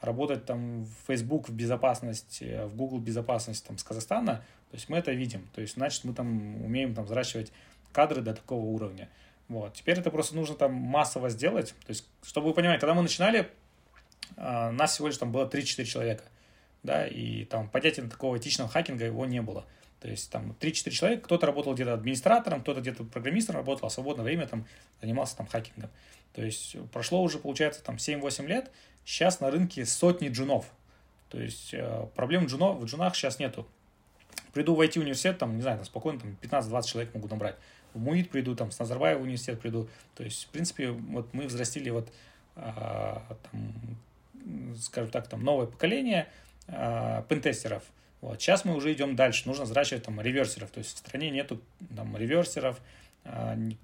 [0.00, 4.98] работать там в Facebook в безопасность, в Google безопасность там с Казахстана, то есть мы
[4.98, 5.48] это видим.
[5.54, 7.52] То есть, значит, мы там умеем там взращивать
[7.92, 9.08] кадры до такого уровня.
[9.48, 9.74] Вот.
[9.74, 11.74] Теперь это просто нужно там массово сделать.
[11.84, 13.50] То есть, чтобы вы понимали, когда мы начинали,
[14.36, 16.22] а, нас всего лишь там было 3-4 человека.
[16.84, 19.66] Да, и там понятия такого этичного хакинга его не было.
[20.00, 23.92] То есть там 3-4 человека, кто-то работал где-то администратором, кто-то где-то программистом работал, а в
[23.92, 24.64] свободное время там
[25.00, 25.90] занимался там хакингом.
[26.32, 28.70] То есть прошло уже, получается, там 7-8 лет,
[29.04, 30.66] сейчас на рынке сотни джунов.
[31.28, 33.66] То есть э, проблем джунов, в джунах сейчас нету.
[34.52, 37.56] Приду в IT-университет, там, не знаю, там спокойно там 15-20 человек могу набрать
[37.94, 39.88] в МУИТ приду, там, с Назарбаева университет приду.
[40.14, 42.08] То есть, в принципе, вот мы взрастили вот
[42.56, 46.28] а, там, скажем так, там новое поколение
[46.66, 47.82] э, пентестеров.
[48.20, 48.40] Вот.
[48.40, 51.60] Сейчас мы уже идем дальше, нужно взращивать там реверсеров, то есть в стране нету
[51.96, 52.80] там реверсеров, э,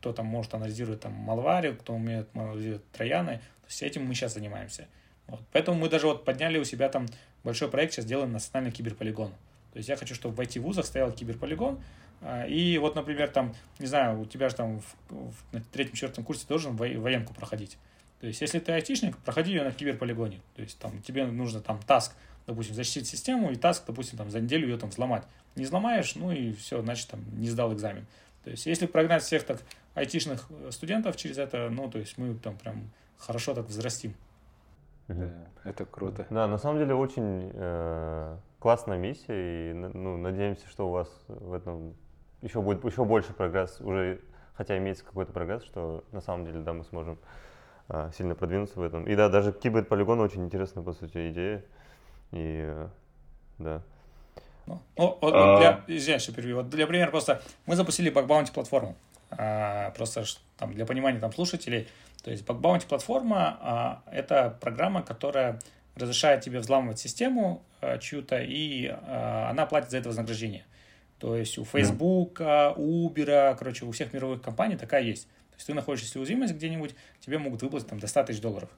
[0.01, 4.35] кто там может анализировать там малварию, кто умеет анализировать трояны, то есть этим мы сейчас
[4.35, 4.89] занимаемся.
[5.27, 5.41] Вот.
[5.53, 7.07] Поэтому мы даже вот подняли у себя там
[7.45, 9.31] большой проект, сейчас делаем национальный киберполигон.
[9.73, 11.81] То есть я хочу, чтобы в IT-вузах стоял киберполигон,
[12.23, 16.25] а, и вот, например, там, не знаю, у тебя же там в, в, на третьем-четвертом
[16.25, 17.77] курсе должен военку проходить.
[18.21, 20.41] То есть, если ты айтишник, проходи ее на киберполигоне.
[20.55, 22.15] То есть, там, тебе нужно там таск,
[22.47, 25.25] допустим, защитить систему, и таск, допустим, там, за неделю ее там взломать.
[25.57, 28.07] Не взломаешь, ну и все, значит, там, не сдал экзамен.
[28.47, 29.59] То есть, если прогнать всех так
[29.95, 34.15] айтишных студентов через это, ну, то есть, мы там прям хорошо так взрастим.
[35.09, 35.33] Да,
[35.65, 36.29] это круто.
[36.31, 41.53] Да, на самом деле очень э, классная миссия, и ну, надеемся, что у вас в
[41.53, 41.97] этом
[42.41, 44.21] еще будет еще больше прогресс, уже
[44.55, 47.19] хотя имеется какой-то прогресс, что на самом деле, да, мы сможем
[47.89, 49.09] а, сильно продвинуться в этом.
[49.09, 51.65] И да, даже киберполигон очень интересная, по сути, идея.
[52.31, 52.89] И э,
[53.59, 53.83] да.
[54.67, 55.59] Ну, вот, а...
[55.59, 56.57] для, извиняюсь, что перебью.
[56.57, 58.97] Вот для примера просто мы запустили Bug платформу.
[59.31, 60.25] А, просто
[60.57, 61.89] там для понимания там слушателей.
[62.23, 65.61] То есть Bug платформа а, это программа, которая
[65.95, 70.65] разрешает тебе взламывать систему а, чью-то, и а, она платит за это вознаграждение.
[71.19, 75.27] То есть у Facebook, у Uber, короче, у всех мировых компаний такая есть.
[75.51, 78.69] То есть ты находишься если уязвимость где-нибудь, тебе могут выплатить там до 100 тысяч долларов.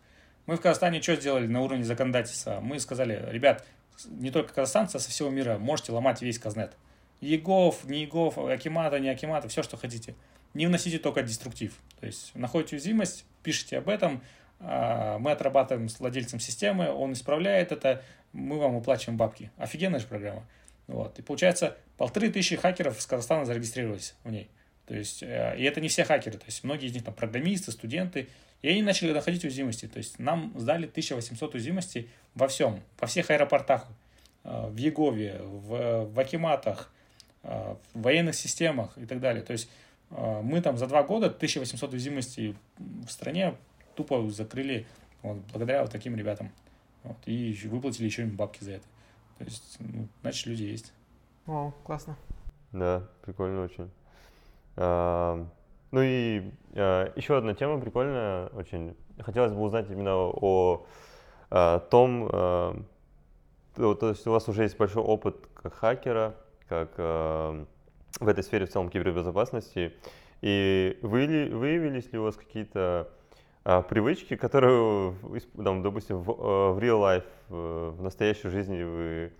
[0.46, 2.60] Мы в Казахстане что сделали на уровне законодательства?
[2.60, 3.66] Мы сказали, ребят,
[4.06, 6.76] не только казахстанцы, а со всего мира можете ломать весь казнет.
[7.20, 10.14] ЕГОВ, не ЕГОВ, Акимата, не Акимата, все, что хотите.
[10.54, 11.74] Не вносите только деструктив.
[12.00, 14.22] То есть находите уязвимость, пишите об этом,
[14.60, 18.02] а, мы отрабатываем с владельцем системы, он исправляет это,
[18.32, 19.50] мы вам уплачиваем бабки.
[19.56, 20.44] Офигенная же программа.
[20.86, 21.18] Вот.
[21.18, 24.48] И получается, полторы тысячи хакеров из Казахстана зарегистрировались в ней.
[24.88, 27.72] То есть, э, и это не все хакеры, то есть многие из них там программисты,
[27.72, 28.28] студенты,
[28.62, 29.86] и они начали находить уязвимости.
[29.86, 33.86] То есть нам сдали 1800 уязвимостей во всем, во всех аэропортах,
[34.44, 36.90] э, в Егове, в, в Акиматах,
[37.42, 39.42] э, в военных системах и так далее.
[39.42, 39.68] То есть
[40.10, 43.54] мы там за два года 1800 уязвимостей в стране
[43.94, 44.86] тупо закрыли
[45.20, 46.50] вот, благодаря вот таким ребятам.
[47.02, 48.86] Вот, и выплатили еще им бабки за это.
[49.36, 50.94] То есть, ну, значит, люди есть.
[51.44, 52.16] Вау, классно.
[52.72, 53.90] Да, прикольно очень.
[54.80, 55.44] А,
[55.90, 58.96] ну и а, еще одна тема прикольная очень.
[59.20, 60.86] Хотелось бы узнать именно о,
[61.50, 62.80] о том, а,
[63.74, 66.34] то, есть у вас уже есть большой опыт как хакера,
[66.68, 69.94] как в этой сфере в целом кибербезопасности.
[70.42, 73.08] И вы, выявились ли у вас какие-то
[73.88, 75.14] привычки, которые,
[75.62, 79.32] там, допустим, в, э, в real life, в настоящей жизни вы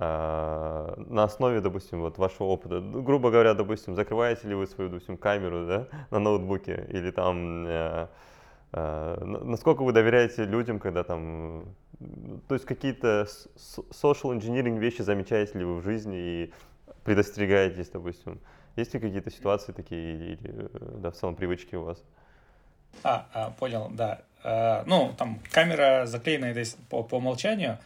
[0.00, 5.18] на основе, допустим, вот вашего опыта, ну, грубо говоря, допустим, закрываете ли вы свою, допустим,
[5.18, 8.06] камеру, да, на ноутбуке, или там, э,
[8.72, 11.64] э, насколько вы доверяете людям, когда там,
[12.48, 16.52] то есть какие-то social engineering вещи замечаете ли вы в жизни и
[17.04, 18.40] предостерегаетесь, допустим,
[18.76, 22.02] есть ли какие-то ситуации такие или, да, в целом привычки у вас?
[23.02, 24.22] А, а понял, да.
[24.42, 26.54] А, ну, там камера заклеена
[26.88, 27.78] по, по умолчанию,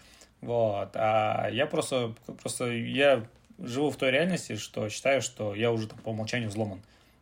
[0.44, 0.90] вот.
[0.94, 3.24] А я просто, просто я
[3.58, 6.80] живу в той реальности, что считаю, что я уже там по умолчанию взломан.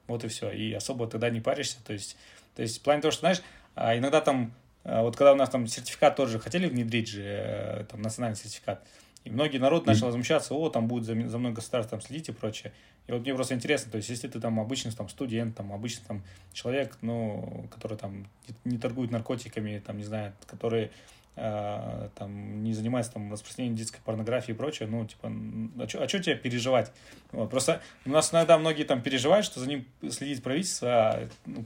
[0.09, 0.51] Вот и все.
[0.51, 1.79] И особо тогда не паришься.
[1.87, 2.17] То есть,
[2.57, 3.43] то есть в плане того, что, знаешь,
[3.75, 4.53] а, иногда там,
[4.85, 8.85] а, вот когда у нас там сертификат тоже хотели внедрить же, э, там, национальный сертификат,
[9.25, 12.33] и многие народ начал возмущаться, о, там будет за, за мной государство там следить и
[12.33, 12.73] прочее.
[13.07, 16.05] И вот мне просто интересно, то есть если ты там обычный там студент, там обычный
[16.07, 16.23] там
[16.53, 20.91] человек, ну, который там не, не торгует наркотиками, там, не знаю, который
[21.37, 25.33] э, там не занимается там распространением детской порнографии и прочее, ну, типа,
[25.79, 26.93] а что а чё тебе переживать?
[27.33, 31.65] Вот, просто у нас иногда многие там переживают, что за ним следит правительство, а, ну,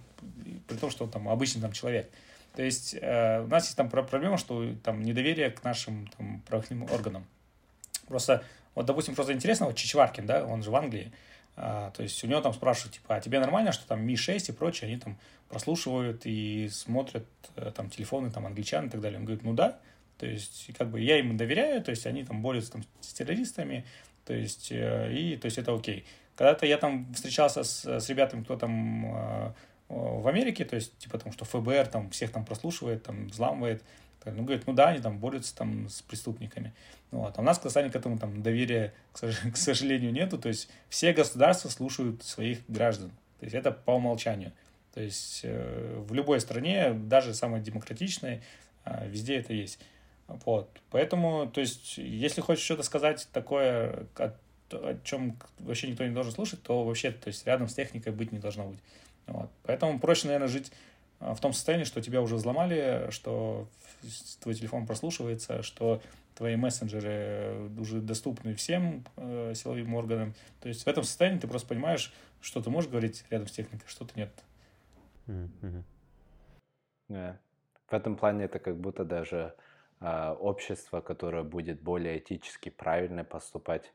[0.68, 2.10] при том, что он там обычный там человек.
[2.54, 6.94] То есть э, у нас есть там проблема, что там недоверие к нашим там правоохранительным
[6.94, 7.26] органам.
[8.08, 8.42] Просто,
[8.74, 11.12] вот, допустим, просто интересно, вот Чичваркин, да, он же в Англии,
[11.56, 14.52] а, то есть у него там спрашивают, типа, а тебе нормально, что там Ми-6 и
[14.52, 15.18] прочее, они там
[15.48, 19.18] прослушивают и смотрят э, там телефоны там англичан и так далее.
[19.18, 19.78] Он говорит, ну да,
[20.18, 23.84] то есть как бы я им доверяю, то есть они там борются там с террористами,
[24.24, 26.04] то есть э, и то есть это окей.
[26.36, 29.52] Когда-то я там встречался с, с ребятами, кто там э,
[29.88, 33.82] в Америке, то есть типа там, что ФБР там всех там прослушивает, там взламывает,
[34.24, 36.72] ну, говорит, ну да, они там борются там с преступниками.
[37.10, 37.38] Вот.
[37.38, 40.38] А у нас в Казахстане к этому там доверия, к сожалению, нету.
[40.38, 43.10] То есть все государства слушают своих граждан.
[43.38, 44.52] То есть это по умолчанию.
[44.96, 48.40] То есть э, в любой стране, даже самой демократичной,
[48.86, 49.78] э, везде это есть.
[50.26, 50.70] Вот.
[50.88, 54.32] Поэтому, то есть, если хочешь что-то сказать такое, о,
[54.72, 58.32] о чем вообще никто не должен слушать, то вообще, то есть, рядом с техникой быть
[58.32, 58.78] не должно быть.
[59.26, 59.50] Вот.
[59.64, 60.72] Поэтому проще, наверное, жить
[61.20, 63.68] а, в том состоянии, что тебя уже взломали, что
[64.40, 66.00] твой телефон прослушивается, что
[66.34, 70.34] твои мессенджеры уже доступны всем э, силовым органам.
[70.62, 73.86] То есть в этом состоянии ты просто понимаешь, что ты можешь говорить рядом с техникой,
[73.88, 74.30] что то нет.
[77.08, 77.36] Yeah.
[77.88, 79.54] В этом плане это как будто даже
[80.00, 83.92] э, общество, которое будет более этически правильно поступать,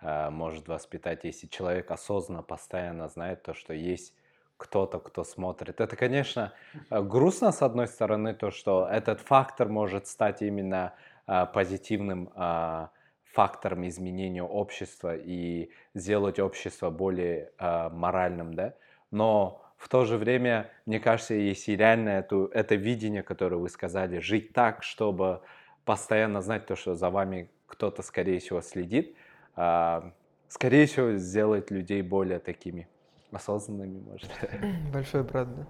[0.00, 4.14] э, может воспитать, если человек осознанно, постоянно знает то, что есть
[4.58, 5.80] кто-то, кто смотрит.
[5.80, 6.52] Это, конечно,
[6.90, 10.94] э, грустно, с одной стороны, то, что этот фактор может стать именно
[11.26, 12.90] а, позитивным а,
[13.24, 18.74] фактором изменения общества и сделать общество более а, моральным, да.
[19.10, 24.20] Но в то же время, мне кажется, если реально эту, это видение, которое вы сказали,
[24.20, 25.40] жить так, чтобы
[25.84, 29.16] постоянно знать то, что за вами кто-то, скорее всего, следит,
[29.54, 32.86] скорее всего, сделает людей более такими
[33.32, 34.30] осознанными, может.
[34.92, 35.66] Большой брат, да.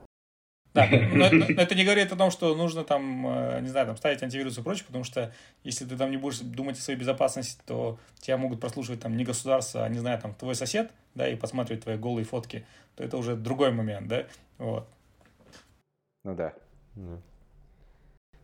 [0.74, 3.86] Да, но, но, но это не говорит о том, что нужно там, э, не знаю,
[3.86, 5.32] там ставить антивирус и прочее, потому что
[5.64, 9.24] если ты там не будешь думать о своей безопасности, то тебя могут прослушивать там не
[9.24, 12.64] государство, а, не знаю, там твой сосед, да, и посматривать твои голые фотки,
[12.96, 14.24] то это уже другой момент, да,
[14.58, 14.88] вот.
[16.24, 16.54] Ну да.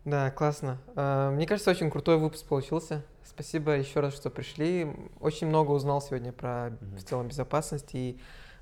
[0.05, 0.79] Да, классно.
[0.97, 3.05] Э, мне кажется, очень крутой выпуск получился.
[3.25, 4.91] Спасибо еще раз, что пришли.
[5.21, 8.19] Очень много узнал сегодня про в целом безопасность и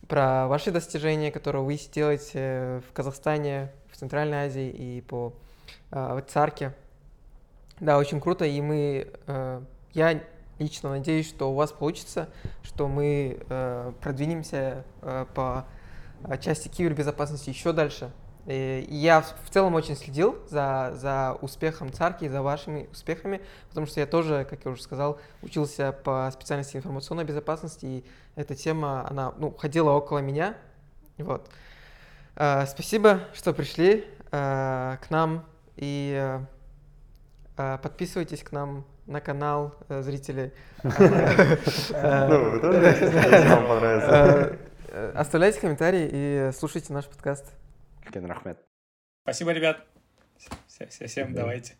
[0.08, 5.32] про ваши достижения, которые вы делаете в Казахстане, в Центральной Азии и по
[5.90, 6.74] э, Царке.
[7.80, 9.60] Да, очень круто, и мы, э,
[9.92, 10.22] я
[10.58, 12.28] лично надеюсь, что у вас получится,
[12.62, 15.66] что мы э, продвинемся э, по
[16.40, 18.10] части кибербезопасности еще дальше.
[18.46, 23.98] И я в целом очень следил за, за успехом Царки, за вашими успехами, потому что
[23.98, 28.04] я тоже, как я уже сказал, учился по специальности информационной безопасности, и
[28.36, 30.54] эта тема, она ну, ходила около меня.
[31.18, 31.48] Вот.
[32.36, 35.44] Uh, спасибо, что пришли uh, к нам
[35.76, 36.38] и
[37.56, 40.52] подписывайтесь к нам на канал, зрители.
[40.82, 44.58] Ну, тоже вам понравится.
[45.14, 47.46] Оставляйте комментарии и слушайте наш подкаст.
[48.12, 48.58] Кен рахмет.
[49.22, 49.86] Спасибо, ребят.
[50.68, 51.76] Всем давайте.